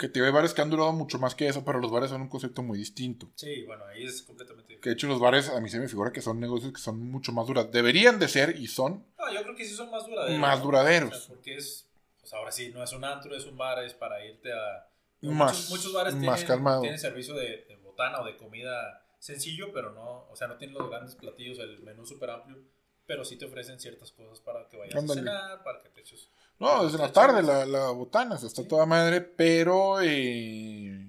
Que 0.02 0.10
te 0.10 0.20
hay 0.26 0.32
bares 0.32 0.56
que 0.56 0.62
han 0.64 0.72
durado 0.72 0.92
mucho 0.94 1.20
más 1.20 1.36
que 1.36 1.48
eso, 1.48 1.64
pero 1.64 1.80
los 1.80 1.92
bares 1.92 2.10
son 2.10 2.22
un 2.24 2.28
concepto 2.28 2.64
muy 2.64 2.76
distinto. 2.80 3.30
Sí, 3.36 3.64
bueno, 3.68 3.86
ahí 3.86 4.04
es 4.04 4.24
completamente 4.24 4.68
Que 4.68 4.74
diferente. 4.74 4.90
de 4.90 4.94
hecho 4.96 5.08
los 5.08 5.20
bares 5.20 5.48
a 5.50 5.62
mí 5.62 5.70
se 5.70 5.80
me 5.80 5.88
figura 5.88 6.12
que 6.12 6.22
son 6.24 6.40
negocios 6.40 6.74
que 6.74 6.82
son 6.82 7.00
mucho 7.12 7.32
más 7.32 7.46
duraderos. 7.46 7.72
Deberían 7.72 8.18
de 8.18 8.28
ser 8.28 8.56
y 8.60 8.66
son 8.68 9.06
No, 9.20 9.32
yo 9.32 9.44
creo 9.44 9.56
que 9.56 9.64
sí 9.64 9.76
son 9.76 9.92
más 9.92 10.08
duraderos. 10.08 10.40
Más 10.40 10.64
duraderos. 10.64 11.14
O 11.16 11.20
sea, 11.20 11.28
porque 11.36 11.56
es, 11.56 11.88
pues 12.20 12.34
ahora 12.34 12.52
sí, 12.52 12.72
no 12.74 12.84
es 12.84 12.92
un 12.94 13.04
antro, 13.06 13.36
es 13.36 13.46
un 13.46 13.56
bar, 13.58 13.84
es 13.84 13.94
para 13.94 14.26
irte 14.26 14.52
a... 14.52 14.88
Más- 15.22 15.52
muchos, 15.54 15.70
muchos 15.70 15.94
bares 15.94 16.16
más 16.16 16.24
tienen, 16.40 16.48
calmado. 16.48 16.82
tienen 16.82 17.00
servicio 17.00 17.36
de, 17.36 17.66
de 17.68 17.76
botana 17.84 18.22
o 18.22 18.26
de 18.26 18.38
comida 18.38 19.06
sencillo, 19.20 19.72
pero 19.72 19.92
no, 19.94 20.26
o 20.32 20.36
sea, 20.36 20.48
no 20.48 20.58
tienen 20.58 20.76
los 20.76 20.90
grandes 20.90 21.14
platillos, 21.14 21.60
el 21.60 21.80
menú 21.84 22.08
súper 22.08 22.32
amplio, 22.32 22.58
pero 23.06 23.24
sí 23.24 23.38
te 23.38 23.46
ofrecen 23.46 23.80
ciertas 23.80 24.12
cosas 24.12 24.40
para 24.40 24.68
que 24.68 24.78
vayas 24.78 24.96
Ándale. 24.96 25.22
a 25.22 25.24
cenar, 25.24 25.64
para 25.64 25.84
que 25.84 25.90
te 25.90 26.02
eches... 26.02 26.28
No, 26.62 26.84
desde 26.86 27.00
la 27.00 27.12
tarde 27.12 27.42
la, 27.42 27.66
la 27.66 27.90
botana, 27.90 28.36
está 28.36 28.68
toda 28.68 28.86
madre, 28.86 29.20
pero 29.22 30.00
eh, 30.02 31.08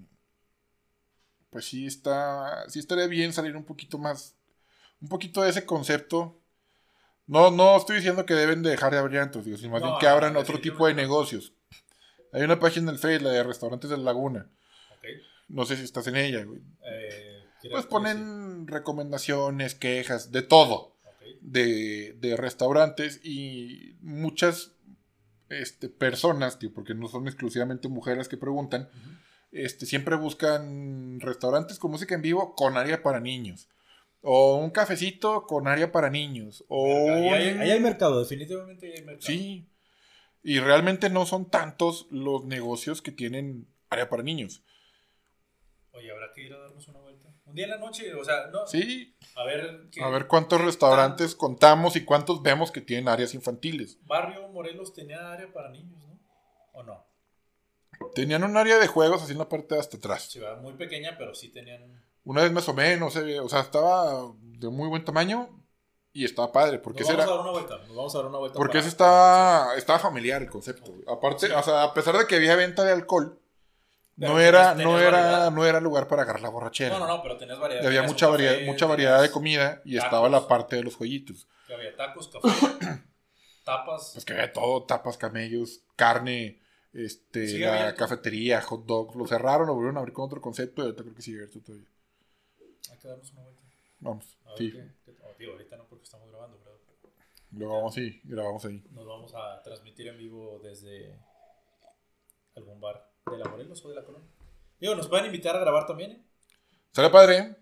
pues 1.50 1.66
sí 1.66 1.86
está, 1.86 2.64
sí 2.68 2.78
estaría 2.78 3.06
bien 3.06 3.32
salir 3.34 3.54
un 3.56 3.64
poquito 3.64 3.98
más, 3.98 4.34
un 5.00 5.08
poquito 5.08 5.42
de 5.42 5.50
ese 5.50 5.66
concepto. 5.66 6.38
No, 7.26 7.50
no 7.50 7.76
estoy 7.76 7.96
diciendo 7.96 8.24
que 8.24 8.34
deben 8.34 8.62
de 8.62 8.70
dejar 8.70 8.92
de 8.92 8.98
abrir 8.98 9.20
antros, 9.20 9.44
digo, 9.44 9.58
sino 9.58 9.72
más 9.72 9.82
No, 9.82 9.88
bien 9.88 9.98
que 10.00 10.06
no, 10.06 10.12
abran 10.12 10.36
otro 10.36 10.58
tipo 10.60 10.86
de 10.86 10.94
negocios. 10.94 11.52
Hay 12.32 12.42
una 12.42 12.58
página 12.58 12.88
en 12.88 12.94
el 12.94 12.98
Facebook, 12.98 13.26
la 13.28 13.32
de 13.34 13.42
Restaurantes 13.42 13.90
de 13.90 13.98
la 13.98 14.04
Laguna. 14.04 14.50
No 15.48 15.66
sé 15.66 15.76
si 15.76 15.84
estás 15.84 16.06
en 16.06 16.16
ella, 16.16 16.44
güey. 16.44 16.62
Eh, 16.90 17.44
Pues 17.70 17.84
ponen 17.84 18.66
recomendaciones, 18.66 19.74
quejas, 19.74 20.32
de 20.32 20.40
todo. 20.42 20.96
sí. 21.02 21.08
Ok. 21.34 21.38
de, 21.42 22.14
de 22.18 22.36
restaurantes 22.36 23.20
y 23.22 23.96
muchas 24.00 24.72
este, 25.60 25.88
personas, 25.88 26.58
tío, 26.58 26.72
porque 26.72 26.94
no 26.94 27.08
son 27.08 27.26
exclusivamente 27.28 27.88
mujeres 27.88 28.28
que 28.28 28.36
preguntan, 28.36 28.88
este, 29.50 29.84
siempre 29.86 30.16
buscan 30.16 31.20
restaurantes 31.20 31.78
con 31.78 31.90
música 31.90 32.14
en 32.14 32.22
vivo 32.22 32.54
con 32.54 32.76
área 32.76 33.02
para 33.02 33.20
niños. 33.20 33.68
O 34.22 34.56
un 34.56 34.70
cafecito 34.70 35.46
con 35.46 35.66
área 35.66 35.90
para 35.92 36.08
niños. 36.08 36.64
O 36.68 36.86
Ahí 37.10 37.28
hay, 37.28 37.52
un- 37.54 37.60
ahí 37.60 37.70
hay 37.72 37.80
mercado, 37.80 38.20
definitivamente 38.20 38.86
ahí 38.86 38.92
hay 38.98 39.04
mercado. 39.04 39.26
Sí. 39.26 39.66
Y 40.44 40.58
realmente 40.60 41.10
no 41.10 41.26
son 41.26 41.50
tantos 41.50 42.06
los 42.10 42.44
negocios 42.44 43.02
que 43.02 43.12
tienen 43.12 43.66
área 43.90 44.08
para 44.08 44.22
niños. 44.22 44.62
Oye, 45.92 46.10
habrá 46.10 46.32
que 46.34 46.42
ir 46.46 46.52
a 46.54 46.58
darnos 46.58 46.86
una 46.88 47.00
vuelta. 47.00 47.11
Un 47.52 47.56
día 47.56 47.64
en 47.66 47.70
la 47.72 47.76
noche, 47.76 48.14
o 48.14 48.24
sea, 48.24 48.46
no. 48.50 48.66
Sí. 48.66 49.14
A 49.36 49.44
ver, 49.44 49.88
¿qué 49.92 50.02
A 50.02 50.08
ver 50.08 50.26
cuántos 50.26 50.58
restaurantes 50.58 51.34
contamos 51.34 51.96
y 51.96 52.04
cuántos 52.06 52.40
vemos 52.42 52.70
que 52.70 52.80
tienen 52.80 53.08
áreas 53.08 53.34
infantiles. 53.34 53.98
barrio 54.06 54.48
Morelos 54.48 54.94
tenía 54.94 55.30
área 55.32 55.52
para 55.52 55.68
niños, 55.68 56.02
¿no? 56.02 56.18
¿O 56.72 56.82
no? 56.82 57.04
Tenían 58.14 58.42
un 58.42 58.56
área 58.56 58.78
de 58.78 58.86
juegos 58.86 59.22
así 59.22 59.32
en 59.32 59.38
la 59.38 59.50
parte 59.50 59.74
de 59.74 59.80
hasta 59.82 59.98
atrás. 59.98 60.22
Ciudad 60.30 60.58
muy 60.62 60.72
pequeña, 60.72 61.16
pero 61.18 61.34
sí 61.34 61.50
tenían. 61.50 62.02
Una 62.24 62.40
vez 62.42 62.52
más 62.52 62.66
o 62.70 62.72
menos, 62.74 63.14
eh, 63.16 63.38
o 63.38 63.48
sea, 63.50 63.60
estaba 63.60 64.32
de 64.40 64.68
muy 64.70 64.88
buen 64.88 65.04
tamaño 65.04 65.50
y 66.14 66.24
estaba 66.24 66.50
padre, 66.52 66.78
porque 66.78 67.00
Nos 67.04 67.10
vamos 67.10 67.26
a 67.26 67.30
dar 67.30 67.40
una 67.40 67.50
vuelta. 67.50 67.78
Nos 67.86 67.94
vamos 67.96 68.14
a 68.14 68.18
dar 68.18 68.26
una 68.28 68.38
vuelta. 68.38 68.56
porque 68.56 68.70
para- 68.72 68.80
ese 68.80 68.88
estaba, 68.88 69.74
estaba 69.76 69.98
familiar 69.98 70.40
el 70.40 70.48
concepto. 70.48 70.94
Aparte, 71.06 71.48
Sí. 71.48 71.52
o 71.52 71.62
sea, 71.62 71.82
a 71.82 71.92
pesar 71.92 72.16
de 72.16 72.26
que 72.26 72.36
había 72.36 72.56
venta 72.56 72.82
de 72.82 72.92
alcohol, 72.92 73.38
no 74.16 74.38
era, 74.40 74.74
no 74.74 74.98
era, 75.00 75.10
variedad. 75.10 75.50
no 75.50 75.64
era 75.66 75.80
lugar 75.80 76.06
para 76.08 76.22
agarrar 76.22 76.42
la 76.42 76.48
borrachera. 76.50 76.98
No, 76.98 77.06
no, 77.06 77.16
no, 77.16 77.22
pero 77.22 77.36
tenías 77.36 77.58
variedad. 77.58 77.86
Había 77.86 78.02
mucha 78.02 78.26
variedad, 78.28 78.52
café, 78.54 78.66
mucha 78.66 78.86
variedad 78.86 79.22
de 79.22 79.30
comida 79.30 79.80
y 79.84 79.94
tacos. 79.96 80.04
estaba 80.06 80.28
la 80.28 80.46
parte 80.48 80.76
de 80.76 80.84
los 80.84 80.94
jueguitos. 80.96 81.48
Que 81.66 81.74
había 81.74 81.96
tacos, 81.96 82.28
café, 82.28 82.48
tapas. 83.64 84.10
Pues 84.14 84.24
que 84.24 84.32
había 84.34 84.52
todo, 84.52 84.84
tapas, 84.84 85.16
camellos, 85.16 85.80
carne, 85.96 86.60
este, 86.92 87.46
¿Sigue 87.48 87.66
la 87.66 87.94
cafetería, 87.94 88.60
hot 88.60 88.84
dogs, 88.84 89.16
lo 89.16 89.26
cerraron, 89.26 89.66
lo 89.66 89.74
volvieron 89.74 89.96
a 89.96 90.00
abrir 90.00 90.12
con 90.12 90.26
otro 90.26 90.40
concepto 90.42 90.82
y 90.82 90.84
ahorita 90.86 91.02
creo 91.04 91.14
que 91.14 91.22
sigue 91.22 91.38
abierto 91.38 91.60
todavía. 91.60 91.88
Hay 92.90 92.98
que 92.98 93.08
darnos 93.08 93.30
una 93.32 93.42
vuelta. 93.42 93.62
Vamos, 94.00 94.38
A 94.44 94.48
ver 94.50 94.58
sí, 94.58 94.72
qué- 94.72 94.90
qué- 95.06 95.16
oh, 95.22 95.52
ahorita 95.52 95.76
no 95.76 95.86
porque 95.88 96.04
estamos 96.04 96.28
grabando, 96.28 96.58
pero 96.62 96.78
lo 97.52 97.68
vamos 97.68 97.96
ahí, 97.96 98.20
grabamos 98.24 98.64
ahí. 98.64 98.82
nos 98.90 99.06
vamos 99.06 99.32
a 99.34 99.62
transmitir 99.62 100.08
en 100.08 100.18
vivo 100.18 100.58
desde 100.62 101.18
algún 102.56 102.80
bar 102.80 103.10
de 103.30 103.38
la 103.38 103.44
Morelos 103.48 103.84
o 103.84 103.88
de 103.88 103.94
la 103.94 104.04
Colonia. 104.04 104.28
Digo, 104.80 104.94
nos 104.94 105.08
pueden 105.08 105.26
invitar 105.26 105.54
a 105.56 105.60
grabar 105.60 105.86
también, 105.86 106.12
¿eh? 106.12 106.22
¿Sale 106.92 107.10
padre? 107.10 107.56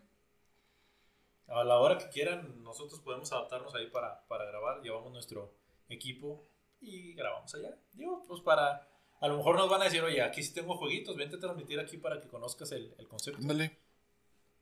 A 1.49 1.65
la 1.65 1.79
hora 1.79 1.99
que 1.99 2.09
quieran, 2.09 2.63
nosotros 2.63 3.01
podemos 3.01 3.31
adaptarnos 3.33 3.75
ahí 3.75 3.89
para, 3.89 4.27
para 4.27 4.45
grabar. 4.47 4.81
Llevamos 4.83 5.13
nuestro 5.13 5.53
equipo 5.89 6.47
y 6.81 7.13
grabamos 7.15 7.55
allá. 7.55 7.77
Digo, 7.93 8.25
pues 8.27 8.41
para. 8.41 8.87
A 9.21 9.29
lo 9.29 9.37
mejor 9.37 9.57
nos 9.57 9.69
van 9.69 9.83
a 9.83 9.85
decir, 9.85 10.03
oye, 10.03 10.23
aquí 10.23 10.43
sí 10.43 10.55
tengo 10.55 10.77
jueguitos, 10.79 11.15
vente 11.17 11.37
a 11.37 11.41
transmitir 11.41 11.79
aquí 11.79 11.99
para 11.99 12.21
que 12.21 12.29
conozcas 12.29 12.73
el, 12.73 12.95
el 12.97 13.07
concepto. 13.07 13.41
Ándale, 13.43 13.77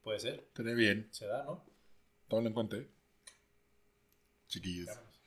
Puede 0.03 0.19
ser, 0.19 0.35
estaría 0.49 0.75
bien. 0.75 1.09
se 1.13 1.27
da, 1.27 1.45
¿no? 1.45 1.65
Tómalo 2.29 2.49
en 2.49 2.55
cuenta, 2.55 2.77
¿eh? 2.77 2.89
Chiquillos. 4.49 4.87
Vámonos. 4.87 5.19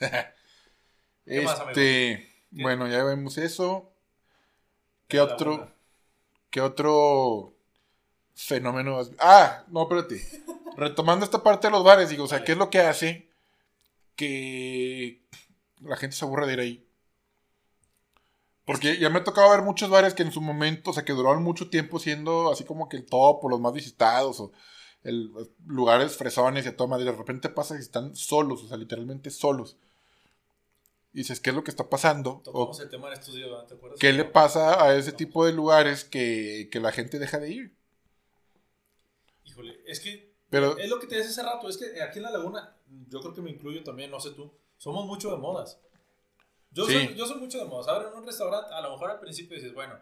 ¿Qué 1.26 1.40
más, 1.42 1.60
Este, 1.60 1.74
¿Qué? 1.74 2.28
Bueno, 2.50 2.88
ya 2.88 3.04
vemos 3.04 3.38
eso. 3.38 3.92
¿Qué 5.08 5.20
otro? 5.20 5.70
¿Qué 6.50 6.60
otro 6.60 7.54
fenómeno? 8.34 8.98
has- 8.98 9.12
Ah, 9.18 9.64
no, 9.68 9.82
espérate. 9.82 10.22
Retomando 10.76 11.24
esta 11.24 11.42
parte 11.42 11.68
de 11.68 11.72
los 11.72 11.84
bares, 11.84 12.10
digo, 12.10 12.24
o 12.24 12.28
sea, 12.28 12.44
¿qué 12.44 12.52
es 12.52 12.58
lo 12.58 12.70
que 12.70 12.80
hace 12.80 13.30
que 14.16 15.22
la 15.80 15.96
gente 15.96 16.16
se 16.16 16.24
aburra 16.24 16.46
de 16.46 16.52
ir 16.54 16.60
ahí? 16.60 16.86
Porque 18.64 18.98
ya 18.98 19.10
me 19.10 19.20
ha 19.20 19.24
tocado 19.24 19.50
ver 19.50 19.62
muchos 19.62 19.90
bares 19.90 20.14
que 20.14 20.22
en 20.24 20.32
su 20.32 20.40
momento, 20.40 20.90
o 20.90 20.94
sea, 20.94 21.04
que 21.04 21.12
duraron 21.12 21.42
mucho 21.42 21.70
tiempo 21.70 21.98
siendo 22.00 22.50
así 22.50 22.64
como 22.64 22.88
que 22.88 22.96
el 22.96 23.06
top 23.06 23.44
o 23.44 23.48
los 23.48 23.60
más 23.60 23.72
visitados 23.72 24.40
o 24.40 24.52
el, 25.04 25.30
lugares 25.66 26.16
fresones 26.16 26.66
y 26.66 26.68
a 26.70 26.76
toda 26.76 26.90
madre. 26.90 27.04
De 27.04 27.12
repente 27.12 27.48
pasa 27.48 27.76
que 27.76 27.80
están 27.82 28.16
solos, 28.16 28.64
o 28.64 28.68
sea, 28.68 28.76
literalmente 28.76 29.30
solos. 29.30 29.76
Y 31.16 31.20
dices, 31.20 31.40
¿qué 31.40 31.48
es 31.48 31.56
lo 31.56 31.64
que 31.64 31.70
está 31.70 31.88
pasando? 31.88 32.30
O, 32.32 32.40
Tocamos 32.42 32.78
el 32.80 32.90
tema 32.90 33.06
en 33.06 33.14
estos 33.14 33.34
días, 33.34 33.48
¿verdad? 33.48 33.66
¿te 33.66 33.72
acuerdas? 33.74 33.98
¿Qué 33.98 34.12
le 34.12 34.26
pasa 34.26 34.84
a 34.84 34.94
ese 34.96 35.12
tipo 35.12 35.46
de 35.46 35.54
lugares 35.54 36.04
que, 36.04 36.68
que 36.70 36.78
la 36.78 36.92
gente 36.92 37.18
deja 37.18 37.38
de 37.38 37.50
ir? 37.50 37.76
Híjole, 39.44 39.80
es 39.86 39.98
que 40.00 40.34
Pero, 40.50 40.76
es 40.76 40.90
lo 40.90 40.98
que 41.00 41.06
te 41.06 41.16
decía 41.16 41.30
hace 41.30 41.42
rato, 41.42 41.70
es 41.70 41.78
que 41.78 42.02
aquí 42.02 42.18
en 42.18 42.24
La 42.24 42.30
Laguna, 42.32 42.76
yo 43.08 43.20
creo 43.20 43.32
que 43.32 43.40
me 43.40 43.50
incluyo 43.50 43.82
también, 43.82 44.10
no 44.10 44.20
sé 44.20 44.32
tú, 44.32 44.52
somos 44.76 45.06
mucho 45.06 45.30
de 45.30 45.38
modas. 45.38 45.80
Yo, 46.70 46.84
Sí. 46.84 46.92
soy, 46.92 47.14
yo 47.14 47.24
soy 47.26 47.38
mucho 47.40 47.58
de 47.58 47.64
modas. 47.64 47.88
Ahora 47.88 48.10
en 48.10 48.14
un 48.18 48.26
restaurante, 48.26 48.74
a 48.74 48.82
lo 48.82 48.90
mejor 48.90 49.10
al 49.10 49.18
principio 49.18 49.56
dices, 49.56 49.72
bueno, 49.72 49.98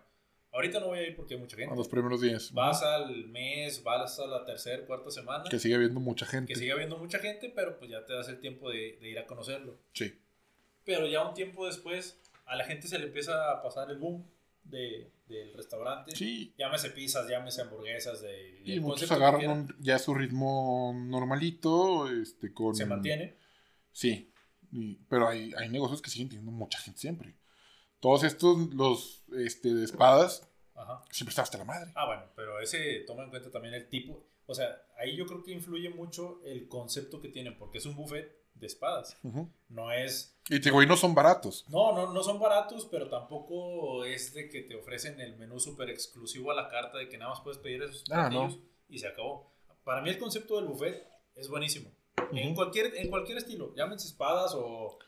ahorita 0.50 0.80
no 0.80 0.88
voy 0.88 0.98
a 0.98 1.06
ir 1.06 1.14
porque 1.14 1.34
hay 1.34 1.40
mucha 1.40 1.54
a 1.54 1.60
gente. 1.60 1.76
los 1.76 1.86
primeros 1.86 2.20
días, 2.22 2.52
Vas 2.52 2.82
al 2.82 3.28
mes, 3.28 3.84
vas 3.84 4.18
a 4.18 4.26
la 4.26 4.44
tercera, 4.44 4.84
cuarta 4.84 5.12
semana, 5.12 5.44
que 5.48 5.60
sigue 5.60 5.76
habiendo 5.76 6.00
mucha 6.00 6.26
gente. 6.26 6.52
que 6.52 6.58
sigue 6.58 6.72
habiendo 6.72 6.98
mucha 6.98 7.20
gente, 7.20 7.52
pero 7.54 7.78
pues 7.78 7.88
ya 7.92 8.04
te 8.04 8.14
das 8.14 8.28
el 8.28 8.40
tiempo 8.40 8.68
de, 8.70 8.98
de 9.00 9.08
ir 9.10 9.18
a 9.20 9.26
conocerlo. 9.26 9.78
Sí. 9.92 10.18
Pero 10.84 11.06
ya 11.06 11.26
un 11.26 11.34
tiempo 11.34 11.66
después, 11.66 12.20
a 12.46 12.56
la 12.56 12.64
gente 12.64 12.88
se 12.88 12.98
le 12.98 13.06
empieza 13.06 13.50
a 13.52 13.62
pasar 13.62 13.90
el 13.90 13.98
boom 13.98 14.24
de, 14.64 15.10
del 15.26 15.52
restaurante. 15.54 16.14
Sí. 16.16 16.54
Llámese 16.58 16.90
pizzas, 16.90 17.28
llámese 17.28 17.62
hamburguesas. 17.62 18.20
De, 18.22 18.60
Y 18.64 18.80
muchos 18.80 19.10
agarran 19.10 19.46
un- 19.48 19.76
ya 19.80 19.98
su 19.98 20.14
ritmo 20.14 20.92
normalito, 20.96 22.08
este, 22.10 22.52
con... 22.52 22.74
Se 22.74 22.86
mantiene. 22.86 23.36
Sí. 23.92 24.30
Y- 24.72 24.96
pero 25.08 25.28
hay, 25.28 25.52
hay 25.56 25.68
negocios 25.68 26.02
que 26.02 26.10
siguen 26.10 26.28
teniendo 26.28 26.52
mucha 26.52 26.78
gente 26.78 27.00
siempre. 27.00 27.34
Todos 28.00 28.24
estos, 28.24 28.74
los 28.74 29.24
este, 29.36 29.72
de 29.72 29.84
espadas, 29.84 30.48
Ajá. 30.74 31.02
siempre 31.10 31.30
están 31.30 31.44
hasta 31.44 31.58
la 31.58 31.64
madre. 31.64 31.92
Ah, 31.94 32.06
bueno, 32.06 32.24
pero 32.36 32.60
ese 32.60 33.00
toma 33.06 33.24
en 33.24 33.30
cuenta 33.30 33.50
también 33.50 33.74
el 33.74 33.88
tipo. 33.88 34.26
O 34.46 34.54
sea, 34.54 34.82
ahí 34.98 35.16
yo 35.16 35.24
creo 35.26 35.42
que 35.42 35.52
influye 35.52 35.88
mucho 35.88 36.42
el 36.44 36.68
concepto 36.68 37.20
que 37.20 37.28
tienen, 37.28 37.56
porque 37.56 37.78
es 37.78 37.86
un 37.86 37.96
buffet 37.96 38.43
de 38.54 38.66
espadas. 38.66 39.16
No 39.68 39.92
es. 39.92 40.36
Y 40.48 40.60
te 40.60 40.68
digo, 40.70 40.82
y 40.82 40.86
no 40.86 40.96
son 40.96 41.14
baratos. 41.14 41.64
No, 41.68 41.92
no, 41.92 42.12
no 42.12 42.22
son 42.22 42.38
baratos, 42.38 42.86
pero 42.90 43.08
tampoco 43.08 44.04
es 44.04 44.32
de 44.34 44.48
que 44.48 44.62
te 44.62 44.74
ofrecen 44.76 45.20
el 45.20 45.36
menú 45.36 45.58
súper 45.58 45.90
exclusivo 45.90 46.50
a 46.50 46.54
la 46.54 46.68
carta 46.68 46.98
de 46.98 47.08
que 47.08 47.18
nada 47.18 47.30
más 47.32 47.40
puedes 47.40 47.58
pedir 47.58 47.82
esos 47.82 48.04
Ah, 48.10 48.28
no. 48.30 48.40
platillos 48.46 48.58
y 48.88 48.98
se 48.98 49.08
acabó. 49.08 49.52
Para 49.84 50.00
mí 50.02 50.10
el 50.10 50.18
concepto 50.18 50.56
del 50.56 50.66
buffet 50.66 51.06
es 51.34 51.48
buenísimo. 51.48 51.90
en, 52.32 52.46
Ujú. 52.48 52.54
cualquier, 52.54 52.94
en 52.96 53.10
cualquier 53.10 53.38
estilo, 53.38 53.74
llámense 53.74 54.06
espadas 54.06 54.52
o 54.54 54.98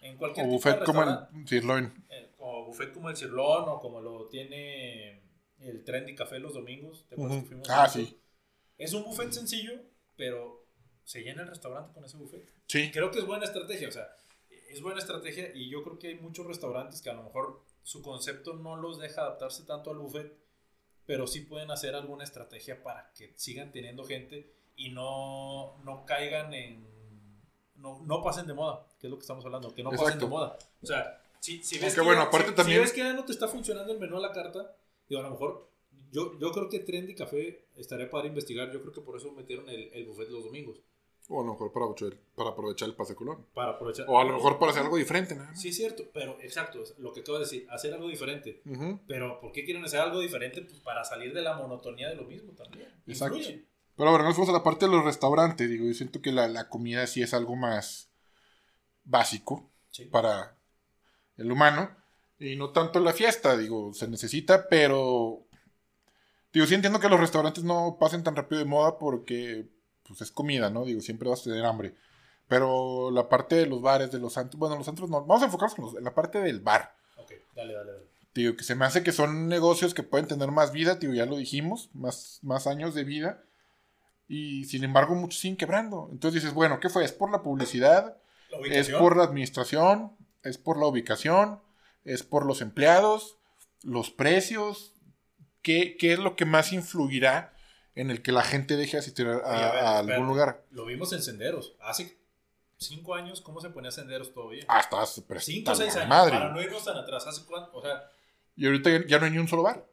en 0.00 0.16
cualquier 0.16 0.46
O 0.46 0.50
tipo 0.50 0.68
de 0.68 0.74
buffet 0.76 0.84
como 0.84 1.02
el 1.02 1.48
sirloin. 1.48 2.06
Eh, 2.08 2.32
o 2.38 2.64
buffet 2.66 2.92
como 2.92 3.08
el 3.10 3.16
Cirlón 3.16 3.68
o 3.68 3.78
como 3.80 4.00
lo 4.00 4.26
tiene 4.28 5.22
el 5.60 5.84
Trendy 5.84 6.14
Café 6.14 6.38
los 6.38 6.54
domingos. 6.54 7.04
¿Te 7.08 7.14
acuerdas 7.14 7.36
Ujú. 7.38 7.42
que 7.44 7.48
fuimos 7.48 7.68
Ah, 7.70 7.88
sí. 7.88 8.18
Es 8.78 8.92
un 8.94 9.04
buffet 9.04 9.30
sencillo, 9.32 9.72
pero 10.16 10.61
se 11.04 11.20
llena 11.22 11.42
el 11.42 11.48
restaurante 11.48 11.92
con 11.92 12.04
ese 12.04 12.16
buffet. 12.16 12.48
Sí. 12.66 12.90
Creo 12.92 13.10
que 13.10 13.18
es 13.20 13.26
buena 13.26 13.44
estrategia, 13.44 13.88
o 13.88 13.92
sea, 13.92 14.08
es 14.70 14.80
buena 14.80 15.00
estrategia 15.00 15.50
y 15.54 15.68
yo 15.68 15.82
creo 15.82 15.98
que 15.98 16.08
hay 16.08 16.14
muchos 16.16 16.46
restaurantes 16.46 17.02
que 17.02 17.10
a 17.10 17.14
lo 17.14 17.22
mejor 17.24 17.62
su 17.82 18.00
concepto 18.02 18.54
no 18.54 18.76
los 18.76 18.98
deja 18.98 19.22
adaptarse 19.22 19.64
tanto 19.64 19.90
al 19.90 19.98
buffet, 19.98 20.32
pero 21.04 21.26
sí 21.26 21.40
pueden 21.40 21.70
hacer 21.70 21.94
alguna 21.94 22.24
estrategia 22.24 22.82
para 22.82 23.12
que 23.12 23.32
sigan 23.36 23.72
teniendo 23.72 24.04
gente 24.04 24.52
y 24.76 24.90
no, 24.90 25.76
no 25.84 26.04
caigan 26.06 26.54
en... 26.54 26.90
No, 27.76 28.00
no 28.04 28.22
pasen 28.22 28.46
de 28.46 28.54
moda, 28.54 28.86
que 29.00 29.08
es 29.08 29.10
lo 29.10 29.16
que 29.18 29.22
estamos 29.22 29.44
hablando, 29.44 29.74
que 29.74 29.82
no 29.82 29.90
pasen 29.90 30.04
Exacto. 30.06 30.26
de 30.26 30.30
moda. 30.30 30.58
O 30.82 30.86
sea, 30.86 31.20
si, 31.40 31.62
si 31.64 31.74
ves 31.76 31.84
Aunque 31.86 31.94
que, 31.96 32.00
bueno, 32.06 32.22
ya- 32.22 32.28
aparte 32.28 32.48
si- 32.50 32.54
también- 32.54 32.78
si 32.78 32.82
ves 32.82 32.92
que 32.92 32.98
ya 33.00 33.12
no 33.12 33.24
te 33.24 33.32
está 33.32 33.48
funcionando 33.48 33.92
el 33.92 33.98
menú 33.98 34.16
a 34.18 34.20
la 34.20 34.30
carta, 34.32 34.76
digo, 35.08 35.20
a 35.20 35.24
lo 35.24 35.30
mejor 35.32 35.68
yo, 36.12 36.38
yo 36.38 36.52
creo 36.52 36.68
que 36.68 36.78
Trendy 36.78 37.14
Café 37.16 37.66
estaría 37.74 38.08
para 38.08 38.28
investigar, 38.28 38.70
yo 38.70 38.80
creo 38.80 38.92
que 38.92 39.00
por 39.00 39.16
eso 39.16 39.32
metieron 39.32 39.68
el, 39.68 39.90
el 39.92 40.06
buffet 40.06 40.28
los 40.28 40.44
domingos, 40.44 40.78
O 41.28 41.40
a 41.40 41.44
lo 41.46 41.52
mejor 41.52 41.72
para 41.72 41.86
aprovechar, 41.86 42.18
para 42.34 42.50
aprovechar 42.50 42.88
el 42.88 42.94
pase 42.96 43.14
Colón. 43.14 43.46
para 43.54 43.72
aprovechar. 43.72 44.06
O 44.08 44.18
a 44.20 44.24
lo 44.24 44.34
mejor 44.34 44.58
para 44.58 44.72
hacer 44.72 44.82
algo 44.82 44.96
diferente, 44.96 45.34
más. 45.34 45.58
Sí, 45.60 45.68
es 45.68 45.76
cierto, 45.76 46.04
pero 46.12 46.38
exacto, 46.40 46.82
lo 46.98 47.12
que 47.12 47.20
acabo 47.20 47.38
de 47.38 47.44
decir, 47.44 47.66
hacer 47.70 47.94
algo 47.94 48.08
diferente. 48.08 48.60
Pero 49.06 49.40
¿por 49.40 49.52
qué 49.52 49.64
quieren 49.64 49.84
hacer 49.84 50.00
algo 50.00 50.20
diferente? 50.20 50.62
Pues 50.62 50.80
para 50.80 51.04
salir 51.04 51.32
de 51.32 51.42
la 51.42 51.56
monotonía 51.56 52.08
de 52.08 52.16
lo 52.16 52.24
mismo 52.24 52.52
también. 52.52 52.88
Exacto. 53.06 53.36
Influye. 53.38 53.66
Pero 53.96 54.08
ahora 54.10 54.24
nos 54.24 54.34
fuimos 54.34 54.48
a 54.50 54.52
la 54.58 54.62
parte 54.64 54.86
de 54.86 54.92
los 54.92 55.04
restaurantes. 55.04 55.68
Digo, 55.70 55.86
yo 55.86 55.94
siento 55.94 56.20
que 56.20 56.32
la, 56.32 56.48
la 56.48 56.68
comida 56.68 57.06
sí 57.06 57.22
es 57.22 57.34
algo 57.34 57.56
más 57.56 58.10
básico 59.04 59.70
Sí. 59.90 60.06
para 60.06 60.56
el 61.36 61.50
humano. 61.52 61.94
Y 62.38 62.56
no 62.56 62.70
tanto 62.72 62.98
la 63.00 63.12
fiesta, 63.12 63.56
digo, 63.56 63.92
se 63.94 64.08
necesita, 64.08 64.66
pero. 64.68 65.46
Digo, 66.52 66.66
sí 66.66 66.74
entiendo 66.74 66.98
que 67.00 67.08
los 67.08 67.20
restaurantes 67.20 67.62
no 67.64 67.96
pasen 68.00 68.22
tan 68.24 68.34
rápido 68.34 68.58
de 68.58 68.64
moda 68.64 68.98
porque 68.98 69.68
pues 70.06 70.20
es 70.20 70.30
comida, 70.30 70.70
¿no? 70.70 70.84
Digo, 70.84 71.00
siempre 71.00 71.28
vas 71.28 71.40
a 71.40 71.44
tener 71.44 71.64
hambre. 71.64 71.94
Pero 72.48 73.10
la 73.10 73.28
parte 73.28 73.54
de 73.56 73.66
los 73.66 73.80
bares, 73.80 74.10
de 74.10 74.18
los 74.18 74.36
antros, 74.36 74.58
bueno, 74.58 74.76
los 74.76 74.88
antros 74.88 75.08
no. 75.08 75.24
Vamos 75.24 75.42
a 75.42 75.46
enfocarnos 75.46 75.78
en, 75.78 75.84
los- 75.84 75.94
en 75.96 76.04
la 76.04 76.14
parte 76.14 76.40
del 76.40 76.60
bar. 76.60 76.94
Ok, 77.16 77.32
dale, 77.56 77.72
dale, 77.74 77.92
dale. 77.92 78.04
Digo, 78.34 78.56
que 78.56 78.64
se 78.64 78.74
me 78.74 78.84
hace 78.86 79.02
que 79.02 79.12
son 79.12 79.48
negocios 79.48 79.92
que 79.94 80.02
pueden 80.02 80.26
tener 80.26 80.50
más 80.50 80.72
vida, 80.72 80.94
digo, 80.96 81.12
ya 81.12 81.26
lo 81.26 81.36
dijimos, 81.36 81.90
más, 81.92 82.38
más 82.42 82.66
años 82.66 82.94
de 82.94 83.04
vida. 83.04 83.42
Y 84.28 84.64
sin 84.64 84.84
embargo, 84.84 85.14
muchos 85.14 85.40
siguen 85.40 85.56
quebrando. 85.56 86.08
Entonces 86.10 86.42
dices, 86.42 86.54
bueno, 86.54 86.80
¿qué 86.80 86.88
fue? 86.88 87.04
¿Es 87.04 87.12
por 87.12 87.30
la 87.30 87.42
publicidad? 87.42 88.16
La 88.50 88.58
¿Es 88.66 88.88
por 88.90 89.16
la 89.16 89.24
administración? 89.24 90.12
¿Es 90.42 90.56
por 90.58 90.78
la 90.78 90.86
ubicación? 90.86 91.60
¿Es 92.04 92.22
por 92.22 92.46
los 92.46 92.60
empleados? 92.62 93.36
¿Los 93.82 94.10
precios? 94.10 94.92
¿Qué, 95.60 95.96
qué 95.98 96.14
es 96.14 96.18
lo 96.18 96.34
que 96.36 96.44
más 96.46 96.72
influirá 96.72 97.54
en 97.94 98.10
el 98.10 98.22
que 98.22 98.32
la 98.32 98.42
gente 98.42 98.76
deje 98.76 98.92
de 98.92 98.98
asistir 99.00 99.26
a, 99.26 99.36
Oye, 99.36 99.40
a 99.44 99.50
ver, 99.50 99.54
a 99.54 99.66
espérate. 99.68 100.12
algún 100.12 100.26
lugar? 100.28 100.64
Lo 100.70 100.84
vimos 100.86 101.12
en 101.12 101.22
senderos. 101.22 101.74
Hace 101.80 102.16
cinco 102.78 103.14
años, 103.14 103.40
¿cómo 103.40 103.60
se 103.60 103.70
ponía 103.70 103.90
senderos 103.90 104.32
todavía? 104.32 104.64
Hasta 104.68 105.02
hace 105.02 105.22
pero 105.22 105.40
cinco 105.40 105.72
o 105.72 105.74
seis 105.74 105.94
años. 105.96 106.08
madre. 106.08 106.32
Para 106.32 106.50
no 106.52 106.60
irnos 106.62 106.84
tan 106.84 106.96
atrás. 106.96 107.26
¿Hace 107.26 107.44
cuánto? 107.44 107.76
O 107.76 107.82
sea, 107.82 108.10
Y 108.56 108.66
ahorita 108.66 108.90
ya, 108.90 109.06
ya 109.06 109.18
no 109.18 109.26
hay 109.26 109.30
ni 109.32 109.38
un 109.38 109.48
solo 109.48 109.62
bar. 109.62 109.84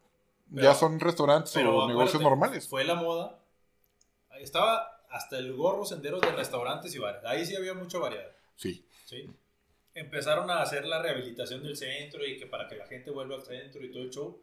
Pero- 0.52 0.64
ya 0.64 0.74
son 0.74 1.00
restaurantes 1.00 1.52
pero 1.54 1.70
o 1.78 1.88
negocios 1.88 2.16
acuérdate, 2.16 2.24
normales. 2.30 2.68
Fue 2.68 2.84
la 2.84 2.96
moda. 2.96 3.40
Estaba 4.40 5.02
hasta 5.12 5.38
el 5.38 5.54
gorro 5.54 5.86
senderos 5.86 6.22
de 6.22 6.32
restaurantes 6.32 6.94
y 6.96 7.00
bares. 7.00 7.24
Ahí 7.26 7.46
sí 7.46 7.56
había 7.56 7.74
mucha 7.74 7.98
variedad. 8.00 8.32
Sí. 8.56 8.86
¿sí? 9.06 9.30
Empezaron 9.94 10.50
a 10.50 10.62
hacer 10.62 10.86
la 10.86 11.02
rehabilitación 11.02 11.62
del 11.64 11.76
centro 11.76 12.26
y 12.26 12.38
que 12.38 12.46
para 12.46 12.68
que 12.68 12.76
la 12.76 12.86
gente 12.88 13.12
vuelva 13.12 13.36
al 13.36 13.44
centro 13.44 13.84
y 13.84 13.92
todo 13.92 14.04
el 14.04 14.10
show. 14.12 14.42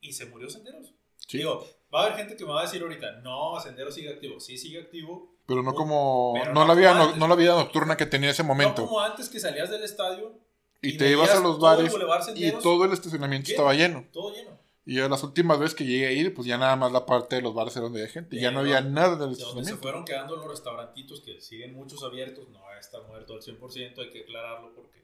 Y 0.00 0.12
se 0.12 0.26
murió 0.26 0.48
Senderos. 0.48 0.92
Sí. 1.26 1.38
Digo, 1.38 1.66
va 1.94 2.00
a 2.00 2.04
haber 2.06 2.16
gente 2.18 2.36
que 2.36 2.44
me 2.44 2.52
va 2.52 2.60
a 2.60 2.64
decir 2.64 2.82
ahorita, 2.82 3.20
no, 3.22 3.58
Senderos 3.60 3.94
sigue 3.94 4.10
activo. 4.10 4.40
Sí, 4.40 4.56
sigue 4.58 4.80
activo. 4.80 5.34
Pero 5.46 5.62
no 5.62 5.72
No, 5.72 5.76
como. 5.76 6.34
pero 6.34 6.54
no, 6.54 6.60
no 6.60 6.66
la 6.66 6.74
vida, 6.74 6.94
no, 6.94 7.16
no 7.16 7.28
la 7.28 7.34
vida 7.34 7.54
nocturna 7.54 7.96
que 7.96 8.06
tenía 8.06 8.30
ese 8.30 8.42
No 8.42 8.48
momento. 8.48 8.86
como 8.86 9.00
antes 9.00 9.28
que 9.28 9.40
salías 9.40 9.70
del 9.70 9.82
estadio 9.82 10.32
y 10.80 10.90
y 10.90 10.96
te 10.96 11.10
ibas 11.10 11.30
a 11.30 11.40
los 11.40 11.58
bares 11.60 11.92
y 12.34 12.52
todo 12.52 12.84
el 12.84 12.92
estacionamiento 12.92 13.46
lleno. 13.48 13.54
estaba 13.56 13.74
lleno. 13.74 14.04
todo 14.12 14.32
lleno. 14.34 14.58
Y 14.84 14.96
yo 14.96 15.08
las 15.08 15.22
últimas 15.22 15.60
veces 15.60 15.76
que 15.76 15.84
llegué 15.84 16.08
a 16.08 16.12
ir, 16.12 16.34
pues 16.34 16.46
ya 16.48 16.58
nada 16.58 16.74
más 16.74 16.90
la 16.90 17.06
parte 17.06 17.36
de 17.36 17.42
los 17.42 17.54
bares 17.54 17.74
era 17.76 17.84
donde 17.84 18.00
había 18.00 18.12
gente. 18.12 18.40
ya 18.40 18.50
no 18.50 18.60
había 18.60 18.80
nada 18.80 19.10
del 19.10 19.18
De 19.18 19.24
donde 19.24 19.36
se 19.36 19.42
estacionamiento. 19.42 19.82
fueron 19.82 20.04
quedando 20.04 20.36
los 20.36 20.46
restaurantitos 20.48 21.20
que 21.20 21.40
siguen 21.40 21.74
muchos 21.74 22.02
abiertos, 22.02 22.48
no 22.48 22.60
está 22.80 23.00
muerto 23.02 23.34
al 23.34 23.40
100%, 23.42 23.98
hay 23.98 24.10
que 24.10 24.22
aclararlo 24.22 24.74
porque 24.74 25.01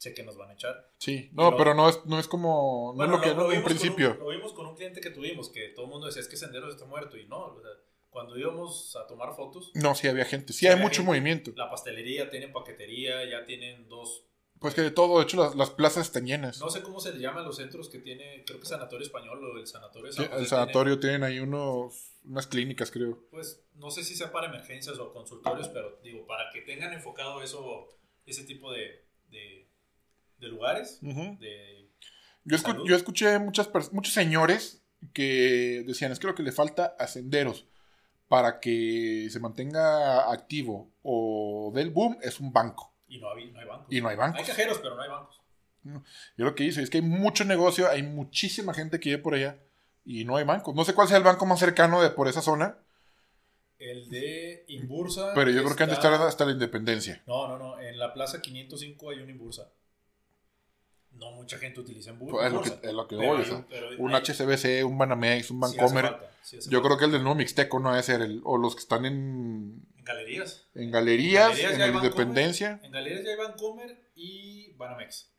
sé 0.00 0.14
que 0.14 0.22
nos 0.22 0.36
van 0.38 0.48
a 0.50 0.54
echar. 0.54 0.90
Sí, 0.98 1.28
no, 1.34 1.50
Pero- 1.50 1.56
pero 1.58 1.74
no 1.74 1.88
es, 1.88 2.04
no 2.06 2.18
es 2.18 2.26
como. 2.26 2.92
No 2.92 2.96
Bueno, 2.96 3.14
es 3.14 3.18
lo 3.18 3.22
que 3.24 3.30
era 3.30 3.52
en 3.52 3.58
un 3.58 3.64
principio. 3.64 4.14
lo 4.14 4.28
vimos 4.28 4.52
con 4.54 4.66
un 4.66 4.74
cliente 4.74 5.00
que 5.00 5.10
tuvimos, 5.10 5.50
que 5.50 5.68
todo 5.68 5.84
el 5.84 5.90
mundo 5.92 6.06
decía, 6.06 6.22
es 6.22 6.28
que 6.28 6.36
Senderos 6.38 6.74
está 6.74 6.86
muerto, 6.86 7.16
y 7.18 7.26
no, 7.26 7.38
o 7.46 7.60
sea, 7.60 7.70
cuando 8.08 8.36
íbamos 8.38 8.96
a 8.96 9.06
tomar 9.06 9.34
fotos, 9.36 9.70
No, 9.74 9.94
sí 9.94 10.08
había 10.08 10.24
gente. 10.24 10.52
Sí, 10.52 10.60
Sí 10.60 10.66
hay 10.68 10.76
mucho 10.76 10.96
gente. 11.02 11.06
movimiento. 11.06 11.52
la 11.54 11.70
pastelería, 11.70 12.30
tienen 12.30 12.52
paquetería, 12.52 13.24
ya 13.28 13.44
tienen 13.44 13.88
dos, 13.88 14.24
Pues 14.58 14.74
que 14.74 14.80
de 14.82 14.90
todo, 14.90 15.18
de 15.18 15.24
hecho, 15.24 15.36
las, 15.36 15.54
las 15.54 15.70
plazas 15.70 16.06
están 16.06 16.26
llenas. 16.26 16.58
no 16.60 16.68
sé 16.70 16.82
cómo 16.82 16.98
se 17.00 17.12
le 17.12 17.20
llaman 17.20 17.44
los 17.44 17.56
centros 17.56 17.88
que 17.88 17.98
tiene, 17.98 18.42
creo 18.46 18.58
que 18.60 18.66
Sanatorio 18.66 19.06
Español 19.06 19.42
o 19.44 19.58
el 19.58 19.66
Sanatorio 19.66 20.06
de 20.08 20.12
Sí, 20.12 20.16
San 20.16 20.26
José 20.26 20.40
el 20.42 20.48
tiene- 20.48 20.48
sanatorio 20.48 20.98
tienen 21.00 21.22
ahí 21.24 21.38
unos, 21.40 22.12
unas 22.24 22.46
clínicas, 22.46 22.90
creo. 22.90 23.22
pues 23.30 23.62
no 23.74 23.90
sé 23.90 24.02
si 24.04 24.14
sea 24.16 24.32
para 24.32 24.48
emergencias 24.48 24.98
o 24.98 25.12
consultorios, 25.12 25.68
pero 25.68 25.98
digo, 26.02 26.26
para 26.26 26.50
que 26.52 26.60
tengan 26.62 26.92
enfocado 26.92 27.42
eso, 27.42 27.88
ese 28.26 28.44
tipo 28.44 28.70
de, 28.72 29.02
de, 29.30 29.69
de 30.40 30.48
lugares, 30.48 30.98
de... 31.02 31.88
Yo, 32.44 32.56
escu- 32.56 32.62
Salud. 32.72 32.88
yo 32.88 32.96
escuché 32.96 33.38
muchas 33.38 33.70
muchos 33.92 34.14
señores 34.14 34.82
que 35.12 35.84
decían, 35.86 36.10
es 36.12 36.18
que 36.18 36.26
lo 36.26 36.34
que 36.34 36.42
le 36.42 36.52
falta 36.52 36.96
a 36.98 37.06
senderos 37.06 37.66
para 38.28 38.60
que 38.60 39.28
se 39.30 39.40
mantenga 39.40 40.30
activo 40.32 40.90
o 41.02 41.70
del 41.74 41.90
boom 41.90 42.18
es 42.22 42.40
un 42.40 42.52
banco. 42.52 42.92
Y 43.08 43.18
no 43.18 43.30
hay, 43.32 43.50
no 43.50 43.58
hay 43.60 43.66
bancos. 43.66 43.86
Y 43.90 44.00
no 44.00 44.08
hay 44.08 44.16
bancos. 44.16 44.40
Hay 44.40 44.46
cajeros, 44.46 44.78
pero 44.78 44.96
no 44.96 45.02
hay 45.02 45.10
bancos. 45.10 45.40
Yo 46.36 46.44
lo 46.44 46.54
que 46.54 46.64
hice 46.64 46.82
es 46.82 46.90
que 46.90 46.98
hay 46.98 47.02
mucho 47.04 47.44
negocio, 47.44 47.88
hay 47.90 48.02
muchísima 48.02 48.72
gente 48.74 49.00
que 49.00 49.10
vive 49.10 49.22
por 49.22 49.34
allá 49.34 49.58
y 50.04 50.24
no 50.24 50.36
hay 50.36 50.44
bancos. 50.44 50.74
No 50.74 50.84
sé 50.84 50.94
cuál 50.94 51.08
sea 51.08 51.16
el 51.16 51.22
banco 51.24 51.44
más 51.46 51.58
cercano 51.58 52.02
de 52.02 52.10
por 52.10 52.28
esa 52.28 52.42
zona. 52.42 52.78
El 53.78 54.10
de 54.10 54.64
Imbursa. 54.68 55.32
Pero 55.34 55.50
yo 55.50 55.64
creo 55.64 55.74
que 55.74 55.82
han 55.84 55.88
de 55.88 55.94
estar 55.94 56.12
hasta 56.12 56.44
la 56.44 56.52
independencia. 56.52 57.22
No, 57.26 57.48
no, 57.48 57.58
no. 57.58 57.80
En 57.80 57.98
la 57.98 58.12
plaza 58.12 58.42
505 58.42 59.10
hay 59.10 59.20
un 59.20 59.30
Imbursa. 59.30 59.70
No 61.12 61.32
mucha 61.32 61.58
gente 61.58 61.80
utiliza 61.80 62.10
Imbursa. 62.10 62.32
Pues 62.32 62.46
es, 62.46 62.52
lo 62.52 62.62
que, 62.62 62.86
es 62.86 62.94
lo 62.94 63.08
que 63.08 63.16
voy. 63.16 63.44
un 63.98 64.14
HCBC, 64.14 64.86
un 64.86 64.96
Banamex, 64.96 65.50
un 65.50 65.60
Bancomer. 65.60 66.16
yo 66.68 66.82
creo 66.82 66.96
que 66.96 67.04
el 67.04 67.12
del 67.12 67.22
nuevo 67.22 67.36
Mixteco 67.36 67.78
no 67.78 67.90
debe 67.90 68.02
ser 68.02 68.22
el. 68.22 68.40
O 68.44 68.56
los 68.56 68.74
que 68.74 68.80
están 68.80 69.04
en. 69.04 69.86
En 69.96 70.04
galerías. 70.04 70.66
En 70.74 70.90
galerías, 70.90 71.58
en, 71.58 71.94
Independencia. 71.94 72.80
En 72.82 72.90
galerías 72.90 73.24
ya 73.24 73.30
hay 73.30 73.36
Bancomer 73.36 74.10
y 74.14 74.72
Banamex. 74.72 75.30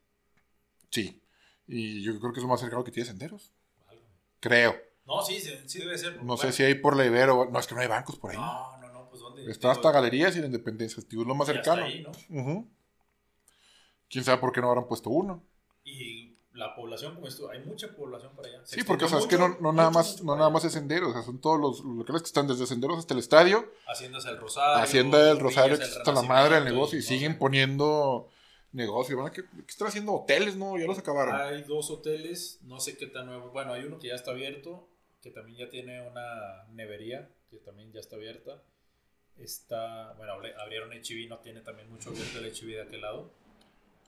Sí. 0.89 1.21
Y 1.67 2.03
yo 2.03 2.19
creo 2.19 2.33
que 2.33 2.39
es 2.39 2.43
lo 2.43 2.49
más 2.49 2.59
cercano 2.59 2.83
que 2.83 2.91
tiene 2.91 3.07
senderos. 3.07 3.51
Creo. 4.39 4.75
No, 5.05 5.23
sí, 5.23 5.39
sí 5.39 5.79
debe 5.79 5.97
ser. 5.97 6.23
No 6.23 6.37
sé 6.37 6.51
si 6.51 6.63
hay 6.63 6.75
por 6.75 6.95
la 6.95 7.05
Ibero. 7.05 7.49
No, 7.51 7.59
es 7.59 7.67
que 7.67 7.75
no 7.75 7.81
hay 7.81 7.87
bancos 7.87 8.17
por 8.17 8.31
ahí. 8.31 8.37
No, 8.37 8.77
no, 8.77 8.91
no, 8.91 9.09
pues 9.09 9.21
¿dónde? 9.21 9.49
Está 9.49 9.71
hasta 9.71 9.91
galerías 9.91 10.35
y 10.35 10.39
la 10.39 10.45
Independencia. 10.45 11.01
es 11.01 11.13
lo 11.13 11.35
más 11.35 11.47
cercano. 11.47 11.83
Ahí, 11.83 12.05
¿no? 12.29 12.67
Quién 14.09 14.23
sabe 14.23 14.39
por 14.39 14.51
qué 14.51 14.61
no 14.61 14.69
habrán 14.69 14.87
puesto 14.87 15.09
uno. 15.09 15.43
Y 15.83 16.37
la 16.53 16.75
población 16.75 17.15
como 17.15 17.27
esto, 17.27 17.49
hay 17.49 17.59
mucha 17.59 17.95
población 17.95 18.35
por 18.35 18.45
allá. 18.45 18.61
sí, 18.65 18.83
porque 18.83 19.05
o 19.05 19.07
sea, 19.07 19.19
es 19.19 19.25
que 19.25 19.37
no, 19.37 19.57
no 19.59 19.71
nada 19.71 19.89
más, 19.89 20.21
no 20.21 20.35
nada 20.35 20.49
más 20.49 20.65
es 20.65 20.73
senderos, 20.73 21.11
o 21.11 21.13
sea, 21.13 21.23
son 21.23 21.39
todos 21.39 21.59
los 21.59 21.79
locales 21.83 22.21
que 22.21 22.27
están 22.27 22.47
desde 22.47 22.65
senderos 22.65 22.97
hasta 22.97 23.13
el 23.13 23.19
estadio. 23.19 23.71
Haciendas 23.87 24.25
del 24.25 24.37
Rosario. 24.37 24.83
Hacienda 24.83 25.23
del 25.23 25.39
Rosario, 25.39 25.77
que 25.77 25.85
está 25.85 26.11
la 26.11 26.23
madre 26.23 26.55
del 26.55 26.65
negocio 26.65 26.99
y, 26.99 27.01
siguen 27.01 27.37
poniendo 27.37 28.29
negocio. 28.73 29.23
¿Qué, 29.31 29.43
¿Qué, 29.43 29.65
están 29.67 29.87
haciendo? 29.87 30.13
Hoteles, 30.13 30.57
¿no? 30.57 30.77
Ya 30.77 30.85
los 30.85 30.99
acabaron. 30.99 31.35
Hay 31.35 31.63
dos 31.63 31.89
hoteles, 31.89 32.59
no 32.63 32.79
sé 32.79 32.97
qué 32.97 33.07
tan 33.07 33.27
nuevo. 33.27 33.51
Bueno, 33.51 33.73
hay 33.73 33.85
uno 33.85 33.97
que 33.97 34.09
ya 34.09 34.15
está 34.15 34.31
abierto, 34.31 34.89
que 35.21 35.31
también 35.31 35.57
ya 35.57 35.69
tiene 35.69 36.05
una 36.07 36.65
nevería, 36.71 37.29
que 37.49 37.57
también 37.57 37.93
ya 37.93 38.01
está 38.01 38.17
abierta. 38.17 38.61
Está, 39.37 40.13
bueno, 40.17 40.33
abrieron 40.33 40.91
HIV, 40.91 41.29
no 41.29 41.39
tiene 41.39 41.61
también 41.61 41.89
mucho 41.89 42.09
abierto 42.09 42.39
el 42.39 42.45
HIV 42.45 42.75
de 42.75 42.81
aquel 42.81 43.01
lado. 43.01 43.31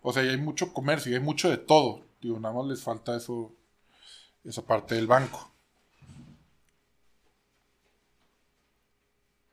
O 0.04 0.12
sea, 0.12 0.22
hay 0.22 0.38
mucho 0.38 0.74
comercio 0.74 1.12
y 1.12 1.16
hay 1.16 1.22
mucho 1.22 1.50
de 1.50 1.58
todo. 1.58 2.02
Digo, 2.22 2.38
nada 2.40 2.54
más 2.54 2.66
les 2.68 2.84
falta 2.84 3.16
eso, 3.16 3.56
esa 4.44 4.62
parte 4.62 4.96
del 4.96 5.08
banco. 5.08 5.50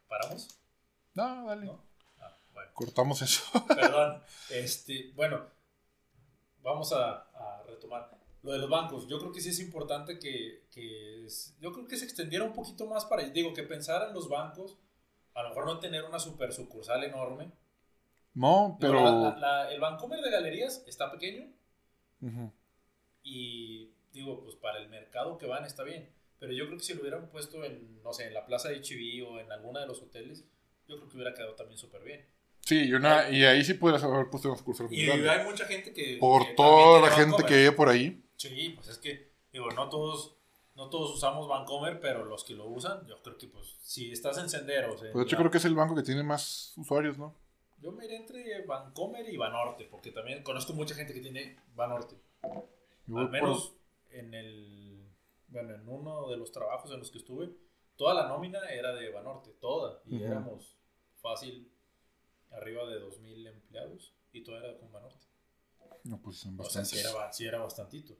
¿Paramos? 0.08 0.48
No, 1.14 1.46
dale. 1.46 1.70
Ah, 2.18 2.36
Cortamos 2.74 3.22
eso. 3.22 3.44
Perdón. 3.68 4.20
Este, 4.50 5.12
bueno, 5.14 5.46
vamos 6.62 6.92
a, 6.92 7.26
retomar. 7.68 8.10
Lo 8.42 8.52
de 8.52 8.58
los 8.58 8.70
bancos, 8.70 9.06
yo 9.06 9.18
creo 9.18 9.32
que 9.32 9.40
sí 9.40 9.50
es 9.50 9.60
importante 9.60 10.18
que, 10.18 10.64
yo 11.60 11.72
creo 11.72 11.86
que 11.86 11.96
se 11.96 12.06
extendiera 12.06 12.44
un 12.44 12.54
poquito 12.54 12.86
más 12.86 13.04
para, 13.04 13.22
digo, 13.24 13.52
que 13.52 13.62
pensaran 13.62 14.14
los 14.14 14.30
bancos, 14.30 14.78
a 15.34 15.42
lo 15.42 15.50
mejor 15.50 15.66
no 15.66 15.78
tener 15.78 16.04
una 16.04 16.18
super 16.18 16.52
sucursal 16.52 17.04
enorme, 17.04 17.52
no, 18.34 18.76
pero. 18.80 19.36
el 19.70 19.80
Vancomer 19.80 20.20
de 20.20 20.30
galerías 20.30 20.84
está 20.86 21.10
pequeño. 21.10 21.48
Y 23.22 23.90
digo, 24.12 24.42
pues 24.42 24.56
para 24.56 24.78
el 24.78 24.88
mercado 24.88 25.38
que 25.38 25.46
van 25.46 25.64
está 25.64 25.82
bien. 25.82 26.08
Pero 26.38 26.52
yo 26.52 26.66
creo 26.66 26.78
que 26.78 26.84
si 26.84 26.94
lo 26.94 27.02
hubieran 27.02 27.28
puesto 27.28 27.62
en, 27.64 28.02
no 28.02 28.12
sé, 28.14 28.26
en 28.26 28.34
la 28.34 28.46
plaza 28.46 28.70
de 28.70 28.80
HB 28.80 29.28
o 29.28 29.38
en 29.40 29.52
alguna 29.52 29.80
de 29.80 29.86
los 29.86 30.00
hoteles, 30.00 30.46
yo 30.88 30.96
creo 30.96 31.08
que 31.08 31.16
hubiera 31.16 31.34
quedado 31.34 31.54
también 31.54 31.78
súper 31.78 32.02
bien. 32.02 32.26
Sí, 32.60 32.84
y, 32.84 32.92
una, 32.94 33.28
y 33.30 33.44
ahí 33.44 33.62
sí 33.62 33.74
pudieras 33.74 34.02
haber 34.04 34.30
puesto 34.30 34.48
una 34.48 34.56
sucursal. 34.56 34.88
Y 34.90 35.08
hay 35.10 35.44
mucha 35.44 35.66
gente 35.66 35.92
que. 35.92 36.16
Por 36.18 36.54
toda 36.54 37.00
la 37.00 37.10
gente 37.10 37.44
que 37.44 37.56
vive 37.56 37.72
por 37.72 37.88
ahí. 37.88 38.24
Sí, 38.36 38.72
pues 38.74 38.88
es 38.88 38.98
que, 38.98 39.32
digo, 39.52 39.70
no 39.70 39.88
todos. 39.88 40.36
No 40.76 40.88
todos 40.88 41.14
usamos 41.14 41.46
Vancomer, 41.46 42.00
pero 42.00 42.24
los 42.24 42.42
que 42.42 42.54
lo 42.54 42.66
usan, 42.66 43.06
yo 43.06 43.20
creo 43.22 43.36
que 43.36 43.48
pues 43.48 43.76
si 43.82 44.12
estás 44.12 44.38
en 44.38 44.48
senderos. 44.48 45.00
pues 45.00 45.12
de 45.12 45.22
hecho 45.22 45.36
creo 45.36 45.50
que 45.50 45.58
es 45.58 45.64
el 45.66 45.74
banco 45.74 45.94
que 45.94 46.02
tiene 46.02 46.22
más 46.22 46.72
usuarios, 46.76 47.18
¿no? 47.18 47.34
Yo 47.80 47.92
me 47.92 48.04
iré 48.04 48.16
entre 48.16 48.64
Vancomer 48.66 49.28
y 49.28 49.36
Banorte, 49.36 49.84
porque 49.84 50.12
también 50.12 50.42
conozco 50.42 50.72
mucha 50.72 50.94
gente 50.94 51.14
que 51.14 51.20
tiene 51.20 51.56
Banorte. 51.74 52.16
Al 52.42 53.30
menos 53.30 53.74
en 54.10 54.34
el. 54.34 55.08
Bueno, 55.48 55.74
en 55.74 55.88
uno 55.88 56.28
de 56.28 56.36
los 56.36 56.52
trabajos 56.52 56.92
en 56.92 56.98
los 56.98 57.10
que 57.10 57.18
estuve, 57.18 57.50
toda 57.96 58.14
la 58.14 58.28
nómina 58.28 58.60
era 58.68 58.94
de 58.94 59.10
Banorte, 59.10 59.50
toda. 59.60 60.00
Y 60.04 60.22
éramos 60.22 60.76
fácil 61.20 61.72
arriba 62.50 62.86
de 62.86 63.00
2.000 63.00 63.48
empleados 63.48 64.14
y 64.32 64.42
todo 64.42 64.58
era 64.58 64.78
con 64.78 64.92
Banorte. 64.92 65.26
No, 66.04 66.20
pues 66.20 66.38
son 66.38 66.56
bastantes. 66.56 66.92
O 66.92 66.96
sea, 66.96 67.02
sí 67.02 67.08
era, 67.08 67.32
sí 67.32 67.46
era 67.46 67.58
bastantito. 67.58 68.14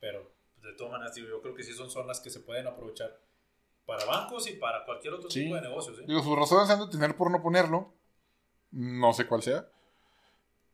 Pero 0.00 0.32
de 0.62 0.72
todas 0.74 0.92
maneras, 0.92 1.14
yo 1.16 1.40
creo 1.42 1.54
que 1.54 1.62
sí 1.62 1.72
son 1.72 1.90
zonas 1.90 2.20
que 2.20 2.30
se 2.30 2.40
pueden 2.40 2.66
aprovechar 2.66 3.20
para 3.84 4.04
bancos 4.04 4.48
y 4.48 4.54
para 4.54 4.84
cualquier 4.84 5.14
otro 5.14 5.28
tipo 5.28 5.54
de 5.54 5.60
negocios. 5.60 5.98
¿eh? 5.98 6.04
Digo, 6.06 6.22
sus 6.22 6.38
razones 6.38 6.70
han 6.70 6.80
de 6.80 6.88
tener 6.88 7.16
por 7.16 7.30
no 7.30 7.42
ponerlo 7.42 7.94
no 8.72 9.12
sé 9.12 9.26
cuál 9.26 9.42
sea. 9.42 9.66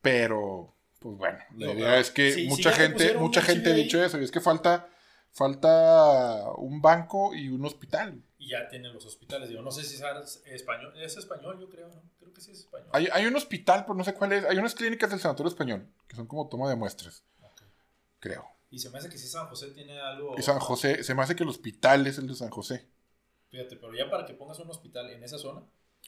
Pero, 0.00 0.74
pues 1.00 1.16
bueno, 1.16 1.38
la 1.56 1.72
idea 1.72 1.98
es 1.98 2.10
que 2.10 2.46
mucha 2.48 2.72
gente, 2.72 3.14
mucha 3.14 3.42
gente 3.42 3.70
ha 3.70 3.74
dicho 3.74 4.02
eso, 4.02 4.18
y 4.18 4.24
es 4.24 4.30
que 4.30 4.40
falta, 4.40 4.88
falta 5.32 6.50
un 6.56 6.80
banco 6.80 7.34
y 7.34 7.48
un 7.48 7.64
hospital. 7.64 8.22
Y 8.38 8.50
ya 8.50 8.68
tienen 8.68 8.94
los 8.94 9.04
hospitales, 9.04 9.48
digo, 9.48 9.62
no 9.62 9.72
sé 9.72 9.82
si 9.82 9.96
es 9.96 10.42
español, 10.46 10.92
es 10.96 11.16
español 11.16 11.58
yo 11.60 11.68
creo, 11.68 11.88
¿no? 11.88 12.00
Creo 12.18 12.32
que 12.32 12.40
sí 12.40 12.52
es 12.52 12.60
español. 12.60 12.88
Hay, 12.92 13.08
hay 13.12 13.26
un 13.26 13.34
hospital, 13.34 13.84
pero 13.84 13.94
no 13.94 14.04
sé 14.04 14.14
cuál 14.14 14.32
es, 14.32 14.44
hay 14.44 14.56
unas 14.56 14.74
clínicas 14.74 15.10
del 15.10 15.18
Sanatorio 15.18 15.50
Español, 15.50 15.88
que 16.06 16.16
son 16.16 16.26
como 16.26 16.48
toma 16.48 16.68
de 16.70 16.76
muestras, 16.76 17.24
creo. 18.20 18.48
Y 18.70 18.78
se 18.78 18.90
me 18.90 18.98
hace 18.98 19.08
que 19.08 19.18
si 19.18 19.26
San 19.26 19.46
José 19.48 19.70
tiene 19.70 19.98
algo... 19.98 20.34
Y 20.38 20.42
San 20.42 20.58
José, 20.58 21.02
se 21.02 21.14
me 21.14 21.22
hace 21.22 21.34
que 21.34 21.42
el 21.42 21.48
hospital 21.48 22.06
es 22.06 22.18
el 22.18 22.28
de 22.28 22.34
San 22.34 22.50
José. 22.50 22.86
Fíjate, 23.48 23.76
pero 23.76 23.94
ya 23.94 24.10
para 24.10 24.26
que 24.26 24.34
pongas 24.34 24.58
un 24.58 24.68
hospital 24.68 25.10
en 25.10 25.24
esa 25.24 25.38
zona, 25.38 25.62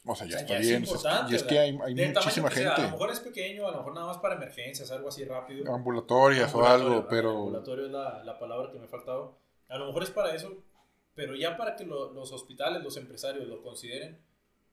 o 0.07 0.15
sea, 0.15 0.27
ya 0.27 0.39
está 0.39 0.59
bien. 0.59 0.85
y 1.29 1.35
es 1.35 1.43
que 1.43 1.59
hay, 1.59 1.73
muchísima 1.73 2.51
gente. 2.51 2.71
a 2.71 2.79
lo 2.79 2.91
mejor 2.93 3.11
es 3.11 3.21
pequeño, 3.21 3.69
a 3.69 3.71
lo 3.71 3.79
mejor 3.79 3.95
nada 3.95 4.07
más 4.07 4.19
para 4.19 4.35
emergencias, 4.35 4.91
algo 4.91 5.09
así 5.09 5.25
rápido. 5.25 5.73
Ambulatorias 5.73 6.55
o 6.55 6.65
algo, 6.65 7.07
pero. 7.09 7.31
Ambulatorio 7.31 7.87
es 7.87 7.93
la, 7.93 8.25
la, 8.25 8.39
palabra 8.39 8.71
que 8.73 8.79
me 8.79 8.87
ha 8.87 8.89
faltado. 8.89 9.39
A 9.69 9.79
lo 9.79 9.87
mejor 9.87 10.03
es 10.03 10.11
para 10.11 10.35
eso, 10.35 10.63
pero 11.15 11.37
ya 11.37 11.57
para 11.57 11.77
que 11.77 11.85
los 11.85 12.33
hospitales, 12.33 12.83
los 12.83 12.97
empresarios 12.97 13.47
lo 13.47 13.63
consideren, 13.63 14.19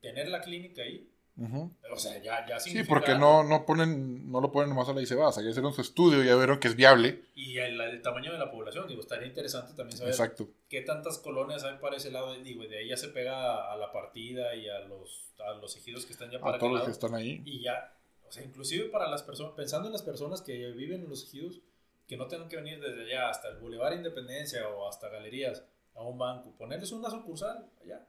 tener 0.02 0.30
la 0.30 0.42
clínica 0.42 0.84
ahí, 0.84 1.10
o 1.40 1.98
sea, 1.98 2.22
ya, 2.22 2.46
ya 2.48 2.60
Sí, 2.60 2.84
porque 2.84 3.16
no, 3.16 3.44
no, 3.44 3.66
ponen, 3.66 4.32
no 4.32 4.42
lo 4.42 4.52
ponen 4.52 4.70
nomás 4.70 4.90
a 4.90 4.94
la 4.94 5.02
ICEBAS, 5.02 5.36
ya 5.36 5.50
hicieron 5.50 5.72
su 5.72 5.82
estudio 5.82 6.24
y 6.24 6.28
ya 6.28 6.36
vieron 6.36 6.60
que 6.60 6.68
es 6.68 6.76
viable. 6.76 7.26
Y 7.36 7.58
el, 7.60 8.02
tamaño 8.02 8.32
de 8.32 8.40
la 8.40 8.50
población, 8.50 8.88
digo, 8.88 9.02
estaría 9.02 9.28
interesante 9.28 9.74
también 9.76 9.98
saber 9.98 10.14
Exacto. 10.14 10.50
qué 10.68 10.82
tantas 10.82 11.20
colonias 11.20 11.64
hay 11.64 11.78
para 11.78 11.98
ese 11.98 12.12
lado, 12.12 12.34
digo, 12.36 12.64
de 12.64 12.80
ahí 12.80 12.90
ya 12.90 12.98
se 12.98 13.10
pega 13.10 13.72
a 13.72 13.78
la 13.78 13.92
partida 13.92 14.56
y 14.56 14.68
a 14.68 14.80
los, 14.80 15.34
a 15.40 15.54
los 15.54 15.76
ejidos 15.78 16.06
que 16.06 16.14
están 16.14 16.32
ya 16.32 16.40
para 16.40 16.58
A 16.58 16.60
todos 16.60 16.74
los 16.74 16.84
que 16.84 16.92
están 16.92 17.14
ahí. 17.14 17.42
Y 17.46 17.62
ya, 17.62 17.94
o 18.28 18.32
sea, 18.32 18.44
inclusive 18.44 18.90
para 18.90 19.08
las 19.08 19.22
personas, 19.22 19.54
pensando 19.54 19.88
en 19.88 19.94
las 19.94 20.02
personas 20.02 20.42
que 20.42 20.72
viven 20.72 21.04
en 21.04 21.10
los 21.10 21.24
ejidos, 21.24 21.62
que 22.08 22.18
no 22.18 22.28
tengan 22.28 22.50
que 22.50 22.56
venir 22.56 22.80
desde 22.80 23.04
allá 23.04 23.30
hasta 23.30 23.50
el 23.50 23.58
Boulevard 23.58 23.94
Independencia 23.94 24.68
o 24.70 24.88
hasta 24.88 25.10
Galerías, 25.10 25.64
a 25.98 26.04
un 26.04 26.18
banco, 26.18 26.56
ponerles 26.56 26.92
una 26.92 27.10
sucursal 27.10 27.68
allá, 27.82 28.08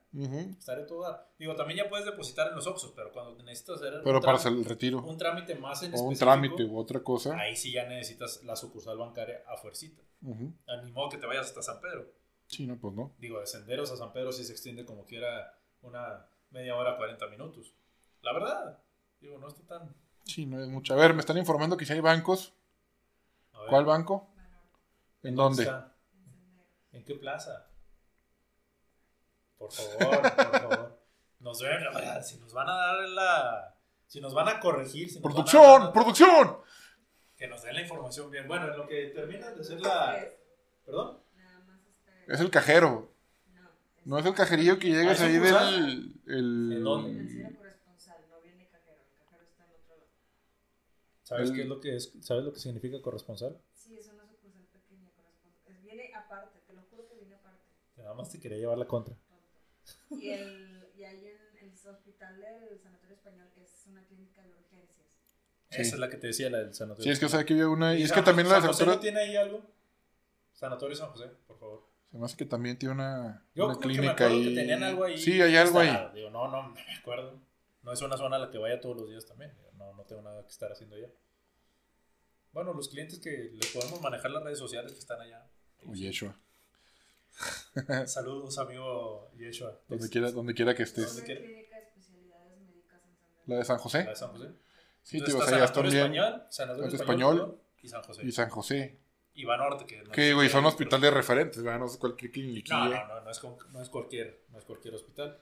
estaré 0.59 0.85
todo 0.85 1.19
Digo, 1.39 1.57
también 1.57 1.79
ya 1.79 1.89
puedes 1.89 2.05
depositar 2.05 2.49
en 2.49 2.55
los 2.55 2.67
Oxxos, 2.67 2.93
pero 2.95 3.11
cuando 3.11 3.43
necesitas 3.43 3.77
hacer 3.77 4.03
pero 4.05 4.21
para 4.21 4.37
hacer 4.37 4.53
el 4.53 4.65
retiro. 4.65 5.03
un 5.03 5.17
trámite 5.17 5.55
más 5.55 5.83
en 5.83 5.95
o 5.95 6.03
un 6.03 6.15
trámite 6.15 6.65
u 6.65 6.79
otra 6.79 7.03
cosa. 7.03 7.39
Ahí 7.39 7.57
sí 7.57 7.73
ya 7.73 7.89
necesitas 7.89 8.45
la 8.45 8.57
sucursal 8.57 8.99
bancaria 8.99 9.43
a 9.47 9.57
fuercita. 9.57 10.03
Uh 10.21 10.53
Ni 10.85 10.93
modo 10.93 11.09
que 11.09 11.17
te 11.17 11.27
vayas 11.27 11.47
hasta 11.47 11.63
San 11.63 11.81
Pedro. 11.81 12.13
Sí, 12.47 12.67
no, 12.67 12.79
pues 12.79 12.95
no. 12.95 13.15
Digo, 13.19 13.41
de 13.41 13.47
senderos 13.47 13.91
a 13.91 13.97
San 13.97 14.13
Pedro 14.13 14.33
sí 14.33 14.45
se 14.45 14.53
extiende 14.53 14.85
como 14.85 15.07
quiera 15.07 15.59
una 15.81 16.27
media 16.51 16.77
hora, 16.77 16.97
40 16.99 17.27
minutos. 17.29 17.75
La 18.21 18.35
verdad, 18.35 18.83
digo, 19.19 19.39
no 19.39 19.49
está 19.49 19.63
tan... 19.67 19.95
Sí, 20.25 20.45
no 20.45 20.61
es 20.63 20.69
mucho. 20.69 20.93
A 20.93 20.97
ver, 20.97 21.15
me 21.15 21.21
están 21.21 21.39
informando 21.39 21.79
que 21.79 21.87
si 21.87 21.95
hay 21.95 22.01
bancos. 22.01 22.53
¿Cuál 23.71 23.87
banco? 23.87 24.31
¿En, 25.23 25.35
dónde? 25.35 25.71
¿En 26.93 27.05
qué 27.05 27.15
plaza? 27.15 27.69
Por 29.59 29.73
favor, 29.73 30.23
por 30.23 30.61
favor. 30.61 30.99
Nos 31.41 31.61
ven, 31.61 31.81
si 32.23 32.39
nos 32.39 32.53
van 32.53 32.69
a 32.69 32.77
dar 32.77 33.09
la. 33.09 33.75
Si 34.07 34.21
nos 34.21 34.33
van 34.33 34.49
a 34.49 34.61
corregir. 34.61 35.11
Si 35.11 35.21
¡Producción! 35.21 35.93
¡Producción! 35.93 36.59
Que 37.37 37.47
nos 37.47 37.63
den 37.63 37.75
la 37.75 37.83
información 37.83 38.31
bien. 38.31 38.49
Bueno, 38.49 38.69
en 38.69 38.79
lo 38.79 38.87
que 38.87 39.09
termina 39.09 39.51
de 39.51 39.65
ser 39.65 39.81
la. 39.81 40.25
¿Perdón? 40.85 41.19
Es 42.27 42.41
el 42.41 42.51
cajero. 42.51 43.13
No 44.05 44.19
es 44.19 44.27
el 44.27 44.35
cajerillo 44.35 44.79
que 44.79 44.89
llegas 44.89 45.21
ahí 45.21 45.39
del. 45.39 46.15
El... 46.27 46.73
¿En 46.73 46.85
dónde? 46.85 47.59
¿Sabes 51.23 51.51
qué 51.51 51.61
es 51.61 51.69
lo 51.69 51.79
que 51.79 51.95
es? 51.95 52.11
¿Sabes 52.23 52.43
lo 52.43 52.55
que 52.55 52.59
significa 52.59 53.03
corresponsal? 53.03 53.61
Sí, 53.75 53.99
es 53.99 54.09
una 54.09 54.27
sucursal 54.27 54.65
pequeña 54.73 55.11
corresponsal. 55.11 55.77
Viene 55.83 56.11
aparte, 56.15 56.59
te 56.67 56.73
lo 56.73 56.81
juro 56.85 57.07
que 57.07 57.17
viene 57.17 57.35
aparte. 57.35 57.61
Nada 57.99 58.15
más 58.15 58.31
te 58.31 58.41
quería 58.41 58.57
llevar 58.57 58.79
la 58.79 58.87
contra. 58.87 59.15
Y, 60.11 60.31
el, 60.31 60.89
y 60.97 61.05
ahí 61.05 61.27
en 61.27 61.59
el 61.69 61.73
hospital 61.89 62.41
del 62.41 62.81
Sanatorio 62.81 63.15
Español 63.15 63.49
es 63.63 63.87
una 63.87 64.05
clínica 64.07 64.43
de 64.43 64.51
urgencias. 64.55 65.07
Sí. 65.71 65.83
Esa 65.83 65.95
es 65.97 66.01
la 66.01 66.09
que 66.09 66.17
te 66.17 66.29
decía, 66.29 66.49
la 66.51 66.59
del 66.59 66.75
sanatorio. 66.75 67.05
Sí, 67.05 67.11
es 67.11 67.19
que 67.19 67.27
o 67.27 67.29
sea 67.29 67.45
que 67.45 67.53
había 67.55 67.69
una. 67.69 67.95
Y 67.95 68.03
es 68.03 68.09
San- 68.09 68.19
que 68.19 68.23
también 68.25 68.49
la 68.49 68.55
de 68.57 68.61
San 68.63 68.69
José 68.69 68.85
no 68.87 68.93
Sanatorio. 68.93 69.01
tiene 69.13 69.21
ahí 69.31 69.37
algo? 69.37 69.63
Sanatorio 70.55 70.97
San 70.97 71.11
José, 71.11 71.27
por 71.47 71.59
favor. 71.59 71.87
Se 72.11 72.17
me 72.19 72.25
hace 72.25 72.37
que 72.39 72.47
también 72.47 72.79
tiene 72.79 72.95
una, 72.95 73.47
Yo 73.55 73.67
una 73.67 73.75
como 73.75 73.83
que 73.83 73.89
me 73.89 73.95
clínica 73.95 74.13
acuerdo 74.13 74.35
ahí. 74.37 74.49
que 74.49 74.55
tenían 74.55 74.83
algo 74.83 75.05
ahí. 75.05 75.19
Sí, 75.19 75.41
hay 75.43 75.57
algo 75.57 75.79
ahí. 75.79 76.11
Digo, 76.15 76.31
no, 76.31 76.49
no 76.49 76.69
me 76.71 76.81
acuerdo. 76.99 77.39
No 77.83 77.93
es 77.93 78.01
una 78.01 78.17
zona 78.17 78.37
a 78.37 78.39
la 78.39 78.51
que 78.51 78.57
vaya 78.59 78.81
todos 78.81 78.97
los 78.97 79.09
días 79.11 79.27
también. 79.27 79.55
Digo, 79.57 79.71
No, 79.77 79.93
no 79.95 80.05
tengo 80.05 80.23
nada 80.23 80.43
que 80.43 80.51
estar 80.51 80.73
haciendo 80.73 80.97
allá. 80.97 81.09
Bueno, 82.53 82.73
los 82.73 82.89
clientes 82.89 83.19
que 83.21 83.51
le 83.53 83.67
podemos 83.75 84.01
manejar 84.01 84.31
las 84.31 84.43
redes 84.43 84.59
sociales 84.59 84.93
que 84.93 84.99
están 84.99 85.21
allá. 85.21 85.47
O 85.87 85.93
Yeshua. 85.95 86.35
Saludos, 88.07 88.59
amigo 88.59 89.31
Yeshua. 89.37 89.79
Donde 89.89 90.05
Es- 90.05 90.11
quiera, 90.11 90.31
donde 90.33 90.55
quiera 90.55 90.75
que 90.75 90.85
¿Dónde 90.85 91.01
estés. 91.03 91.17
Una 91.17 91.25
quiere? 91.25 91.45
clínica 91.45 91.77
de 91.77 91.83
especialidades 91.85 92.61
médicas 92.61 93.01
en 93.05 93.17
San 93.17 93.31
La 93.47 93.57
de 93.57 93.65
San 93.65 93.77
la 93.77 93.83
José. 93.83 93.99
de 94.05 94.17
San 94.17 94.31
José. 94.31 94.49
Sí, 95.03 95.17
Entonces 95.19 95.35
tío, 95.35 95.37
o 95.37 95.39
está 95.45 95.51
sea, 95.51 95.59
ya 95.59 95.65
están 95.65 95.85
Sanatorio 95.85 95.91
bien. 95.91 96.23
Español, 96.23 96.47
Sanatorio 96.51 96.89
Es 96.89 96.95
Español, 96.95 97.61
y 97.83 97.89
San 97.89 98.03
José. 98.03 98.23
Y 98.27 98.33
San 98.33 98.51
José. 98.51 98.99
Y 99.35 99.45
Banorte, 99.45 99.87
que 99.87 100.03
no 100.03 100.11
Que, 100.11 100.29
sé 100.29 100.35
güey, 100.35 100.49
son 100.49 100.67
hospitales 100.67 101.13
referentes, 101.15 101.63
¿verdad? 101.63 101.79
No 101.79 101.87
es 101.87 101.97
cualquier 101.97 102.33
cliniquilla. 102.33 102.77
No, 102.77 102.91
no, 102.91 103.07
no, 103.15 103.21
no 103.23 103.31
es, 103.31 103.39
con- 103.39 103.57
no 103.73 103.81
es 103.81 103.89
cualquier, 103.89 104.41
no 104.51 104.59
es 104.59 104.65
cualquier 104.65 104.95
hospital. 104.95 105.39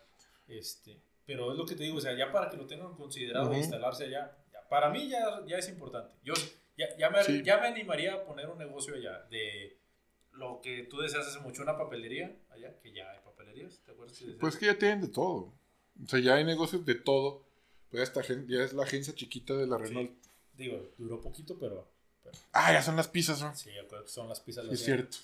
Este, 0.46 1.00
pero 1.24 1.50
es 1.50 1.58
lo 1.58 1.64
que 1.64 1.74
te 1.74 1.82
digo, 1.84 1.96
o 1.96 2.00
sea, 2.00 2.14
ya 2.16 2.30
para 2.30 2.50
que 2.50 2.56
lo 2.58 2.66
tengan 2.66 2.94
considerado 2.94 3.52
e 3.54 3.58
instalarse 3.58 4.04
allá, 4.04 4.36
ya- 4.52 4.68
para 4.68 4.90
mí 4.90 5.08
ya, 5.08 5.42
ya 5.46 5.56
es 5.56 5.68
importante. 5.70 6.14
Yo 6.22 6.34
ya, 6.76 6.94
ya, 6.98 7.08
me, 7.10 7.24
Sí. 7.24 7.42
ya 7.42 7.56
me 7.58 7.68
animaría 7.68 8.14
a 8.14 8.24
poner 8.24 8.48
un 8.50 8.58
negocio 8.58 8.94
allá 8.94 9.22
de 9.30 9.78
lo 10.36 10.60
que 10.62 10.82
tú 10.84 10.98
deseas 11.00 11.26
hace 11.26 11.40
mucho, 11.40 11.62
una 11.62 11.76
papelería 11.76 12.36
allá, 12.50 12.78
que 12.80 12.92
ya 12.92 13.10
hay 13.10 13.18
papelerías, 13.24 13.80
¿te 13.84 13.92
acuerdas? 13.92 14.18
que? 14.18 14.26
Pues 14.32 14.56
que 14.56 14.66
ya 14.66 14.78
tienen 14.78 15.00
de 15.00 15.08
todo. 15.08 15.52
O 16.04 16.08
sea, 16.08 16.20
ya 16.20 16.34
hay 16.34 16.44
negocios 16.44 16.84
de 16.84 16.94
todo. 16.94 17.42
Pues 17.90 18.02
esta 18.02 18.20
ya 18.22 18.62
es 18.62 18.72
la 18.72 18.82
agencia 18.82 19.14
chiquita 19.14 19.54
de 19.54 19.66
la 19.66 19.76
Sí. 19.78 19.84
Renault. 19.84 20.10
Digo, 20.56 20.90
duró 20.98 21.20
poquito, 21.20 21.56
pero, 21.58 21.88
pero 22.22 22.36
Ah, 22.52 22.72
ya 22.72 22.82
son 22.82 22.96
las 22.96 23.08
pizzas, 23.08 23.40
¿no? 23.40 23.54
sí, 23.56 23.70
yo 23.74 23.86
creo 23.88 24.02
que 24.04 24.10
son 24.10 24.28
las 24.28 24.40
pizzas. 24.40 24.64
Sí, 24.64 24.70
las 24.70 24.78
es 24.80 24.84
cierto. 24.84 25.16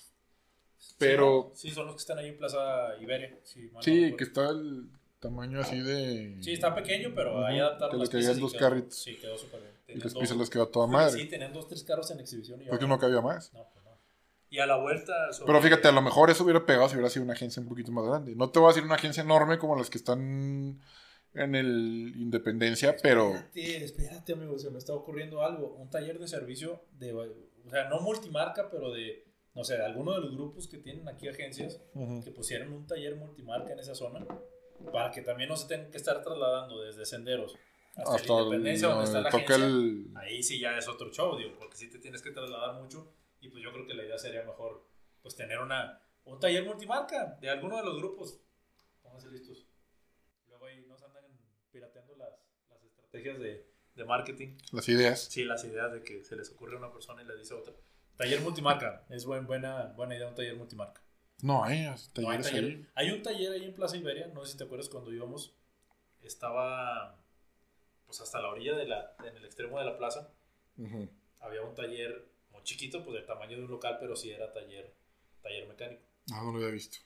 Pero-. 0.97 1.51
Sí, 1.55 1.71
son 1.71 1.85
los 1.87 1.95
que 1.95 1.99
están 2.01 2.17
ahí 2.19 2.29
en 2.29 2.37
Plaza 2.37 2.95
Iberia. 3.01 3.37
Sí, 3.43 3.69
Sí, 3.81 4.13
que 4.17 4.23
está 4.23 4.49
el 4.49 4.89
tamaño 5.19 5.61
así 5.61 5.79
de. 5.79 6.37
Sí, 6.41 6.53
está 6.53 6.73
pequeño, 6.75 7.13
pero 7.15 7.33
Ujú, 7.35 7.45
ahí 7.45 7.59
adaptaron 7.59 7.91
que 8.07 8.17
las 8.17 8.37
y 8.37 8.39
dos 8.39 8.51
quedó- 8.53 8.59
carritos. 8.59 8.95
Sí, 8.97 9.15
quedó 9.17 9.37
súper 9.37 9.61
bien. 9.61 9.73
Y 9.73 9.85
Tenían 9.87 10.03
las 10.05 10.13
dos- 10.13 10.21
pizzas 10.21 10.37
las 10.37 10.49
quedó 10.49 10.67
toda 10.67 10.87
madre. 10.87 11.19
Sí, 11.21 11.27
tenían 11.27 11.53
dos, 11.53 11.67
tres 11.67 11.83
carros 11.83 12.09
en 12.11 12.19
exhibición. 12.19 12.61
Y 12.61 12.65
Porque 12.65 12.87
no 12.87 12.97
cabía 12.99 13.21
más. 13.21 13.53
No, 13.53 13.65
pues. 13.73 13.82
Y 14.53 14.59
a 14.59 14.67
la 14.67 14.75
vuelta... 14.77 15.13
sobre- 15.33 15.47
Pero 15.47 15.61
fíjate, 15.63 15.87
a 15.87 15.91
lo 15.91 16.01
mejor 16.03 16.29
eso 16.29 16.43
hubiera 16.43 16.63
pegado 16.63 16.87
si 16.87 16.95
hubiera 16.95 17.09
sido 17.09 17.23
una 17.25 17.33
agencia 17.33 17.59
un 17.61 17.67
poquito 17.67 17.91
más 17.91 18.05
grande. 18.05 18.35
No 18.35 18.51
te 18.51 18.59
voy 18.59 18.67
a 18.67 18.69
decir 18.69 18.83
una 18.83 18.95
agencia 18.95 19.23
enorme 19.23 19.57
como 19.57 19.75
las 19.75 19.89
que 19.89 19.97
están 19.97 20.79
en 21.33 21.55
el 21.55 22.13
Independencia, 22.17 22.95
pero. 23.01 23.33
Espérate, 23.33 23.83
espérate, 23.85 24.33
amigo, 24.33 24.59
se 24.59 24.69
me 24.69 24.77
está 24.77 24.93
ocurriendo 24.93 25.43
algo. 25.43 25.73
Un 25.75 25.89
taller 25.89 26.19
de 26.19 26.27
servicio 26.27 26.85
de... 26.91 27.13
O 27.13 27.69
sea, 27.71 27.89
no 27.89 27.99
multimarca, 28.01 28.69
pero 28.69 28.91
de... 28.91 29.25
No 29.55 29.63
sé, 29.63 29.75
de 29.77 29.85
alguno 29.85 30.13
de 30.13 30.19
los 30.21 30.33
grupos 30.35 30.67
que 30.67 30.77
tienen 30.77 31.07
aquí 31.09 31.27
agencias 31.27 31.81
Ujú. 31.95 32.23
que 32.23 32.29
pusieran 32.31 32.71
un 32.73 32.85
taller 32.85 33.15
multimarca 33.15 33.73
en 33.73 33.79
esa 33.79 33.95
zona 33.95 34.23
para 34.91 35.09
que 35.11 35.21
también 35.21 35.49
no 35.49 35.55
se 35.57 35.67
tengan 35.67 35.89
que 35.89 35.97
estar 35.97 36.21
trasladando 36.23 36.81
desde 36.81 37.05
senderos 37.05 37.55
hasta, 37.95 38.15
Hasta 38.15 38.33
la 38.33 38.39
el- 38.39 38.45
Independencia, 38.45 38.87
donde 38.89 39.05
está 39.05 39.21
la 39.21 39.29
agencia. 39.29 39.55
el. 39.55 40.11
ahí 40.15 40.41
sí 40.43 40.59
ya 40.59 40.77
es 40.77 40.87
otro 40.87 41.11
show, 41.11 41.37
digo, 41.37 41.51
porque 41.57 41.75
sí 41.77 41.89
te 41.89 41.97
tienes 41.99 42.21
que 42.21 42.31
trasladar 42.31 42.81
mucho 42.81 43.13
y 43.43 43.49
pues 43.49 43.61
yo 43.61 43.73
creo 43.73 43.85
que 43.85 43.93
la 43.93 44.05
idea 44.05 44.17
sería 44.17 44.41
mejor 44.43 44.87
pues 45.21 45.35
tener 45.35 45.59
una, 45.59 46.01
un 46.23 46.39
taller 46.39 46.63
multimarca 46.63 47.37
de 47.41 47.49
alguno 47.49 47.75
de 47.75 47.83
los 47.83 47.97
grupos. 47.97 48.39
Pónganse 49.01 49.29
listos. 49.29 49.67
Luego 50.47 50.65
ahí 50.65 50.85
nos 50.87 51.03
andan 51.03 51.25
pirateando 51.69 52.15
las, 52.15 52.29
las 52.69 52.81
estrategias 52.83 53.39
de, 53.39 53.69
de 53.95 54.05
marketing. 54.05 54.57
Las 54.71 54.87
ideas. 54.87 55.25
Sí, 55.25 55.43
las 55.43 55.65
ideas 55.65 55.91
de 55.91 56.03
que 56.03 56.23
se 56.23 56.37
les 56.37 56.51
ocurre 56.51 56.75
a 56.75 56.77
una 56.77 56.93
persona 56.93 57.21
y 57.21 57.25
le 57.25 57.35
dice 57.35 57.53
a 57.53 57.57
otra. 57.57 57.73
Taller 58.15 58.39
multimarca, 58.39 59.05
es 59.09 59.25
buen, 59.25 59.45
buena, 59.45 59.87
buena 59.97 60.15
idea 60.15 60.29
un 60.29 60.35
taller 60.35 60.55
multimarca. 60.55 61.01
No, 61.41 61.65
hay 61.65 61.85
No, 62.15 62.29
hay, 62.29 62.41
taller. 62.41 62.89
Hay 62.95 63.11
un 63.11 63.21
taller 63.23 63.51
ahí 63.51 63.65
en 63.65 63.73
Plaza 63.75 63.97
Iberia, 63.97 64.27
no 64.27 64.45
sé 64.45 64.53
si 64.53 64.57
te 64.57 64.63
acuerdas 64.63 64.87
cuando 64.87 65.11
íbamos, 65.11 65.53
estaba 66.21 67.21
pues 68.05 68.21
hasta 68.21 68.39
la 68.39 68.47
orilla 68.47 68.77
de 68.77 68.85
la, 68.85 69.17
en 69.25 69.35
el 69.35 69.43
extremo 69.43 69.79
de 69.79 69.85
la 69.85 69.97
plaza, 69.97 70.31
había 71.39 71.61
un 71.63 71.75
taller 71.75 72.32
chiquito, 72.63 73.03
pues 73.03 73.15
del 73.17 73.25
tamaño 73.25 73.57
de 73.57 73.63
un 73.65 73.71
local, 73.71 73.97
pero 73.99 74.15
sí 74.15 74.31
era 74.31 74.51
taller, 74.51 74.93
taller 75.41 75.67
mecánico. 75.67 76.01
No, 76.29 76.43
no 76.43 76.51
lo 76.51 76.57
había 76.57 76.69
visto. 76.71 76.97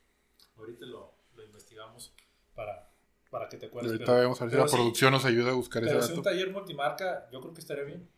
Ahorita 0.58 0.86
lo, 0.86 1.14
lo 1.36 1.43
investigamos 1.43 2.14
para, 2.55 2.89
para 3.30 3.47
que 3.49 3.58
te 3.58 3.66
Y 3.66 3.70
acuerdes. 3.70 3.91
ahorita 3.93 4.05
pero- 4.12 4.24
vamos 4.24 4.41
a 4.41 4.45
ver 4.45 4.51
si 4.51 4.55
pero 4.55 4.64
la 4.64 4.70
sí, 4.70 4.76
producción 4.76 5.12
nos 5.12 5.26
ayuda 5.26 5.51
a 5.51 5.53
buscar 5.55 5.84
ese 5.84 5.91
Pero 5.93 6.03
si 6.03 6.12
un 6.14 6.18
dato. 6.18 6.30
taller 6.30 6.51
multimarca, 6.51 7.30
yo 7.32 7.41
creo 7.41 7.53
que 7.53 7.62
estaría 7.62 7.84
bien. 7.84 8.10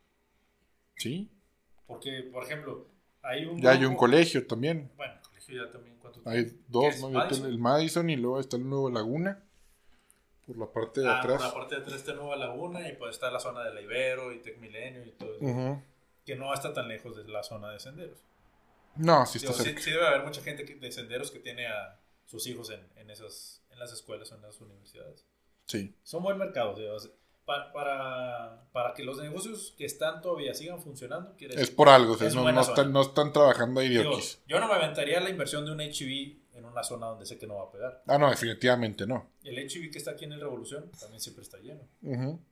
Sí. 0.96 1.30
Porque, 1.86 2.28
por 2.32 2.44
ejemplo, 2.44 2.86
hay 3.22 3.44
un. 3.46 3.60
Ya 3.60 3.70
hay 3.72 3.84
un 3.84 3.96
colegio 3.96 4.46
también. 4.46 4.90
Bueno, 4.96 5.14
el 5.14 5.20
colegio 5.20 5.64
ya 5.64 5.72
también. 5.72 5.96
¿cuánto 5.98 6.20
Hay 6.24 6.58
dos. 6.68 7.00
¿no? 7.00 7.10
¿Madison? 7.10 7.46
El 7.46 7.58
Madison 7.58 8.10
y 8.10 8.16
luego 8.16 8.40
está 8.40 8.56
el 8.56 8.68
nuevo 8.68 8.90
Laguna. 8.90 9.42
Por 10.46 10.56
la 10.58 10.66
parte 10.66 11.00
de 11.00 11.08
Ah, 11.08 11.18
atrás. 11.20 11.36
por 11.38 11.46
la 11.48 11.54
parte 11.54 11.74
de 11.76 11.80
atrás 11.82 11.96
está 12.00 12.12
Nueva 12.14 12.34
Laguna 12.36 12.88
y 12.88 12.96
pues 12.96 13.12
está 13.14 13.30
la 13.30 13.38
zona 13.38 13.62
de 13.64 13.72
la 13.74 13.80
Ibero 13.82 14.32
y 14.32 14.38
Tec 14.40 14.58
Milenio 14.58 15.04
y 15.06 15.10
todo 15.12 15.34
eso. 15.36 15.44
Ujú. 15.44 15.82
Que 16.24 16.36
no 16.36 16.52
está 16.54 16.72
tan 16.72 16.88
lejos 16.88 17.16
de 17.16 17.24
la 17.28 17.42
zona 17.42 17.70
de 17.72 17.80
senderos. 17.80 18.18
No, 18.96 19.24
sí 19.26 19.38
está 19.38 19.52
Digo, 19.52 19.64
cerca. 19.64 19.80
sí 19.82 19.90
debe 19.90 20.06
haber 20.06 20.22
mucha 20.24 20.42
gente 20.42 20.64
que- 20.64 20.74
de 20.76 20.92
senderos 20.92 21.30
que 21.30 21.38
tiene 21.38 21.66
a 21.66 21.98
sus 22.26 22.46
hijos 22.46 22.70
en, 22.70 22.80
en, 22.96 23.10
esas, 23.10 23.62
en 23.70 23.78
las 23.78 23.92
escuelas 23.92 24.30
o 24.32 24.36
en 24.36 24.42
las 24.42 24.60
universidades. 24.60 25.26
Sí. 25.66 25.94
Son 26.02 26.22
buen 26.22 26.36
mercado. 26.38 26.76
para, 27.46 28.64
para 28.72 28.94
que 28.94 29.02
los 29.02 29.18
negocios 29.20 29.74
que 29.76 29.84
están 29.84 30.20
todavía 30.20 30.54
sigan 30.54 30.80
funcionando, 30.80 31.34
quiere 31.36 31.60
Es 31.60 31.70
por 31.70 31.88
algo, 31.88 32.12
o 32.14 32.16
sea, 32.16 32.28
Es 32.28 32.34
no, 32.34 32.50
no 32.50 32.60
están, 32.60 32.92
no 32.92 33.02
están 33.02 33.32
trabajando 33.32 33.80
oquis. 33.80 34.40
yo 34.46 34.60
no 34.60 34.68
me 34.68 34.74
aventaría 34.74 35.20
la 35.20 35.30
inversión 35.30 35.64
de 35.64 35.72
un 35.72 35.80
HV 35.80 36.40
en 36.56 36.64
una 36.64 36.82
zona 36.84 37.06
donde 37.06 37.26
sé 37.26 37.38
que 37.38 37.46
no 37.46 37.56
va 37.56 37.64
a 37.64 37.70
pegar. 37.72 38.02
Ah, 38.06 38.18
no, 38.18 38.30
definitivamente 38.30 39.06
no. 39.06 39.30
El 39.42 39.56
HV 39.58 39.90
que 39.90 39.98
está 39.98 40.12
aquí 40.12 40.24
en 40.26 40.32
el 40.32 40.40
Revolución 40.40 40.90
también 41.00 41.20
siempre 41.20 41.42
está 41.42 41.58
lleno. 41.58 41.88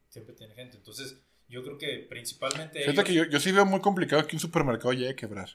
Siempre 0.09 0.35
tiene 0.35 0.55
gente. 0.55 0.77
Entonces, 0.77 1.21
yo 1.49 1.63
creo 1.63 1.79
que 1.79 2.07
principalmente. 2.09 2.81
Fíjate 2.81 2.93
ellos- 2.93 3.05
que 3.07 3.15
yo, 3.15 3.25
yo 3.25 3.41
sí 3.41 3.53
veo 3.53 3.67
muy 3.67 3.81
complicado 3.81 4.27
que 4.27 4.37
un 4.37 4.41
supermercado 4.41 4.93
llegue 4.93 5.11
a 5.11 5.17
quebrar. 5.17 5.49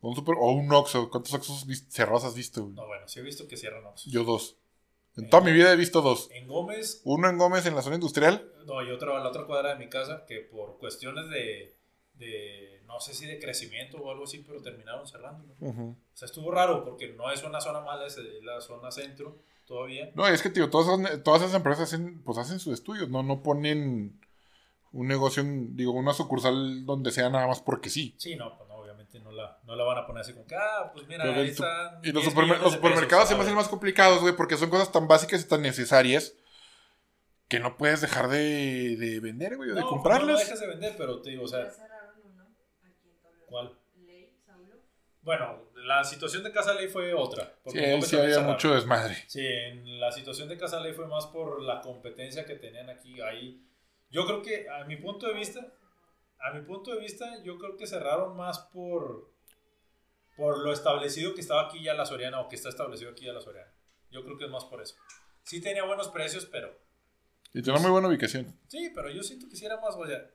O 0.00 0.08
un, 0.08 0.16
super, 0.16 0.34
o 0.38 0.50
un 0.52 0.72
Oxxo. 0.72 1.10
¿Cuántos 1.10 1.34
Oxxos 1.34 1.66
cerrados 1.88 2.24
has 2.24 2.34
visto? 2.34 2.62
güey? 2.62 2.74
No, 2.74 2.86
bueno, 2.86 3.06
sí 3.06 3.20
he 3.20 3.22
visto 3.22 3.46
que 3.46 3.56
cierran 3.56 3.84
Oxxos. 3.84 4.12
Yo 4.12 4.24
dos. 4.24 4.56
En 5.16 5.28
toda 5.28 5.42
mi 5.42 5.52
vida 5.52 5.72
he 5.72 5.76
visto 5.76 6.00
dos. 6.00 6.30
En 6.32 6.46
Gómez, 6.46 7.02
Uno 7.04 7.28
en 7.28 7.36
Gómez 7.36 7.66
en 7.66 7.74
la 7.74 7.82
zona 7.82 7.96
industrial. 7.96 8.50
no, 8.64 8.82
y 8.82 8.90
otro 8.90 9.16
a 9.16 9.20
la 9.20 9.28
otra 9.28 9.44
cuadra 9.44 9.70
de 9.74 9.84
mi 9.84 9.90
casa, 9.90 10.24
que 10.26 10.38
por 10.40 10.78
cuestiones 10.78 11.28
de, 11.28 11.76
de, 12.14 12.80
no 12.86 13.00
sé 13.00 13.12
si 13.12 13.26
de 13.26 13.38
crecimiento 13.38 13.98
o 13.98 14.10
algo 14.10 14.24
así, 14.24 14.38
pero 14.38 14.62
terminaron 14.62 15.06
cerrando. 15.06 15.52
Ujú. 15.58 15.82
O 15.90 16.16
sea, 16.16 16.26
estuvo 16.26 16.50
raro 16.50 16.84
porque 16.84 17.08
no 17.08 17.30
es 17.30 17.42
una 17.42 17.60
zona 17.60 17.80
mala, 17.80 18.06
es 18.06 18.16
la 18.42 18.60
zona 18.60 18.90
centro 18.92 19.42
todavía. 19.66 20.10
No, 20.14 20.26
es 20.26 20.40
que, 20.42 20.48
tío, 20.50 20.70
todas 20.70 20.98
esas, 20.98 21.22
todas 21.24 21.42
esas 21.42 21.54
empresas 21.56 21.88
hacen, 21.92 22.22
pues 22.22 22.38
hacen 22.38 22.60
sus 22.60 22.72
estudios, 22.72 23.10
¿no? 23.10 23.22
No 23.22 23.42
ponen 23.42 24.18
un 24.92 25.06
negocio, 25.08 25.42
digo, 25.46 25.92
una 25.92 26.12
sucursal 26.12 26.84
donde 26.84 27.10
sea 27.12 27.30
nada 27.30 27.46
más 27.46 27.60
porque 27.60 27.90
sí. 27.90 28.14
Sí, 28.18 28.36
no, 28.36 28.56
pues 28.56 28.68
no, 28.68 28.76
obviamente 28.76 29.20
no 29.20 29.30
la, 29.32 29.58
no 29.64 29.76
la 29.76 29.84
van 29.84 29.98
a 29.98 30.06
poner 30.06 30.22
así 30.22 30.32
como 30.32 30.46
que, 30.46 30.56
ah, 30.56 30.90
pues 30.92 31.06
mira, 31.06 31.24
ahí 31.24 31.48
están. 31.48 32.00
Y 32.02 32.12
los, 32.12 32.22
10 32.24 32.34
supermer- 32.34 32.58
los 32.58 32.72
de 32.72 32.76
supermercados 32.76 33.24
pesos, 33.24 33.28
se 33.28 33.34
me 33.36 33.42
hacen 33.42 33.54
más 33.54 33.68
complicados, 33.68 34.20
güey, 34.20 34.34
porque 34.34 34.56
son 34.56 34.70
cosas 34.70 34.90
tan 34.92 35.06
básicas 35.08 35.42
y 35.42 35.48
tan 35.48 35.62
necesarias 35.62 36.34
que 37.48 37.58
no 37.60 37.76
puedes 37.76 38.00
dejar 38.00 38.28
de, 38.28 38.96
de 38.96 39.20
vender, 39.20 39.56
güey, 39.56 39.70
o 39.70 39.74
de 39.74 39.80
No, 39.80 39.86
pues 39.88 39.96
No, 39.96 40.02
comprarlas. 40.02 40.28
no 40.28 40.38
dejas 40.38 40.60
de 40.60 40.66
vender, 40.68 40.94
pero 40.96 41.20
te 41.22 41.30
digo, 41.30 41.44
o 41.44 41.48
sea. 41.48 41.68
¿cuál? 43.46 43.76
Ley, 44.06 44.32
Saulo. 44.46 44.74
Bueno, 45.22 45.64
la 45.84 46.04
situación 46.04 46.42
de 46.44 46.52
Casa 46.52 46.74
Ley 46.74 46.88
fue 46.88 47.12
otra. 47.14 47.54
Sí, 47.66 47.78
ahí 47.78 48.00
sí 48.02 48.16
había 48.16 48.40
mucho 48.40 48.74
desmadre. 48.74 49.16
Sí, 49.26 49.44
en 49.46 49.98
la 50.00 50.12
situación 50.12 50.48
de 50.48 50.56
Casa 50.58 50.80
Ley 50.80 50.92
fue 50.92 51.06
más 51.06 51.26
por 51.26 51.60
la 51.62 51.80
competencia 51.80 52.44
que 52.44 52.54
tenían 52.54 52.88
aquí. 52.90 53.20
Ahí, 53.20 53.64
yo 54.10 54.26
creo 54.26 54.42
que 54.42 54.68
a 54.68 54.84
mi 54.84 54.96
punto 54.96 55.26
de 55.26 55.34
vista, 55.34 55.72
a 56.38 56.52
mi 56.52 56.62
punto 56.62 56.92
de 56.94 57.00
vista, 57.00 57.42
yo 57.42 57.58
creo 57.58 57.76
que 57.76 57.86
cerraron 57.86 58.36
más 58.36 58.58
por 58.58 59.30
por 60.36 60.58
lo 60.58 60.72
establecido 60.72 61.34
que 61.34 61.42
estaba 61.42 61.66
aquí 61.66 61.82
ya 61.82 61.92
la 61.92 62.06
Soriana 62.06 62.40
o 62.40 62.48
que 62.48 62.56
está 62.56 62.70
establecido 62.70 63.10
aquí 63.10 63.26
ya 63.26 63.32
la 63.32 63.42
Soriana. 63.42 63.70
Yo 64.10 64.24
creo 64.24 64.38
que 64.38 64.46
es 64.46 64.50
más 64.50 64.64
por 64.64 64.80
eso. 64.80 64.96
Sí 65.44 65.60
tenía 65.60 65.84
buenos 65.84 66.08
precios, 66.08 66.46
pero 66.46 66.74
Y 67.52 67.60
tiene 67.62 67.72
una 67.78 67.82
muy 67.82 67.90
buena 67.90 68.08
ubicación. 68.08 68.58
sí, 68.68 68.90
pero 68.94 69.10
yo 69.10 69.22
siento 69.22 69.48
que 69.48 69.56
si 69.56 69.66
era 69.66 69.78
más, 69.80 69.94
o 69.96 70.06
sea, 70.06 70.30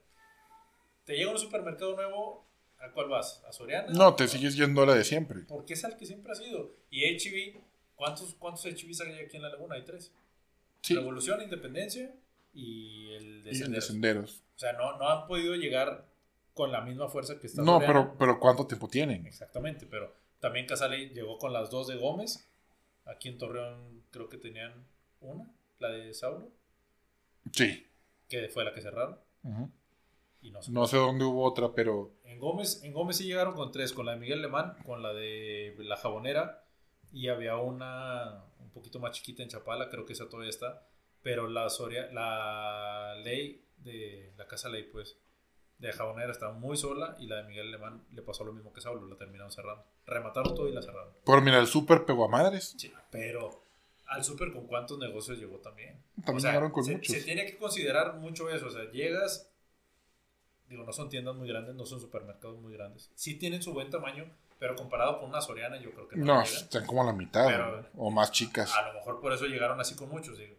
te 1.06 1.16
llega 1.16 1.32
un 1.32 1.40
supermercado 1.40 1.96
nuevo, 1.96 2.48
¿a 2.78 2.92
cuál 2.92 3.10
vas? 3.10 3.44
¿A 3.48 3.52
Soriana? 3.52 3.88
No, 3.94 4.16
te 4.16 4.28
sigues 4.28 4.56
yendo 4.56 4.84
a 4.84 4.86
la 4.86 4.94
de 4.94 5.04
siempre. 5.04 5.42
Porque 5.48 5.74
es 5.74 5.84
al 5.84 5.98
que 5.98 6.06
siempre 6.06 6.32
ha 6.32 6.36
sido. 6.36 6.76
Y 6.92 7.04
HB, 7.06 7.60
¿cuántos, 7.96 8.36
cuántos 8.36 8.66
HBs 8.66 9.02
hay 9.02 9.20
aquí 9.20 9.38
en 9.38 9.42
la 9.44 9.50
laguna? 9.50 9.76
Hay 9.76 9.86
tres. 9.86 10.14
Sí. 10.82 10.94
Revolución, 10.94 11.42
Independencia 11.42 12.14
y 12.56 13.12
el 13.14 13.44
de 13.44 13.52
Y 13.56 13.62
el 13.62 13.72
de 13.74 13.82
Senderos. 13.82 14.44
O 14.56 14.60
sea, 14.60 14.74
no, 14.74 14.98
no 14.98 15.08
han 15.10 15.28
podido 15.28 15.54
llegar 15.56 16.08
con 16.54 16.72
la 16.72 16.82
misma 16.82 17.10
fuerza 17.10 17.38
que 17.40 17.48
está 17.48 17.62
No, 17.62 17.80
pero, 17.80 18.16
pero 18.18 18.40
¿cuánto 18.40 18.66
tiempo 18.66 18.88
tienen? 18.88 19.28
Exactamente, 19.28 19.86
pero 19.86 20.12
también 20.40 20.66
Casale 20.66 21.10
llegó 21.10 21.38
con 21.38 21.52
las 21.54 21.70
dos 21.70 21.88
de 21.88 21.98
Gómez. 21.98 22.50
Aquí 23.06 23.28
en 23.30 23.38
Torreón 23.38 24.04
creo 24.10 24.30
que 24.30 24.38
tenían 24.38 24.88
una, 25.20 25.52
la 25.80 25.90
de 25.90 26.14
Saulo, 26.14 26.50
Sí. 27.52 27.86
que 28.28 28.48
fue 28.50 28.64
la 28.66 28.74
que 28.74 28.82
cerraron. 28.82 29.20
Y 30.42 30.50
no 30.52 30.62
sé. 30.64 30.72
No 30.72 30.88
sé 30.88 30.98
dónde 30.98 31.26
hubo 31.26 31.44
otra, 31.44 31.74
pero. 31.74 32.14
En 32.24 32.40
Gómez, 32.40 32.82
en 32.84 32.94
Gómez 32.94 33.18
sí 33.18 33.26
llegaron 33.26 33.54
con 33.54 33.72
tres, 33.72 33.94
con 33.94 34.06
la 34.06 34.14
de 34.14 34.20
Miguel 34.20 34.40
Alemán, 34.40 34.76
con 34.86 35.04
la 35.04 35.14
de 35.14 35.76
la 35.80 35.98
Jabonera 35.98 36.64
y 37.12 37.28
había 37.28 37.58
una 37.58 38.44
un 38.60 38.70
poquito 38.72 39.00
más 39.00 39.12
chiquita 39.12 39.44
en 39.44 39.50
Chapala, 39.50 39.90
creo 39.90 40.06
que 40.06 40.14
esa 40.14 40.28
todavía 40.28 40.50
está, 40.50 40.86
pero 41.26 41.48
la 41.50 41.68
Soria, 41.72 42.08
la 42.12 43.16
ley 43.24 43.66
de 43.78 44.32
la 44.38 44.46
Casa 44.48 44.70
Ley, 44.70 44.84
pues, 44.84 45.18
de 45.80 45.92
Jabonera 45.92 46.32
estaba 46.32 46.54
muy 46.54 46.78
sola 46.78 47.16
y 47.20 47.26
la 47.26 47.38
de 47.38 47.46
Miguel 47.46 47.70
Alemán 47.70 48.06
le 48.12 48.22
pasó 48.22 48.44
lo 48.46 48.54
mismo 48.54 48.72
que 48.72 48.80
Saulo, 48.80 49.08
la 49.08 49.18
terminaron 49.18 49.52
cerrando. 49.52 49.84
Remataron 50.06 50.54
todo 50.54 50.70
y 50.70 50.72
la 50.72 50.84
cerraron. 50.84 51.12
Pero 51.26 51.42
mira, 51.42 51.58
el 51.58 51.66
súper 51.66 52.06
pegó 52.06 52.26
a 52.26 52.28
madres. 52.28 52.76
Sí, 52.78 52.94
pero 53.10 53.64
al 54.06 54.24
súper 54.24 54.54
con 54.54 54.68
cuántos 54.68 55.00
negocios 55.00 55.40
llegó 55.40 55.58
también. 55.58 56.00
También 56.18 56.38
O 56.38 56.40
sea, 56.42 56.52
llegaron 56.52 56.72
con 56.72 56.84
se, 56.84 56.92
muchos. 56.94 57.16
se 57.16 57.24
tiene 57.24 57.44
que 57.48 57.58
considerar 57.58 58.14
mucho 58.18 58.48
eso. 58.52 58.68
O 58.68 58.70
sea, 58.70 58.84
llegas, 58.92 59.50
digo, 60.70 60.84
no 60.84 60.94
son 60.94 61.10
tiendas 61.10 61.34
muy 61.36 61.48
grandes, 61.48 61.74
no 61.74 61.88
son 61.88 62.00
supermercados 62.00 62.60
muy 62.60 62.72
grandes. 62.72 63.12
Sí 63.16 63.34
tienen 63.40 63.64
su 63.64 63.74
buen 63.74 63.90
tamaño, 63.90 64.30
pero 64.60 64.76
comparado 64.76 65.20
con 65.20 65.30
una 65.30 65.42
Soriana, 65.42 65.78
yo 65.82 65.90
creo 65.92 66.08
que 66.08 66.18
no, 66.18 66.26
No, 66.26 66.44
llegan. 66.44 66.62
están 66.64 66.86
como 66.86 67.02
a 67.02 67.06
la 67.08 67.14
mitad. 67.14 67.84
O 67.96 68.12
más 68.12 68.32
chicas. 68.32 68.72
A 68.76 68.90
lo 68.90 68.94
mejor 68.94 69.20
por 69.20 69.34
eso 69.34 69.46
llegaron 69.48 69.80
así 69.82 69.96
con 69.96 70.08
muchos. 70.10 70.38
Digo, 70.38 70.56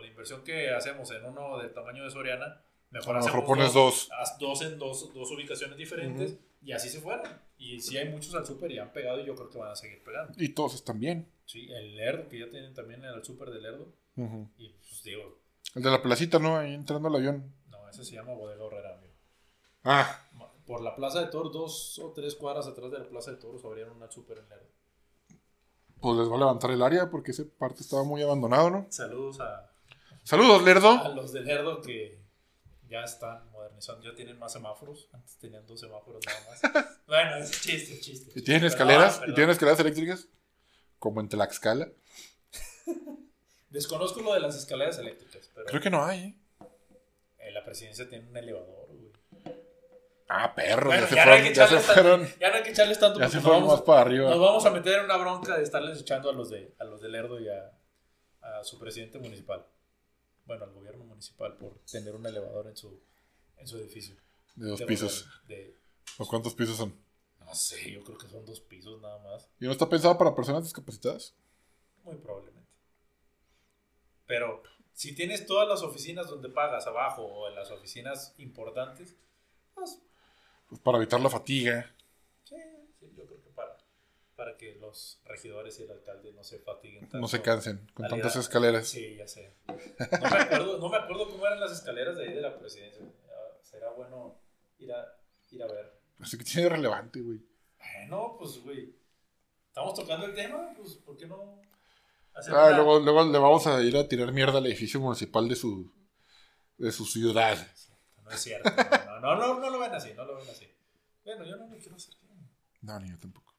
con 0.00 0.06
la 0.06 0.10
inversión 0.10 0.42
que 0.42 0.70
hacemos 0.70 1.10
en 1.10 1.24
uno 1.26 1.58
del 1.58 1.72
tamaño 1.74 2.04
de 2.04 2.10
Soriana, 2.10 2.62
mejor 2.90 3.14
mejor 3.16 3.28
hacemos 3.28 3.44
pones 3.46 3.74
dos. 3.74 4.08
haz 4.18 4.38
dos 4.38 4.62
en 4.62 4.78
dos, 4.78 5.12
dos 5.12 5.30
ubicaciones 5.30 5.76
diferentes 5.76 6.38
y 6.62 6.72
así 6.72 6.88
se 6.88 7.00
fueron. 7.00 7.26
Y 7.58 7.80
sí 7.80 7.98
hay 7.98 8.08
muchos 8.08 8.34
al 8.34 8.46
súper 8.46 8.72
y 8.72 8.78
han 8.78 8.92
pegado 8.92 9.20
y 9.20 9.26
yo 9.26 9.34
creo 9.34 9.50
que 9.50 9.58
van 9.58 9.70
a 9.72 9.76
seguir 9.76 10.02
pegando. 10.02 10.32
Y 10.38 10.48
todos 10.50 10.74
están 10.74 10.98
bien. 10.98 11.30
Sí, 11.44 11.70
el 11.70 11.96
Lerdo, 11.96 12.28
que 12.28 12.38
ya 12.38 12.48
tienen 12.48 12.72
también 12.72 13.04
el 13.04 13.22
súper 13.22 13.50
de 13.50 13.60
Lerdo. 13.60 13.92
Y 14.56 14.68
pues 14.70 15.02
digo, 15.04 15.38
El 15.74 15.82
de 15.82 15.90
la 15.90 16.02
placita, 16.02 16.38
¿no? 16.38 16.56
Ahí 16.56 16.74
entrando 16.74 17.08
al 17.08 17.16
avión. 17.16 17.52
no, 17.68 17.88
ese 17.88 18.04
se 18.04 18.14
llama 18.14 18.32
Bodega 18.32 18.64
Horrera, 18.64 18.94
amigo. 18.96 19.12
Ah, 19.84 20.26
Por 20.66 20.80
la 20.82 20.94
Plaza 20.96 21.20
de 21.20 21.26
Toros, 21.26 21.52
dos 21.52 21.98
o 21.98 22.12
tres 22.12 22.34
cuadras 22.36 22.66
atrás 22.66 22.90
de 22.90 22.98
la 22.98 23.08
Plaza 23.08 23.32
de 23.32 23.36
Toros, 23.38 23.62
abrieron 23.64 23.96
una 23.96 24.10
súper 24.10 24.38
en 24.38 24.48
Lerdo. 24.48 24.68
pues 26.00 26.16
les 26.16 26.30
va 26.30 26.36
a 26.36 26.38
levantar 26.38 26.70
el 26.70 26.82
área 26.82 27.10
porque 27.10 27.30
esa 27.32 27.44
parte 27.58 27.82
estaba 27.82 28.04
muy 28.04 28.22
abandonado, 28.22 28.70
¿no? 28.70 28.86
Saludos 28.90 29.40
a, 29.40 29.69
Saludos, 30.24 30.60
a 30.60 30.64
Lerdo. 30.64 31.14
los 31.14 31.32
de 31.32 31.40
Lerdo 31.40 31.80
que 31.82 32.20
ya 32.88 33.02
están 33.04 33.48
modernizando, 33.50 34.02
ya 34.08 34.14
tienen 34.14 34.38
más 34.38 34.52
semáforos. 34.52 35.08
Antes 35.12 35.36
tenían 35.38 35.66
dos 35.66 35.80
semáforos 35.80 36.20
nada 36.26 36.40
más. 36.48 36.98
bueno, 37.06 37.36
es 37.36 37.50
chiste, 37.62 37.94
es 37.94 38.00
chiste. 38.00 38.32
¿Y 38.38 38.42
tienen 38.42 38.62
Perdón, 38.62 38.90
escaleras? 38.90 39.20
¿Y 39.26 39.34
tienen 39.34 39.50
escaleras 39.50 39.80
eléctricas? 39.80 40.28
Como 40.98 41.20
en 41.20 41.28
Tlaxcala. 41.28 41.88
Desconozco 43.70 44.20
lo 44.20 44.34
de 44.34 44.40
las 44.40 44.56
escaleras 44.56 44.98
eléctricas, 44.98 45.48
pero 45.54 45.66
Creo 45.66 45.80
que 45.80 45.90
no 45.90 46.04
hay, 46.04 46.20
¿eh? 46.20 46.34
eh, 47.38 47.52
la 47.52 47.64
presidencia 47.64 48.08
tiene 48.08 48.28
un 48.28 48.36
elevador, 48.36 48.88
güey. 48.88 49.12
Ah, 50.28 50.54
perro. 50.54 50.86
Bueno, 50.86 51.02
ya 51.02 51.08
se 51.08 51.14
ya, 51.16 51.24
fueron. 51.24 51.52
Ya 51.54 51.66
se 51.66 51.74
tanto, 51.74 51.92
fueron. 51.92 52.28
ya 52.40 52.50
no 52.50 52.54
hay 52.56 52.62
que 52.62 52.70
echarles 52.70 52.98
tanto 53.00 53.18
Ya 53.18 53.28
se 53.28 53.40
fueron 53.40 53.66
más 53.66 53.82
para 53.82 54.02
arriba. 54.02 54.30
Nos 54.30 54.40
vamos 54.40 54.64
a 54.64 54.70
meter 54.70 54.98
en 55.00 55.04
una 55.06 55.16
bronca 55.16 55.56
de 55.56 55.62
estarles 55.64 56.00
echando 56.00 56.30
a 56.30 56.32
los 56.32 56.50
de, 56.50 56.72
a 56.78 56.84
los 56.84 57.00
de 57.00 57.08
Lerdo 57.08 57.40
y 57.40 57.48
a, 57.48 57.72
a 58.40 58.62
su 58.64 58.78
presidente 58.78 59.18
municipal. 59.18 59.64
Bueno, 60.46 60.64
al 60.64 60.72
gobierno 60.72 61.04
municipal 61.04 61.56
por 61.56 61.78
tener 61.90 62.14
un 62.14 62.26
elevador 62.26 62.66
en 62.66 62.76
su, 62.76 62.98
en 63.58 63.66
su 63.68 63.76
edificio. 63.78 64.16
De 64.56 64.68
dos 64.68 64.82
pisos. 64.82 65.28
de- 65.46 65.74
¿O 66.18 66.26
cuántos 66.26 66.54
pisos 66.54 66.76
son? 66.76 66.94
no 67.40 67.54
sé, 67.54 67.90
yo 67.90 68.02
creo 68.04 68.16
que 68.18 68.28
son 68.28 68.44
dos 68.46 68.60
pisos 68.60 69.00
nada 69.00 69.18
más. 69.24 69.48
¿Y 69.58 69.64
no 69.64 69.72
está 69.72 69.88
pensado 69.88 70.16
para 70.18 70.34
personas 70.34 70.62
discapacitadas? 70.64 71.34
Muy 72.04 72.14
probablemente. 72.16 72.68
Pero 74.26 74.62
si 74.94 75.14
tienes 75.14 75.46
todas 75.46 75.68
las 75.68 75.82
oficinas 75.82 76.28
donde 76.28 76.48
pagas 76.48 76.86
abajo 76.86 77.22
o 77.24 77.48
en 77.48 77.54
las 77.56 77.70
oficinas 77.70 78.34
importantes, 78.38 79.14
pues 79.74 80.00
Pues 80.68 80.80
para 80.80 80.98
evitar 80.98 81.20
la 81.20 81.30
fatiga. 81.30 81.92
sí, 82.44 82.54
sí, 83.00 83.06
yo 83.16 83.24
creo 83.26 83.42
que 83.42 83.50
para, 83.50 83.76
para 84.40 84.56
que 84.56 84.74
los 84.76 85.20
regidores 85.26 85.78
y 85.78 85.82
el 85.82 85.90
alcalde 85.90 86.32
no 86.32 86.42
se 86.42 86.58
fatiguen 86.60 87.00
tanto. 87.02 87.18
No 87.18 87.28
se 87.28 87.42
cansen 87.42 87.86
con 87.92 88.08
tantas 88.08 88.36
escaleras. 88.36 88.88
Sí, 88.88 89.14
ya 89.14 89.28
sé. 89.28 89.54
No 89.66 89.74
me, 90.30 90.38
acuerdo, 90.38 90.78
no 90.78 90.88
me 90.88 90.96
acuerdo 90.96 91.28
cómo 91.28 91.46
eran 91.46 91.60
las 91.60 91.72
escaleras 91.72 92.16
de 92.16 92.22
ahí 92.26 92.32
de 92.32 92.40
la 92.40 92.58
presidencia. 92.58 93.04
Ah, 93.28 93.58
Será 93.62 93.90
bueno 93.90 94.40
ir 94.78 94.90
a, 94.94 95.14
ir 95.50 95.62
a 95.62 95.66
ver. 95.66 95.92
Así 96.20 96.38
que 96.38 96.44
tiene 96.44 96.70
relevante, 96.70 97.20
güey. 97.20 97.38
Bueno, 97.76 98.36
pues, 98.38 98.62
güey. 98.62 98.94
Estamos 99.68 99.92
tocando 99.92 100.24
el 100.24 100.34
tema, 100.34 100.72
pues, 100.74 100.94
¿por 100.94 101.18
qué 101.18 101.26
no? 101.26 101.60
hacer 102.32 102.54
Ah, 102.54 102.68
una- 102.68 102.76
luego, 102.76 103.00
luego 103.00 103.24
le 103.30 103.38
vamos 103.38 103.66
a 103.66 103.82
ir 103.82 103.94
a 103.98 104.08
tirar 104.08 104.32
mierda 104.32 104.56
al 104.56 104.66
edificio 104.66 105.00
municipal 105.00 105.46
de 105.50 105.56
su, 105.56 105.92
de 106.78 106.90
su 106.92 107.04
ciudad. 107.04 107.58
No 108.24 108.30
es 108.30 108.40
cierto. 108.40 108.70
No, 109.06 109.20
no, 109.20 109.36
no, 109.36 109.60
no 109.60 109.68
lo 109.68 109.78
ven 109.78 109.92
así, 109.92 110.14
no 110.14 110.24
lo 110.24 110.36
ven 110.36 110.48
así. 110.48 110.66
Bueno, 111.26 111.44
yo 111.44 111.56
no 111.56 111.66
me 111.68 111.76
quiero 111.76 111.96
hacer. 111.96 112.14
No, 112.80 112.98
ni 113.00 113.10
yo 113.10 113.18
tampoco. 113.18 113.49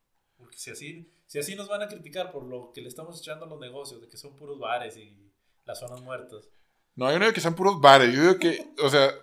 Porque 0.42 0.58
si 0.58 0.72
así, 0.72 1.10
si 1.28 1.40
así 1.40 1.56
nos 1.56 1.70
van 1.70 1.82
a 1.82 1.88
criticar 1.88 2.32
por 2.32 2.44
lo 2.44 2.72
que 2.74 2.82
le 2.82 2.90
estamos 2.90 3.18
echando 3.20 3.46
a 3.46 3.48
los 3.48 3.60
negocios, 3.60 4.02
de 4.02 4.10
que 4.10 4.18
son 4.18 4.36
puros 4.36 4.60
bares 4.60 4.98
y 4.98 5.32
las 5.66 5.80
zonas 5.80 6.02
muertas. 6.02 6.50
No, 6.96 7.10
yo 7.10 7.20
no 7.20 7.26
digo 7.26 7.34
que 7.34 7.42
sean 7.42 7.56
puros 7.56 7.80
bares. 7.80 8.14
Yo 8.14 8.22
digo 8.22 8.38
que, 8.38 8.74
o 8.84 8.90
sea, 8.90 9.14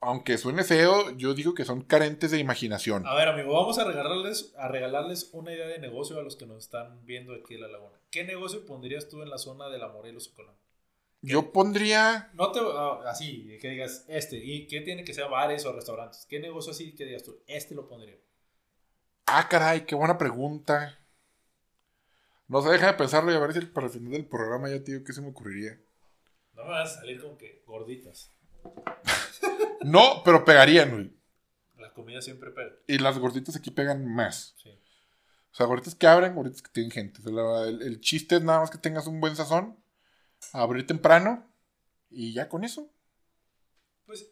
aunque 0.00 0.38
suene 0.38 0.62
feo, 0.62 1.16
yo 1.16 1.34
digo 1.34 1.54
que 1.54 1.64
son 1.64 1.82
carentes 1.82 2.30
de 2.30 2.38
imaginación. 2.38 3.06
A 3.06 3.14
ver, 3.14 3.28
amigo, 3.28 3.52
vamos 3.52 3.78
a 3.78 3.84
regalarles, 3.84 4.54
a 4.56 4.68
regalarles 4.68 5.30
una 5.32 5.52
idea 5.52 5.66
de 5.66 5.78
negocio 5.78 6.18
a 6.18 6.22
los 6.22 6.36
que 6.36 6.46
nos 6.46 6.64
están 6.64 7.04
viendo 7.04 7.34
aquí 7.34 7.54
en 7.54 7.62
la 7.62 7.68
laguna. 7.68 7.98
¿Qué 8.10 8.24
negocio 8.24 8.64
pondrías 8.64 9.08
tú 9.08 9.22
en 9.22 9.30
la 9.30 9.38
zona 9.38 9.68
de 9.68 9.78
la 9.78 9.88
Morelos 9.88 10.28
o 10.28 10.36
Colón? 10.36 10.54
Yo 11.20 11.50
pondría. 11.52 12.30
No 12.34 12.52
te, 12.52 12.60
ah, 12.62 13.00
así, 13.06 13.58
que 13.60 13.70
digas 13.70 14.04
este, 14.08 14.36
y 14.36 14.68
qué 14.68 14.82
tiene 14.82 15.02
que 15.02 15.14
ser 15.14 15.28
bares 15.28 15.66
o 15.66 15.72
restaurantes. 15.72 16.26
¿Qué 16.26 16.38
negocio 16.38 16.70
así 16.70 16.94
que 16.94 17.04
digas 17.04 17.24
tú? 17.24 17.42
Este 17.46 17.74
lo 17.74 17.88
pondría. 17.88 18.16
Ah, 19.30 19.46
caray, 19.48 19.84
qué 19.86 19.94
buena 19.94 20.16
pregunta. 20.18 20.98
No 22.48 22.62
se 22.62 22.70
deja 22.70 22.86
de 22.88 22.94
pensarlo 22.94 23.30
y 23.30 23.34
a 23.34 23.38
ver 23.38 23.52
si 23.52 23.60
para 23.66 23.86
el 23.88 23.92
final 23.92 24.12
del 24.12 24.26
programa 24.26 24.68
ya 24.70 24.82
te 24.82 24.92
digo 24.92 25.04
qué 25.04 25.12
se 25.12 25.20
me 25.20 25.28
ocurriría. 25.28 25.78
No 26.54 26.64
me 26.64 26.70
vas 26.70 26.92
a 26.96 27.00
salir 27.00 27.20
con 27.20 27.36
que 27.36 27.62
gorditas. 27.66 28.30
No, 29.80 30.22
pero 30.24 30.44
pegarían, 30.44 30.90
güey. 30.90 31.12
La 31.78 31.92
comida 31.94 32.20
siempre 32.20 32.50
pega. 32.50 32.72
Y 32.88 32.98
las 32.98 33.16
gorditas 33.16 33.54
aquí 33.54 33.70
pegan 33.70 34.04
más. 34.12 34.54
Sí. 34.60 34.70
O 34.70 35.54
sea, 35.54 35.66
gorditas 35.66 35.94
que 35.94 36.06
abren, 36.06 36.34
gorditas 36.34 36.60
que 36.62 36.70
tienen 36.72 36.90
gente. 36.90 37.20
O 37.20 37.22
sea, 37.22 37.32
la- 37.32 37.68
el, 37.68 37.82
el 37.82 38.00
chiste 38.00 38.36
es 38.36 38.42
nada 38.42 38.58
más 38.58 38.70
que 38.70 38.76
tengas 38.78 39.06
un 39.06 39.20
buen 39.20 39.36
sazón, 39.36 39.78
abrir 40.52 40.84
temprano 40.86 41.46
y 42.10 42.32
ya 42.34 42.48
con 42.48 42.64
eso. 42.64 42.90
Pues, 44.04 44.28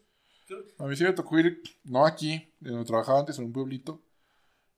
creo- 0.47 0.63
A 0.79 0.83
mí 0.83 0.95
sí 0.97 1.05
me 1.05 1.13
tocó 1.13 1.39
ir, 1.39 1.63
no 1.85 2.05
aquí, 2.05 2.53
donde 2.59 2.85
trabajaba 2.85 3.21
antes, 3.21 3.39
en 3.39 3.45
un 3.45 3.53
pueblito. 3.53 4.01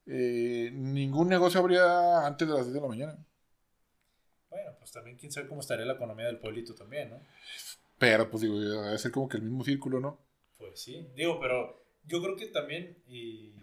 Eh, 0.05 0.71
ningún 0.73 1.27
negocio 1.29 1.59
abría 1.59 2.25
antes 2.25 2.47
de 2.47 2.53
las 2.53 2.65
10 2.65 2.73
de 2.73 2.81
la 2.81 2.87
mañana. 2.87 3.17
bueno, 4.49 4.71
pues 4.79 4.91
también 4.91 5.17
quién 5.17 5.31
sabe 5.31 5.47
cómo 5.47 5.61
estaría 5.61 5.85
la 5.85 5.93
economía 5.93 6.25
del 6.25 6.39
pueblito 6.39 6.73
también, 6.73 7.11
¿no? 7.11 7.21
Pero 7.99 8.29
pues 8.31 8.41
digo, 8.41 8.59
debe 8.59 8.97
ser 8.97 9.11
como 9.11 9.27
que 9.29 9.37
el 9.37 9.43
mismo 9.43 9.63
círculo, 9.63 9.99
¿no? 9.99 10.19
Pues 10.57 10.79
sí, 10.81 11.07
digo, 11.15 11.39
pero 11.39 11.83
yo 12.05 12.21
creo 12.21 12.35
que 12.35 12.47
también 12.47 12.97
y... 13.07 13.53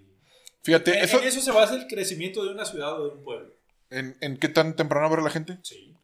Fíjate, 0.63 0.99
en, 0.99 1.05
eso, 1.05 1.21
en 1.21 1.29
eso 1.29 1.41
se 1.41 1.51
basa 1.53 1.75
el 1.75 1.87
crecimiento 1.87 2.45
de 2.45 2.51
una 2.51 2.65
ciudad 2.65 3.01
o 3.01 3.09
de 3.09 3.15
un 3.17 3.25
pueblo. 3.25 3.55
¿en, 3.91 4.17
en 4.21 4.37
qué 4.37 4.49
tan 4.49 4.75
temprano 4.77 5.07
abre 5.07 5.23
la 5.23 5.31
gente? 5.31 5.59
Sí. 5.63 5.97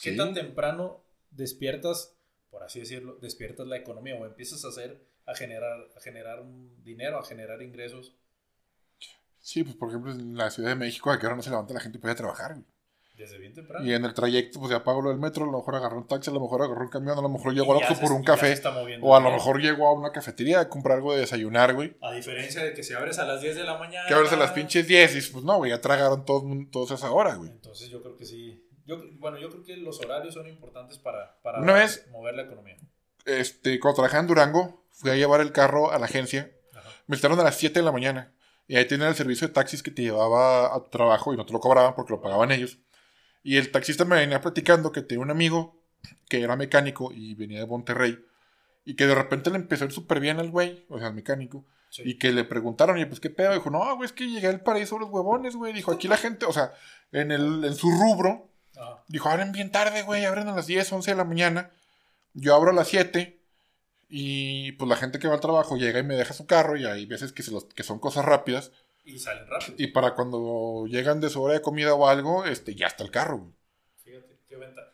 ¿Qué 0.00 0.10
Sí. 0.12 0.16
tan 0.16 0.34
temprano 0.34 1.02
despiertas, 1.30 2.16
por 2.50 2.62
así 2.62 2.78
decirlo, 2.80 3.16
despiertas 3.20 3.66
la 3.66 3.76
economía 3.76 4.14
o 4.14 4.24
empiezas 4.24 4.64
a 4.64 4.68
hacer, 4.68 5.04
a 5.26 5.34
generar, 5.34 5.88
a 5.96 6.00
generar 6.00 6.44
dinero, 6.84 7.18
a 7.18 7.24
generar 7.24 7.60
ingresos? 7.62 8.14
Sí, 9.40 9.64
pues 9.64 9.76
por 9.76 9.88
ejemplo 9.88 10.12
en 10.12 10.36
la 10.36 10.50
Ciudad 10.50 10.70
de 10.70 10.74
México, 10.76 11.10
a 11.10 11.18
que 11.18 11.26
ahora 11.26 11.36
no 11.36 11.42
se 11.42 11.50
levanta 11.50 11.74
la 11.74 11.80
gente 11.80 11.98
para 11.98 12.12
ir 12.12 12.14
a 12.14 12.18
trabajar. 12.18 12.54
güey. 12.54 12.66
Desde 13.16 13.36
bien 13.38 13.52
temprano. 13.52 13.84
Y 13.84 13.92
en 13.92 14.04
el 14.04 14.14
trayecto, 14.14 14.60
pues 14.60 14.70
ya 14.70 14.84
pago 14.84 15.02
lo 15.02 15.10
del 15.10 15.18
metro, 15.18 15.42
a 15.42 15.46
lo 15.50 15.58
mejor 15.58 15.74
agarró 15.74 15.98
un 15.98 16.06
taxi, 16.06 16.30
a 16.30 16.32
lo 16.34 16.38
mejor 16.38 16.62
agarró 16.62 16.82
un 16.82 16.88
camión, 16.88 17.18
a 17.18 17.20
lo 17.20 17.28
mejor 17.28 17.52
llegó 17.52 17.72
al 17.72 17.78
Oxxo 17.78 17.98
por 18.00 18.12
un 18.12 18.22
café. 18.22 18.60
O 19.02 19.16
a 19.16 19.20
lo 19.20 19.32
mejor 19.32 19.60
llegó 19.60 19.88
a 19.88 19.92
una 19.92 20.12
cafetería 20.12 20.60
a 20.60 20.68
comprar 20.68 20.98
algo 20.98 21.12
de 21.14 21.20
desayunar, 21.20 21.74
güey. 21.74 21.96
A 22.00 22.12
diferencia 22.12 22.62
de 22.62 22.74
que 22.74 22.84
si 22.84 22.94
abres 22.94 23.18
a 23.18 23.24
las 23.24 23.40
10 23.40 23.56
de 23.56 23.64
la 23.64 23.76
mañana. 23.76 24.06
Que 24.06 24.14
ahora 24.14 24.28
se 24.28 24.36
las 24.36 24.52
pinches 24.52 24.86
10 24.86 25.16
y 25.16 25.32
pues 25.32 25.44
no, 25.44 25.56
güey, 25.56 25.72
ya 25.72 25.80
tragaron 25.80 26.24
todos, 26.24 26.44
todos 26.70 26.92
a 26.92 26.94
esa 26.94 27.10
hora, 27.10 27.34
güey. 27.34 27.50
Entonces 27.50 27.88
yo 27.88 28.00
creo 28.02 28.16
que 28.16 28.24
sí. 28.24 28.64
Yo, 28.86 28.98
bueno, 29.18 29.36
yo 29.38 29.50
creo 29.50 29.64
que 29.64 29.76
los 29.76 29.98
horarios 30.00 30.34
son 30.34 30.46
importantes 30.46 30.98
para, 30.98 31.40
para 31.42 31.58
Una 31.60 31.72
vez- 31.72 32.06
mover 32.12 32.36
la 32.36 32.42
economía. 32.42 32.76
Este, 33.26 33.80
cuando 33.80 33.96
trabajaba 33.96 34.20
en 34.20 34.26
Durango, 34.28 34.84
fui 34.92 35.10
a 35.10 35.16
llevar 35.16 35.40
el 35.40 35.50
carro 35.50 35.90
a 35.90 35.98
la 35.98 36.06
agencia. 36.06 36.52
Ajá. 36.72 36.88
Me 37.08 37.16
estaron 37.16 37.38
a 37.40 37.42
las 37.42 37.56
7 37.56 37.80
de 37.80 37.84
la 37.84 37.90
mañana. 37.92 38.32
Y 38.68 38.76
ahí 38.76 38.86
tenían 38.86 39.08
el 39.08 39.14
servicio 39.14 39.48
de 39.48 39.54
taxis 39.54 39.82
que 39.82 39.90
te 39.90 40.02
llevaba 40.02 40.74
a 40.74 40.84
tu 40.84 40.90
trabajo 40.90 41.32
y 41.32 41.36
no 41.36 41.46
te 41.46 41.52
lo 41.54 41.60
cobraban 41.60 41.94
porque 41.96 42.12
lo 42.12 42.20
pagaban 42.20 42.52
ellos. 42.52 42.78
Y 43.42 43.56
el 43.56 43.72
taxista 43.72 44.04
me 44.04 44.16
venía 44.16 44.40
platicando 44.40 44.92
que 44.92 45.00
tenía 45.00 45.22
un 45.22 45.30
amigo 45.30 45.82
que 46.28 46.42
era 46.42 46.54
mecánico 46.54 47.10
y 47.12 47.34
venía 47.34 47.60
de 47.60 47.66
Monterrey. 47.66 48.18
Y 48.84 48.94
que 48.94 49.06
de 49.06 49.14
repente 49.14 49.50
le 49.50 49.56
empezó 49.56 49.84
a 49.84 49.86
ir 49.86 49.92
súper 49.92 50.20
bien 50.20 50.38
al 50.38 50.50
güey, 50.50 50.84
o 50.90 50.98
sea, 50.98 51.08
al 51.08 51.14
mecánico. 51.14 51.64
Sí. 51.90 52.02
Y 52.04 52.18
que 52.18 52.30
le 52.30 52.44
preguntaron, 52.44 52.98
y 52.98 53.06
pues, 53.06 53.20
¿qué 53.20 53.30
pedo? 53.30 53.54
Dijo, 53.54 53.70
no, 53.70 53.96
güey, 53.96 54.04
es 54.06 54.12
que 54.12 54.28
llegué 54.28 54.48
al 54.48 54.60
paraíso 54.60 54.96
de 54.96 55.00
los 55.02 55.10
huevones, 55.10 55.56
güey. 55.56 55.72
Dijo, 55.72 55.90
aquí 55.90 56.06
la 56.06 56.18
gente, 56.18 56.44
o 56.44 56.52
sea, 56.52 56.72
en, 57.12 57.32
el, 57.32 57.64
en 57.64 57.74
su 57.74 57.90
rubro, 57.90 58.50
Ajá. 58.76 59.02
dijo, 59.08 59.30
abren 59.30 59.52
bien 59.52 59.72
tarde, 59.72 60.02
güey, 60.02 60.26
abren 60.26 60.48
a 60.48 60.54
las 60.54 60.66
10, 60.66 60.92
11 60.92 61.10
de 61.10 61.16
la 61.16 61.24
mañana. 61.24 61.70
Yo 62.34 62.54
abro 62.54 62.70
a 62.70 62.74
las 62.74 62.88
7, 62.88 63.37
Y 64.08 64.72
pues 64.72 64.88
la 64.88 64.96
gente 64.96 65.18
que 65.18 65.28
va 65.28 65.34
al 65.34 65.40
trabajo 65.40 65.76
llega 65.76 65.98
y 65.98 66.02
me 66.02 66.16
deja 66.16 66.32
su 66.32 66.46
carro 66.46 66.76
y 66.76 66.84
hay 66.86 67.04
veces 67.06 67.32
que, 67.32 67.42
se 67.42 67.50
los, 67.50 67.64
que 67.66 67.82
son 67.82 67.98
cosas 67.98 68.24
rápidas. 68.24 68.72
Y 69.04 69.18
salen 69.18 69.46
rápido. 69.46 69.74
Y 69.78 69.88
para 69.88 70.14
cuando 70.14 70.86
llegan 70.86 71.20
de 71.20 71.28
su 71.30 71.42
hora 71.42 71.54
de 71.54 71.60
comida 71.62 71.94
o 71.94 72.08
algo, 72.08 72.44
este, 72.46 72.74
ya 72.74 72.86
está 72.86 73.04
el 73.04 73.10
carro. 73.10 73.52
Fíjate, 74.04 74.38
qué 74.46 74.56
ventaja. 74.56 74.88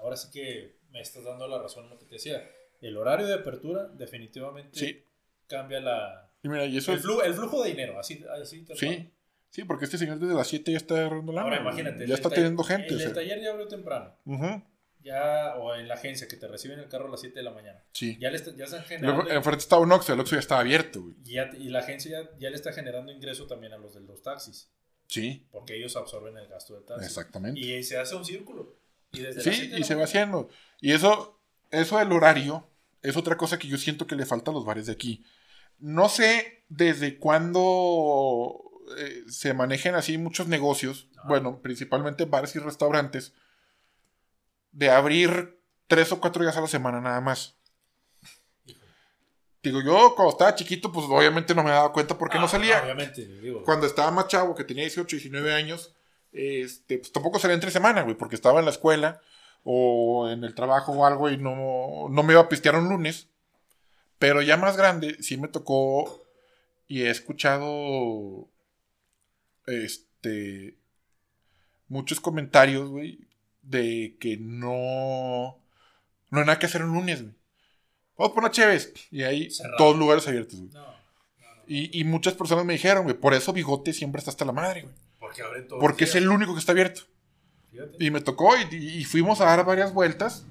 Ahora 0.00 0.16
sí 0.16 0.28
que 0.32 0.76
me 0.90 1.00
estás 1.00 1.24
dando 1.24 1.46
la 1.48 1.60
razón 1.60 1.84
en 1.84 1.90
lo 1.90 1.98
que 1.98 2.04
te 2.06 2.14
decía. 2.14 2.48
El 2.80 2.96
horario 2.96 3.26
de 3.26 3.34
apertura 3.34 3.86
definitivamente 3.88 4.78
Sí. 4.78 5.04
cambia 5.46 5.80
la, 5.80 6.30
Y 6.42 6.48
mira, 6.48 6.64
y 6.66 6.78
eso... 6.78 6.92
el, 6.92 7.00
flujo, 7.00 7.22
el 7.22 7.34
flujo 7.34 7.62
de 7.62 7.70
dinero. 7.70 7.98
Así, 8.00 8.24
así 8.40 8.62
te. 8.64 8.74
Sí, 8.76 9.12
sí, 9.50 9.64
porque 9.64 9.84
este 9.84 9.98
señor 9.98 10.18
desde 10.18 10.34
las 10.34 10.48
7 10.48 10.70
ya 10.70 10.76
está 10.78 10.94
agarrando 10.94 11.32
lana, 11.32 11.44
Ahora 11.48 11.60
imagínate. 11.60 12.06
Ya 12.06 12.14
está 12.14 12.30
teniendo 12.30 12.62
gente. 12.64 12.88
El 12.88 12.94
o 12.94 12.98
del 12.98 13.06
sea. 13.08 13.14
taller 13.14 13.40
ya 13.42 13.50
abrió 13.50 13.68
temprano. 13.68 14.14
Ujú, 14.24 14.62
Ya, 15.02 15.54
o 15.56 15.74
en 15.74 15.88
la 15.88 15.94
agencia 15.94 16.28
que 16.28 16.36
te 16.36 16.46
reciben 16.46 16.78
el 16.78 16.88
carro 16.88 17.06
a 17.06 17.10
las 17.10 17.20
7 17.20 17.38
de 17.38 17.42
la 17.42 17.52
mañana. 17.52 17.82
Sí. 17.92 18.18
Ya, 18.20 18.30
le 18.30 18.36
está- 18.36 18.54
ya 18.54 18.64
están 18.64 18.80
Luego, 19.00 19.20
generando. 19.22 19.30
enfrente 19.30 19.62
estaba 19.62 19.82
un 19.82 19.92
Oxxo, 19.92 20.12
el 20.12 20.20
Oxxo 20.20 20.36
ya 20.36 20.40
estaba 20.40 20.60
abierto, 20.60 21.02
güey. 21.02 21.14
y, 21.24 21.32
ya- 21.34 21.50
y 21.58 21.68
la 21.70 21.78
agencia 21.78 22.10
ya, 22.22 22.30
ya 22.38 22.50
le 22.50 22.56
está 22.56 22.72
generando 22.72 23.10
ingreso 23.12 23.46
también 23.46 23.72
a 23.72 23.78
los 23.78 23.94
de 23.94 24.00
los 24.00 24.22
taxis. 24.22 24.68
Sí, 25.06 25.46
Porque 25.50 25.74
ellos 25.76 25.96
absorben 25.96 26.36
el 26.36 26.46
gasto 26.48 26.74
del 26.74 26.84
taxi. 26.84 27.04
exactamente. 27.06 27.58
Y 27.58 27.82
se 27.82 27.98
hace 27.98 28.14
un 28.14 28.24
círculo. 28.24 28.76
Y 29.12 29.20
desde 29.20 29.42
las 29.44 29.56
Sí, 29.56 29.72
y 29.76 29.82
se 29.84 29.94
va 29.96 30.04
haciendo. 30.04 30.48
Y 30.80 30.92
eso, 30.92 31.40
eso 31.70 31.98
del 31.98 32.12
horario, 32.12 32.68
es 33.02 33.16
otra 33.16 33.36
cosa 33.36 33.58
que 33.58 33.66
yo 33.68 33.76
siento 33.78 34.06
que 34.06 34.14
le 34.14 34.26
falta 34.26 34.50
a 34.50 34.54
los 34.54 34.64
bares 34.64 34.86
de 34.86 34.92
aquí. 34.92 35.24
No 35.78 36.08
sé 36.10 36.64
desde 36.68 37.18
cuándo 37.18 38.62
eh, 38.98 39.24
se 39.28 39.54
manejen 39.54 39.94
así 39.94 40.18
muchos 40.18 40.46
negocios, 40.48 41.08
bueno, 41.26 41.60
principalmente 41.62 42.24
bares 42.24 42.54
y 42.56 42.58
restaurantes, 42.58 43.32
de 44.72 44.90
abrir 44.90 45.58
tres 45.86 46.12
o 46.12 46.20
cuatro 46.20 46.42
días 46.42 46.56
a 46.56 46.60
la 46.60 46.66
semana 46.68 47.00
nada 47.00 47.20
más. 47.20 47.56
Digo, 49.62 49.82
yo 49.82 50.14
cuando 50.14 50.30
estaba 50.30 50.54
chiquito, 50.54 50.90
pues 50.90 51.06
obviamente 51.08 51.54
no 51.54 51.62
me 51.62 51.70
daba 51.70 51.92
cuenta 51.92 52.16
porque 52.16 52.38
Ah, 52.38 52.40
no 52.40 52.48
salía. 52.48 52.82
Obviamente, 52.82 53.26
digo. 53.26 53.62
Cuando 53.64 53.86
estaba 53.86 54.10
más 54.10 54.28
chavo, 54.28 54.54
que 54.54 54.64
tenía 54.64 54.84
18, 54.84 55.16
19 55.16 55.52
años, 55.52 55.94
este, 56.32 56.98
pues 56.98 57.12
tampoco 57.12 57.38
salía 57.38 57.54
entre 57.54 57.70
semana, 57.70 58.02
güey, 58.02 58.16
porque 58.16 58.36
estaba 58.36 58.60
en 58.60 58.64
la 58.64 58.70
escuela 58.70 59.20
o 59.62 60.30
en 60.30 60.44
el 60.44 60.54
trabajo 60.54 60.92
o 60.92 61.04
algo 61.04 61.28
y 61.28 61.36
no, 61.36 62.08
no 62.08 62.22
me 62.22 62.32
iba 62.32 62.42
a 62.42 62.48
pistear 62.48 62.76
un 62.76 62.88
lunes. 62.88 63.28
Pero 64.18 64.40
ya 64.40 64.56
más 64.56 64.76
grande, 64.76 65.22
sí 65.22 65.36
me 65.36 65.48
tocó 65.48 66.22
y 66.88 67.02
he 67.02 67.10
escuchado 67.10 68.48
este 69.66 70.76
muchos 71.88 72.20
comentarios, 72.20 72.88
güey, 72.88 73.28
de 73.70 74.16
que 74.20 74.36
no 74.36 75.58
no 76.30 76.38
hay 76.40 76.46
nada 76.46 76.58
que 76.58 76.66
hacer 76.66 76.82
un 76.82 76.92
lunes, 76.94 77.22
güey. 77.22 77.34
Vamos 78.16 78.34
por 78.34 78.42
una 78.44 78.50
Chévez 78.52 78.92
y 79.10 79.22
hay 79.22 79.50
Cerrado. 79.50 79.76
todos 79.78 79.96
lugares 79.96 80.26
abiertos, 80.28 80.58
güey. 80.60 80.70
No, 80.72 80.80
no, 80.80 80.86
no. 80.88 81.62
Y, 81.66 81.98
y 81.98 82.04
muchas 82.04 82.34
personas 82.34 82.64
me 82.64 82.74
dijeron, 82.74 83.04
güey, 83.04 83.16
por 83.16 83.34
eso 83.34 83.52
Bigote 83.52 83.92
siempre 83.92 84.18
está 84.18 84.30
hasta 84.30 84.44
la 84.44 84.52
madre, 84.52 84.82
güey. 84.82 84.94
Porque 85.18 85.42
abren 85.42 85.66
todos 85.68 85.80
Porque 85.80 86.04
es 86.04 86.14
el 86.14 86.28
único 86.28 86.52
que 86.54 86.60
está 86.60 86.72
abierto. 86.72 87.02
Fíjate. 87.70 88.04
Y 88.04 88.10
me 88.10 88.20
tocó 88.20 88.52
y, 88.56 88.76
y 88.76 89.04
fuimos 89.04 89.40
a 89.40 89.44
dar 89.46 89.64
varias 89.64 89.92
vueltas. 89.94 90.44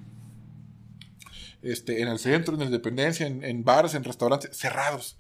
Este, 1.61 2.01
en 2.01 2.07
el 2.07 2.19
centro, 2.19 2.53
en 2.53 2.61
la 2.61 2.65
Independencia, 2.67 3.27
en, 3.27 3.43
en 3.43 3.63
bares, 3.65 3.93
en 3.93 4.03
restaurantes, 4.05 4.55
cerrados. 4.57 5.17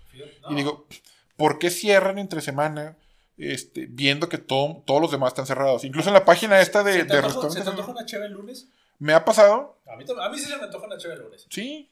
Y 0.49 0.55
digo, 0.55 0.87
¿por 1.35 1.59
qué 1.59 1.69
cierran 1.69 2.17
entre 2.17 2.39
semana? 2.41 2.97
Este, 3.39 3.87
viendo 3.89 4.27
que 4.27 4.37
todo- 4.37 4.83
todos 4.85 5.01
los 5.01 5.11
demás 5.11 5.29
están 5.29 5.45
cerrados. 5.47 5.85
Incluso 5.85 6.09
en 6.09 6.13
la 6.13 6.25
página 6.25 6.59
esta 6.59 6.83
de, 6.83 6.91
¿se 6.93 7.05
te 7.05 7.13
de 7.13 7.19
antoja- 7.19 7.21
¿Se 7.21 7.25
restaurantes. 7.27 7.63
te 7.63 7.69
antoja 7.69 7.91
una 7.91 8.05
cheve 8.05 8.25
el 8.25 8.33
lunes? 8.33 8.67
Me 8.99 9.13
ha 9.13 9.23
pasado, 9.23 9.79
A 9.87 9.95
mí, 9.95 10.03
tam- 10.05 10.19
a 10.21 10.29
mí 10.29 10.37
sí 10.37 10.45
se 10.45 10.57
me 10.57 10.63
antoja 10.63 10.85
una 10.85 10.97
cheve 10.97 11.13
el 11.15 11.21
lunes. 11.21 11.47
sí. 11.49 11.89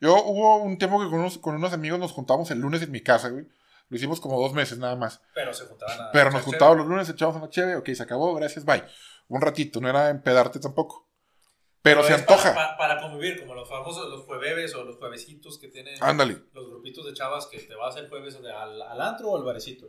Yo 0.00 0.14
hubo 0.22 0.56
un 0.58 0.78
tiempo 0.78 1.00
que 1.00 1.06
con 1.10 1.18
unos, 1.18 1.38
con 1.38 1.56
unos 1.56 1.72
amigos 1.72 1.98
nos 1.98 2.12
juntamos 2.12 2.48
el 2.52 2.60
lunes 2.60 2.82
en 2.82 2.92
mi 2.92 3.00
casa, 3.00 3.30
güey. 3.30 3.46
Lo 3.88 3.96
hicimos 3.96 4.20
como 4.20 4.40
dos 4.40 4.52
meses 4.52 4.78
nada 4.78 4.94
más. 4.94 5.20
Pero 5.34 5.52
se 5.52 5.64
juntaban 5.64 6.00
a. 6.00 6.12
Pero 6.12 6.30
nos 6.30 6.42
juntábamos 6.42 6.78
los 6.78 6.86
lunes, 6.86 7.08
echábamos 7.08 7.40
una 7.42 7.50
chévere, 7.50 7.76
ok, 7.78 7.88
se 7.94 8.02
acabó, 8.04 8.32
gracias, 8.36 8.64
bye. 8.64 8.84
Un 9.26 9.40
ratito, 9.40 9.80
no 9.80 9.88
era 9.88 10.10
empedarte 10.10 10.60
tampoco. 10.60 11.08
Pero, 11.82 12.04
se 12.04 12.12
antoja. 12.14 12.54
Para, 12.54 12.76
para- 12.76 12.98
para 12.98 13.00
convivir, 13.00 13.40
como 13.40 13.54
los 13.54 13.68
famosos, 13.68 14.08
los 14.08 14.24
jueves 14.24 14.72
o 14.76 14.84
los 14.84 14.96
juevesitos 14.98 15.58
que 15.58 15.66
tienen 15.68 15.94
Ándale. 16.00 16.42
los 16.52 16.68
grupitos 16.70 17.04
de 17.06 17.12
chavas 17.14 17.46
que 17.46 17.58
te 17.58 17.74
vas 17.74 17.96
el 17.96 18.08
jueves 18.08 18.36
al, 18.36 18.82
al 18.82 19.00
antro 19.00 19.30
o 19.30 19.36
al 19.36 19.42
barecito. 19.42 19.86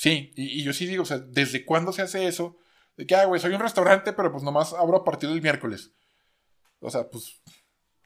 Sí, 0.00 0.32
y, 0.36 0.60
y 0.60 0.62
yo 0.62 0.72
sí 0.72 0.86
digo, 0.86 1.02
o 1.02 1.06
sea, 1.06 1.18
¿desde 1.18 1.64
cuándo 1.64 1.92
se 1.92 2.02
hace 2.02 2.28
eso? 2.28 2.56
De 2.96 3.04
que, 3.04 3.16
ah, 3.16 3.24
güey, 3.24 3.40
soy 3.40 3.52
un 3.52 3.60
restaurante, 3.60 4.12
pero 4.12 4.30
pues 4.30 4.44
nomás 4.44 4.72
abro 4.72 4.98
a 4.98 5.04
partir 5.04 5.28
del 5.28 5.42
miércoles. 5.42 5.90
O 6.78 6.88
sea, 6.88 7.10
pues, 7.10 7.40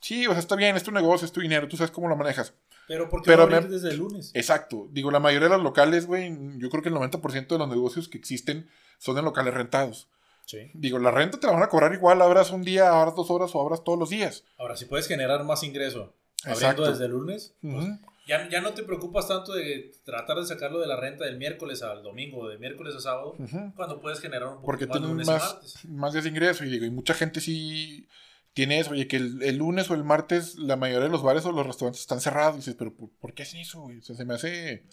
sí, 0.01 0.27
o 0.27 0.31
sea, 0.31 0.39
está 0.39 0.57
bien, 0.57 0.75
es 0.75 0.85
tu 0.85 0.91
negocio, 0.91 1.27
es 1.27 1.33
tu 1.33 1.43
dinero, 1.43 1.69
tú 1.69 1.77
sabes 1.77 1.91
cómo 1.91 2.09
lo 2.09 2.17
manejas. 2.17 2.55
Pero 2.89 3.11
porque 3.11 3.27
Pero 3.27 3.47
no 3.47 3.55
abrir 3.57 3.69
me- 3.69 3.75
desde 3.77 3.91
el 3.91 3.99
lunes. 3.99 4.31
Exacto. 4.33 4.89
Digo, 4.91 5.11
la 5.11 5.21
mayoría 5.21 5.49
de 5.49 5.55
los 5.55 5.63
locales, 5.63 6.07
güey, 6.07 6.35
yo 6.57 6.71
creo 6.71 6.83
que 6.83 6.89
el 6.89 6.95
90% 6.95 7.55
de 7.57 7.59
los 7.59 7.69
negocios 7.69 8.09
que 8.09 8.17
existen 8.17 8.71
son 8.99 9.19
en 9.19 9.27
locales 9.27 9.53
rentados. 9.53 10.09
Sí. 10.47 10.71
Digo, 10.73 10.99
la 10.99 11.11
renta 11.11 11.39
te 11.39 11.47
la 11.47 11.53
van 11.53 11.63
a 11.63 11.69
cobrar 11.69 11.93
igual, 11.93 12.23
abras 12.23 12.51
un 12.53 12.63
día, 12.63 12.89
abras 12.89 13.15
dos 13.17 13.31
horas 13.31 13.55
o 13.55 13.61
abras 13.61 13.85
todos 13.85 13.99
los 13.99 14.09
días. 14.09 14.45
Ahora, 14.57 14.79
si 14.79 14.87
puedes 14.87 15.07
generar 15.09 15.45
más 15.45 15.63
ingreso 15.63 16.15
abriendo 16.43 16.59
Exacto. 16.69 16.91
desde 16.91 17.05
el 17.05 17.11
lunes, 17.13 17.55
pues. 17.61 17.87
Ya, 18.27 18.49
ya 18.49 18.61
no 18.61 18.73
te 18.73 18.83
preocupas 18.83 19.29
tanto 19.29 19.53
de 19.53 19.93
tratar 20.05 20.39
de 20.39 20.47
sacarlo 20.47 20.79
de 20.81 20.87
la 20.87 20.97
renta 20.97 21.25
del 21.25 21.39
miércoles 21.39 21.83
al 21.83 22.03
domingo 22.03 22.43
o 22.43 22.49
de 22.49 22.59
miércoles 22.59 22.95
a 22.95 23.01
sábado, 23.01 23.37
cuando 23.75 24.01
puedes 24.01 24.21
generar 24.21 24.49
un 24.49 24.55
poco 24.57 24.67
Porque 24.67 24.87
más 24.87 24.99
tienen 24.99 25.17
más, 25.27 25.85
más 25.89 26.13
días 26.13 26.25
de 26.25 26.31
ingreso. 26.31 26.65
Y 26.65 26.71
digo, 26.71 26.85
y 26.85 26.91
mucha 26.91 27.15
gente 27.15 27.41
sí 27.41 28.09
tiene 28.55 28.79
eso. 28.79 28.93
Oye, 28.93 29.09
que 29.09 29.17
el, 29.17 29.43
el 29.43 29.57
lunes 29.57 29.91
o 29.91 29.95
el 29.95 30.05
martes 30.05 30.57
la 30.57 30.77
mayoría 30.77 31.05
de 31.07 31.13
los 31.13 31.23
bares 31.23 31.45
o 31.47 31.53
los 31.53 31.67
restaurantes 31.67 32.03
están 32.03 32.21
cerrados. 32.21 32.55
Y 32.55 32.59
dices, 32.59 32.77
pero 32.79 32.95
¿por, 32.95 33.11
por 33.11 33.35
qué 33.35 33.43
hacen 33.43 33.61
eso? 33.61 33.83
O 33.85 34.03
sea, 34.03 34.15
se 34.15 34.25
me 34.25 34.35
hace. 34.35 34.87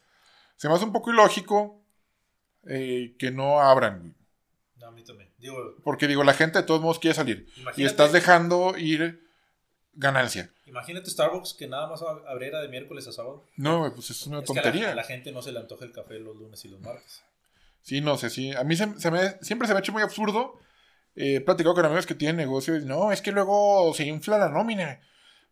Se 0.56 0.68
me 0.68 0.74
hace 0.74 0.86
un 0.86 0.92
poco 0.92 1.12
ilógico 1.12 1.82
eh, 2.68 3.16
que 3.18 3.32
no 3.32 3.62
abran. 3.62 4.16
No, 4.78 4.88
a 4.88 4.92
mí 4.92 5.04
también. 5.04 5.30
Digo, 5.38 5.76
Porque 5.84 6.08
digo, 6.08 6.24
la 6.24 6.34
gente 6.34 6.60
de 6.60 6.66
todos 6.66 6.82
modos 6.82 7.00
quiere 7.00 7.16
salir. 7.16 7.48
imagínate, 7.56 7.82
Y 7.82 7.86
estás 7.86 8.12
dejando 8.12 8.78
ir 8.78 9.26
ganancia. 9.94 10.52
Imagínate 10.70 11.10
Starbucks 11.10 11.54
que 11.54 11.68
nada 11.68 11.88
más 11.88 12.02
ab- 12.02 12.24
abriera 12.28 12.62
de 12.62 12.70
miércoles 12.70 13.08
a 13.08 13.12
sábado. 13.12 13.46
No, 13.58 13.92
pues 13.94 14.10
es 14.12 14.26
una 14.28 14.40
Es 14.40 14.46
que 14.46 14.52
a 14.54 14.56
la, 14.56 14.62
tontería. 14.64 14.92
a 14.92 14.96
la 14.96 15.04
gente 15.04 15.32
no 15.32 15.42
se 15.42 15.52
le 15.52 15.60
antoja 15.60 15.84
el 15.86 15.92
café 15.92 16.20
los 16.20 16.36
lunes 16.36 16.64
y 16.66 16.70
los 16.70 16.80
martes. 16.80 17.24
Sí, 17.82 18.02
no 18.02 18.18
sé, 18.18 18.30
sí. 18.30 18.52
A 18.54 18.64
mí 18.64 18.76
se, 18.76 19.00
se 19.00 19.12
me, 19.12 19.32
siempre 19.42 19.68
se 19.68 19.74
me 19.74 19.78
ha 19.78 19.82
hecho 19.82 19.92
muy 19.92 20.02
absurdo. 20.04 20.60
Eh, 21.16 21.36
he 21.36 21.42
platicado 21.42 21.76
con 21.76 21.86
amigos 21.86 22.06
que 22.06 22.16
tienen 22.16 22.38
negocios 22.38 22.84
y 22.84 22.86
no, 22.86 23.12
es 23.12 23.22
que 23.22 23.32
luego 23.32 23.94
se 23.94 24.06
infla 24.06 24.38
la 24.38 24.50
nómina. 24.50 25.02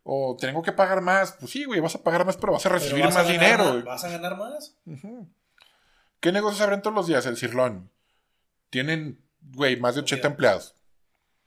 O 0.04 0.36
tengo 0.40 0.62
que 0.62 0.72
pagar 0.72 1.00
más. 1.02 1.32
Pues 1.38 1.50
sí, 1.50 1.64
güey, 1.64 1.80
vas 1.80 1.94
a 1.94 2.02
pagar 2.02 2.24
más, 2.24 2.36
pero 2.36 2.52
vas 2.52 2.64
a 2.64 2.70
recibir 2.70 3.04
vas 3.04 3.14
más 3.14 3.28
dinero. 3.28 3.64
más-. 3.74 3.84
¿Vas 3.84 4.04
a 4.04 4.08
ganar 4.10 4.36
más? 4.38 4.76
¿Qué 6.20 6.32
negocios 6.32 6.60
abren 6.62 6.82
todos 6.82 6.94
los 6.96 7.06
días? 7.06 7.26
El 7.26 7.36
Cirlón. 7.36 7.90
Tienen, 8.70 9.20
güey, 9.40 9.76
más 9.78 9.94
de 9.94 10.02
80 10.02 10.26
Ok. 10.28 10.32
empleados. 10.32 10.74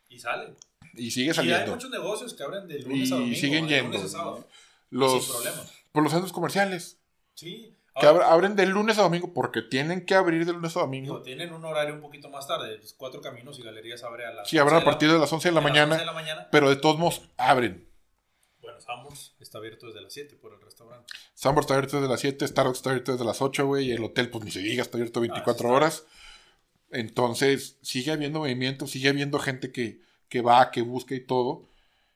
Y 0.09 0.19
salen. 0.19 0.55
Y 0.95 1.11
sigue 1.11 1.27
Y 1.27 1.29
hay 1.29 1.33
saliendo. 1.35 1.71
muchos 1.73 1.89
negocios 1.89 2.33
que 2.33 2.43
abren 2.43 2.67
de 2.67 2.79
Y, 2.79 2.81
lunes 2.83 3.11
a 3.11 3.15
domingo. 3.15 3.35
siguen 3.35 3.67
de 3.67 3.75
yendo. 3.75 3.97
a. 3.97 4.37
Los, 4.89 5.23
Sin 5.23 5.33
problema. 5.33 5.63
por 5.91 6.03
los 6.03 6.11
centros 6.11 6.33
comerciales. 6.33 6.97
Sí. 7.35 7.77
Que 7.99 8.05
Ahora, 8.07 8.31
abren 8.31 8.55
de 8.55 8.65
lunes 8.65 8.97
a 8.99 9.01
domingo 9.03 9.33
porque 9.33 9.61
tienen 9.61 10.05
que 10.05 10.15
abrir 10.15 10.45
de 10.45 10.53
lunes 10.53 10.71
a 10.71 10.79
digo, 10.79 10.85
domingo. 10.85 11.21
tienen 11.21 11.53
un 11.53 11.63
horario 11.65 11.93
un 11.95 12.01
poquito 12.01 12.29
más 12.29 12.47
tarde. 12.47 12.77
Los 12.77 12.93
cuatro 12.93 13.19
caminos 13.21 13.59
y 13.59 13.63
galerías 13.63 14.03
abre 14.03 14.25
a 14.25 14.31
las 14.33 14.49
Sí, 14.49 14.57
abren 14.57 14.75
a 14.75 14.77
11 14.77 14.85
de 14.85 14.91
partir 14.91 15.11
de 15.11 15.19
las 15.19 15.31
11 15.33 15.49
de 15.49 15.53
la 15.55 15.59
de 15.59 15.63
mañana. 15.67 15.91
11 15.95 15.99
de 15.99 16.05
la 16.05 16.13
mañana. 16.13 16.47
Pero 16.51 16.69
de 16.69 16.77
todos 16.77 16.97
modos, 16.97 17.21
abren. 17.37 17.85
Bueno, 18.61 18.79
Sambors 18.79 19.33
está 19.39 19.57
abierto 19.57 19.87
desde 19.87 20.01
las 20.01 20.13
7 20.13 20.35
por 20.37 20.53
el 20.53 20.61
restaurante. 20.61 21.05
Sambor 21.33 21.63
está 21.63 21.73
abierto 21.73 21.97
desde 21.97 22.09
las 22.09 22.19
7, 22.21 22.47
Starbucks 22.47 22.77
está 22.79 22.89
abierto 22.91 23.11
desde 23.11 23.25
las 23.25 23.41
8, 23.41 23.65
güey, 23.65 23.87
y 23.87 23.91
el 23.91 24.03
hotel, 24.03 24.29
pues 24.29 24.45
ni 24.45 24.51
se 24.51 24.59
diga, 24.59 24.83
está 24.83 24.97
abierto 24.97 25.19
24 25.19 25.51
Ah, 25.51 25.55
está. 25.55 25.67
horas. 25.75 26.05
Entonces, 26.91 27.77
sigue 27.81 28.11
habiendo 28.11 28.39
movimiento, 28.39 28.87
sigue 28.87 29.09
habiendo 29.09 29.39
gente 29.39 29.71
que, 29.71 30.01
que 30.31 30.41
va, 30.41 30.71
que 30.71 30.81
busca 30.81 31.13
y 31.13 31.19
todo. 31.19 31.67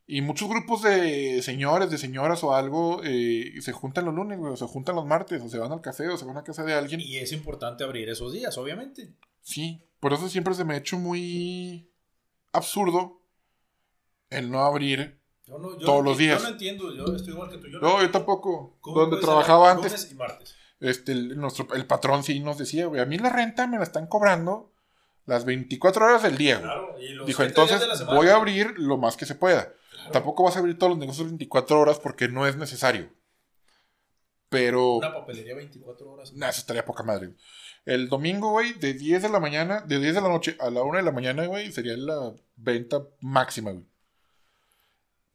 Y 0.07 0.22
muchos 0.22 0.47
grupos 0.47 0.84
de 0.84 1.41
señores, 1.41 1.91
de 1.91 1.97
señoras 1.97 2.43
o 2.45 2.55
algo, 2.55 3.01
eh, 3.03 3.53
se 3.59 3.74
juntan 3.74 4.05
los 4.05 4.13
lunes, 4.16 4.39
o 4.41 4.55
se 4.55 4.66
juntan 4.66 4.95
los 4.95 5.05
martes, 5.05 5.41
o 5.41 5.49
se 5.49 5.59
van 5.59 5.74
al 5.74 5.82
café, 5.82 6.07
o 6.07 6.18
se 6.18 6.24
van 6.26 6.38
a 6.38 6.43
casa 6.43 6.63
de 6.63 6.74
alguien. 6.74 7.01
Y 7.01 7.18
es 7.18 7.34
importante 7.34 7.84
abrir 7.84 8.07
esos 8.07 8.32
días, 8.32 8.57
obviamente. 8.57 9.13
Sí, 9.41 9.82
por 9.99 10.13
eso 10.13 10.30
siempre 10.30 10.53
se 10.53 10.63
me 10.63 10.76
ha 10.76 10.78
hecho 10.78 10.97
muy 10.97 11.89
absurdo 12.53 13.20
el 14.30 14.49
no 14.49 14.61
abrir. 14.61 15.20
Yo 15.45 15.59
no, 15.59 15.78
yo 15.78 15.86
Todos 15.86 16.03
no 16.03 16.09
los 16.11 16.18
días. 16.18 16.41
Yo 16.41 16.47
no 16.47 16.53
entiendo, 16.53 16.95
yo 16.95 17.13
estoy 17.13 17.34
igual 17.34 17.49
que 17.49 17.57
tú. 17.57 17.68
Yo 17.68 17.80
No, 17.80 18.01
yo 18.01 18.09
tampoco. 18.11 18.78
¿Cómo 18.80 19.01
Donde 19.01 19.18
trabajaba 19.18 19.72
antes, 19.72 19.91
Lunes 19.91 20.11
y 20.11 20.16
martes. 20.16 20.55
este, 20.80 21.11
el, 21.11 21.38
nuestro, 21.38 21.68
el 21.74 21.86
patrón 21.86 22.24
sí 22.24 22.39
nos 22.39 22.57
decía, 22.57 22.86
güey, 22.86 23.01
a 23.01 23.05
mí 23.05 23.18
la 23.18 23.30
renta 23.30 23.68
me 23.68 23.78
la 23.78 23.84
están 23.84 24.07
cobrando 24.07 24.72
las 25.26 25.45
24 25.45 26.05
horas 26.05 26.23
del 26.23 26.38
día. 26.38 26.59
Claro, 26.61 26.95
y 26.99 27.09
los 27.09 27.26
Dijo, 27.28 27.43
entonces 27.43 27.82
semana. 27.97 28.15
voy 28.17 28.28
a 28.28 28.36
abrir 28.36 28.73
lo 28.78 28.97
más 28.97 29.17
que 29.17 29.26
se 29.26 29.36
pueda. 29.36 29.73
Claro. 29.91 30.11
Tampoco 30.11 30.43
vas 30.43 30.55
a 30.55 30.59
abrir 30.59 30.78
todos 30.78 30.91
los 30.91 30.99
negocios 30.99 31.28
24 31.28 31.80
horas 31.80 31.99
porque 31.99 32.28
no 32.28 32.45
es 32.47 32.55
necesario. 32.57 33.09
Pero... 34.49 34.97
Una 34.97 35.13
papelería 35.13 35.55
24 35.55 36.09
horas. 36.11 36.34
Nah, 36.34 36.49
eso 36.49 36.59
estaría 36.59 36.86
poca 36.86 37.03
madre. 37.03 37.32
El 37.86 38.07
domingo, 38.09 38.51
güey, 38.51 38.73
de 38.73 38.93
10 38.93 39.23
de 39.23 39.30
la 39.30 39.39
mañana, 39.39 39.82
de 39.82 39.99
10 39.99 40.15
de 40.15 40.21
la 40.21 40.30
noche 40.30 40.55
a 40.59 40.69
la 40.69 40.82
1 40.84 40.97
de 40.97 41.03
la 41.03 41.11
mañana, 41.11 41.45
güey, 41.45 41.71
sería 41.71 41.95
la 41.97 42.34
venta 42.55 43.03
máxima, 43.21 43.71
güey. 43.71 43.86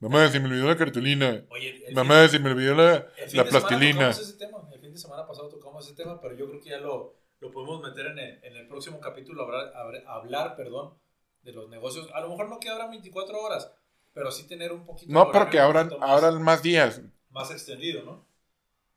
Mamá, 0.00 0.28
se 0.30 0.40
me 0.40 0.46
olvidó 0.48 0.66
la 0.66 0.76
cartulina. 0.78 1.44
Oye, 1.50 1.84
el 1.86 1.94
Mamá, 1.94 2.26
se 2.28 2.38
me 2.38 2.50
olvidó 2.50 2.74
la, 2.74 3.02
fin- 3.02 3.04
el 3.18 3.28
fin 3.30 3.36
la 3.36 3.44
de 3.44 3.50
semana 3.50 3.50
plastilina. 3.68 3.92
tocamos 4.10 4.20
ese 4.28 4.38
tema. 4.38 4.58
El 4.72 4.80
fin 4.80 4.92
de 4.92 4.98
semana 4.98 5.26
pasado 5.26 5.48
tocamos 5.48 5.86
ese 5.86 5.94
tema, 5.94 6.20
pero 6.20 6.34
yo 6.36 6.48
creo 6.48 6.60
que 6.60 6.70
ya 6.70 6.78
lo, 6.78 7.14
lo 7.40 7.50
podemos 7.50 7.80
meter 7.82 8.06
en 8.06 8.18
el, 8.18 8.44
en 8.44 8.56
el 8.56 8.68
próximo 8.68 9.00
capítulo, 9.00 9.42
hablar, 9.44 9.72
hablar, 10.06 10.56
perdón, 10.56 10.94
de 11.42 11.52
los 11.52 11.68
negocios. 11.70 12.08
A 12.14 12.20
lo 12.20 12.28
mejor 12.28 12.48
no 12.48 12.58
que 12.60 12.68
abran 12.68 12.90
24 12.90 13.40
horas, 13.40 13.72
pero 14.12 14.30
sí 14.30 14.46
tener 14.46 14.72
un 14.72 14.84
poquito 14.84 15.12
No, 15.12 15.26
de 15.26 15.32
pero 15.32 15.48
que 15.50 15.58
horario 15.60 15.70
un 15.70 15.76
abran, 15.94 16.00
más- 16.00 16.10
abran 16.24 16.42
más 16.42 16.62
días. 16.62 17.00
más 17.30 17.50
extendido, 17.50 18.02
¿no? 18.04 18.28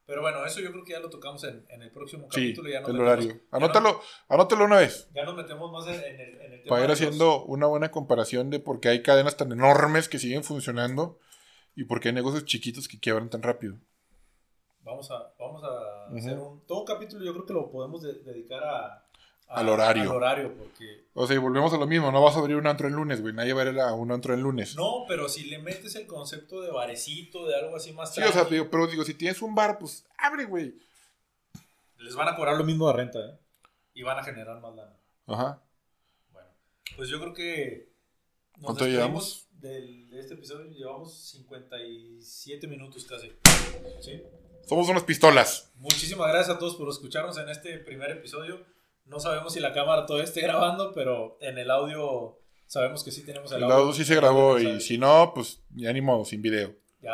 Pero 0.05 0.21
bueno, 0.21 0.45
eso 0.45 0.59
yo 0.59 0.69
creo 0.71 0.83
que 0.83 0.91
ya 0.91 0.99
lo 0.99 1.09
tocamos 1.09 1.41
en, 1.45 1.65
en 1.69 1.81
el 1.81 1.89
próximo 1.91 2.23
Sí, 2.29 2.29
capítulo. 2.53 2.69
Ya 2.69 2.81
nos 2.81 2.89
el 2.89 2.95
metemos- 2.95 3.07
horario. 3.13 3.33
no- 3.35 3.57
Anótalo, 3.57 4.01
anótalo 4.27 4.65
una 4.65 4.77
vez. 4.79 5.09
Ya 5.13 5.23
nos 5.23 5.35
metemos 5.35 5.71
más 5.71 5.87
en, 5.87 6.03
en 6.03 6.19
el, 6.19 6.41
en 6.41 6.53
el 6.53 6.63
tema. 6.63 6.69
Para 6.69 6.81
ir 6.81 6.87
de 6.87 6.87
los- 6.89 6.99
haciendo 7.01 7.45
una 7.45 7.67
buena 7.67 7.89
comparación 7.91 8.49
de 8.49 8.59
por 8.59 8.81
qué 8.81 8.89
hay 8.89 9.01
cadenas 9.01 9.37
tan 9.37 9.53
enormes 9.53 10.09
que 10.09 10.19
siguen 10.19 10.43
funcionando 10.43 11.19
y 11.75 11.85
por 11.85 12.01
qué 12.01 12.09
hay 12.09 12.15
negocios 12.15 12.43
chiquitos 12.43 12.89
que 12.89 12.99
quiebran 12.99 13.29
tan 13.29 13.43
rápido. 13.43 13.77
Vamos 14.83 15.09
a, 15.11 15.33
vamos 15.39 15.63
a 15.63 16.07
hacer 16.15 16.37
un. 16.37 16.61
Todo 16.67 16.79
un 16.81 16.85
capítulo 16.85 17.23
yo 17.23 17.33
creo 17.33 17.45
que 17.45 17.53
lo 17.53 17.71
podemos 17.71 18.01
de- 18.01 18.15
dedicar 18.23 18.63
a, 18.63 18.85
a- 18.87 19.03
Al 19.47 19.69
horario. 19.69 20.03
Al 20.03 20.09
horario, 20.17 20.53
porque. 20.57 21.05
O 21.13 21.25
sea, 21.25 21.35
y 21.35 21.39
volvemos 21.39 21.73
a 21.73 21.77
lo 21.77 21.87
mismo. 21.87 22.11
No 22.11 22.21
vas 22.21 22.35
a 22.35 22.39
abrir 22.39 22.57
un 22.57 22.67
antro 22.67 22.87
el 22.87 22.93
lunes, 22.93 23.21
güey. 23.21 23.33
Nadie 23.33 23.53
va 23.53 23.61
a 23.61 23.69
ir 23.71 23.79
a 23.79 23.93
un 23.93 24.11
antro 24.11 24.33
el 24.33 24.41
lunes. 24.41 24.75
No, 24.75 25.05
pero 25.07 25.29
si 25.29 25.45
le 25.45 25.59
metes 25.59 25.95
el 25.95 26.05
concepto 26.05 26.61
de 26.61 26.71
barecito, 26.71 27.47
de 27.47 27.55
algo 27.55 27.75
así 27.77 27.93
más 27.93 28.13
Sí, 28.13 28.21
o 28.21 28.31
sea, 28.31 28.43
digo, 28.45 28.69
pero 28.69 28.87
digo, 28.87 29.03
si 29.05 29.13
tienes 29.13 29.41
un 29.41 29.55
bar, 29.55 29.79
pues 29.79 30.05
abre, 30.17 30.45
güey. 30.45 30.73
les 31.99 32.15
van 32.15 32.27
a 32.27 32.35
cobrar 32.35 32.57
lo 32.57 32.63
mismo 32.65 32.87
de 32.87 32.93
renta, 32.93 33.19
¿eh? 33.19 33.39
Y 33.93 34.03
van 34.03 34.17
a 34.19 34.23
generar 34.23 34.59
más 34.59 34.75
lana. 34.75 34.97
Ajá. 35.27 35.61
Bueno, 36.33 36.49
pues 36.97 37.07
yo 37.09 37.19
creo 37.21 37.33
que. 37.33 37.93
Nos 38.57 38.65
¿Cuánto 38.65 38.83
del- 39.51 40.09
de 40.09 40.19
este 40.19 40.33
episodio. 40.33 40.65
Llevamos 40.71 41.13
57 41.29 42.67
minutos 42.67 43.05
casi. 43.05 43.31
¿Sí? 44.01 44.21
Somos 44.65 44.87
unas 44.89 45.03
pistolas. 45.03 45.71
Muchísimas 45.75 46.29
gracias 46.29 46.55
a 46.55 46.59
todos 46.59 46.75
por 46.75 46.89
escucharnos 46.89 47.37
en 47.37 47.49
este 47.49 47.77
primer 47.79 48.11
episodio. 48.11 48.65
No 49.05 49.19
sabemos 49.19 49.53
si 49.53 49.59
la 49.59 49.73
cámara 49.73 50.05
todavía 50.05 50.23
esté 50.25 50.41
grabando, 50.41 50.93
pero 50.93 51.37
en 51.41 51.57
el 51.57 51.69
audio 51.69 52.39
sabemos 52.67 53.03
que 53.03 53.11
sí 53.11 53.23
tenemos 53.25 53.51
el, 53.51 53.63
El 53.63 53.71
audio 53.71 53.93
sí 53.93 54.05
se 54.05 54.15
grabó 54.15 54.57
y 54.59 54.79
si 54.79 54.97
no, 54.97 55.31
pues 55.35 55.59
ya 55.75 55.91
ni 55.91 56.01
modo, 56.01 56.23
sin 56.25 56.41
video. 56.41 56.73
Ya 57.01 57.11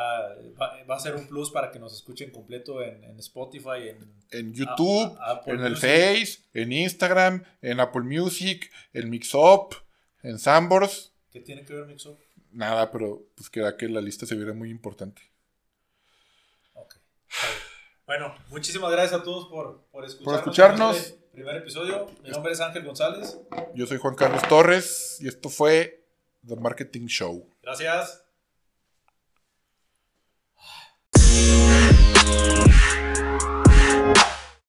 va, 0.61 0.83
va 0.87 0.95
a 0.95 0.99
ser 0.99 1.15
un 1.15 1.27
plus 1.27 1.49
para 1.49 1.71
que 1.71 1.79
nos 1.79 1.95
escuchen 1.95 2.29
completo 2.29 2.83
en, 2.83 3.03
en 3.03 3.17
Spotify, 3.19 3.89
en 3.89 4.13
En 4.29 4.53
YouTube, 4.53 5.17
a- 5.19 5.41
en 5.47 5.61
el. 5.61 5.75
Face, 5.75 6.43
en 6.53 6.71
Instagram, 6.71 7.43
en 7.63 7.79
Apple 7.79 8.03
Music, 8.03 8.69
en 8.93 9.09
Mixup, 9.09 9.73
en 10.21 10.37
Sambors. 10.37 11.11
¿Qué 11.31 11.39
tiene 11.39 11.65
que 11.65 11.73
ver 11.73 11.87
Mixup? 11.87 12.19
Nada, 12.51 12.91
pero 12.91 13.23
pues 13.35 13.49
queda 13.49 13.75
que 13.77 13.87
la 13.89 13.99
lista 14.01 14.27
se 14.27 14.35
viera 14.35 14.53
muy 14.53 14.69
importante. 14.69 15.23
Bueno, 18.05 18.33
muchísimas 18.47 18.91
gracias 18.91 19.21
a 19.21 19.23
todos 19.23 19.47
por, 19.49 19.85
por 19.91 20.03
escucharnos. 20.03 20.39
escucharnos. 20.39 20.97
en 20.97 21.03
este 21.03 21.27
primer 21.31 21.57
episodio. 21.57 22.07
Mi 22.23 22.31
nombre 22.31 22.53
es 22.53 22.59
Ángel 22.59 22.83
González. 22.83 23.37
Yo 23.75 23.85
soy 23.85 23.99
Juan 23.99 24.15
Carlos 24.15 24.41
Torres 24.47 25.17
y 25.21 25.27
esto 25.27 25.49
fue 25.49 26.07
The 26.47 26.55
Marketing 26.55 27.05
Show. 27.05 27.47
Gracias. 27.61 28.23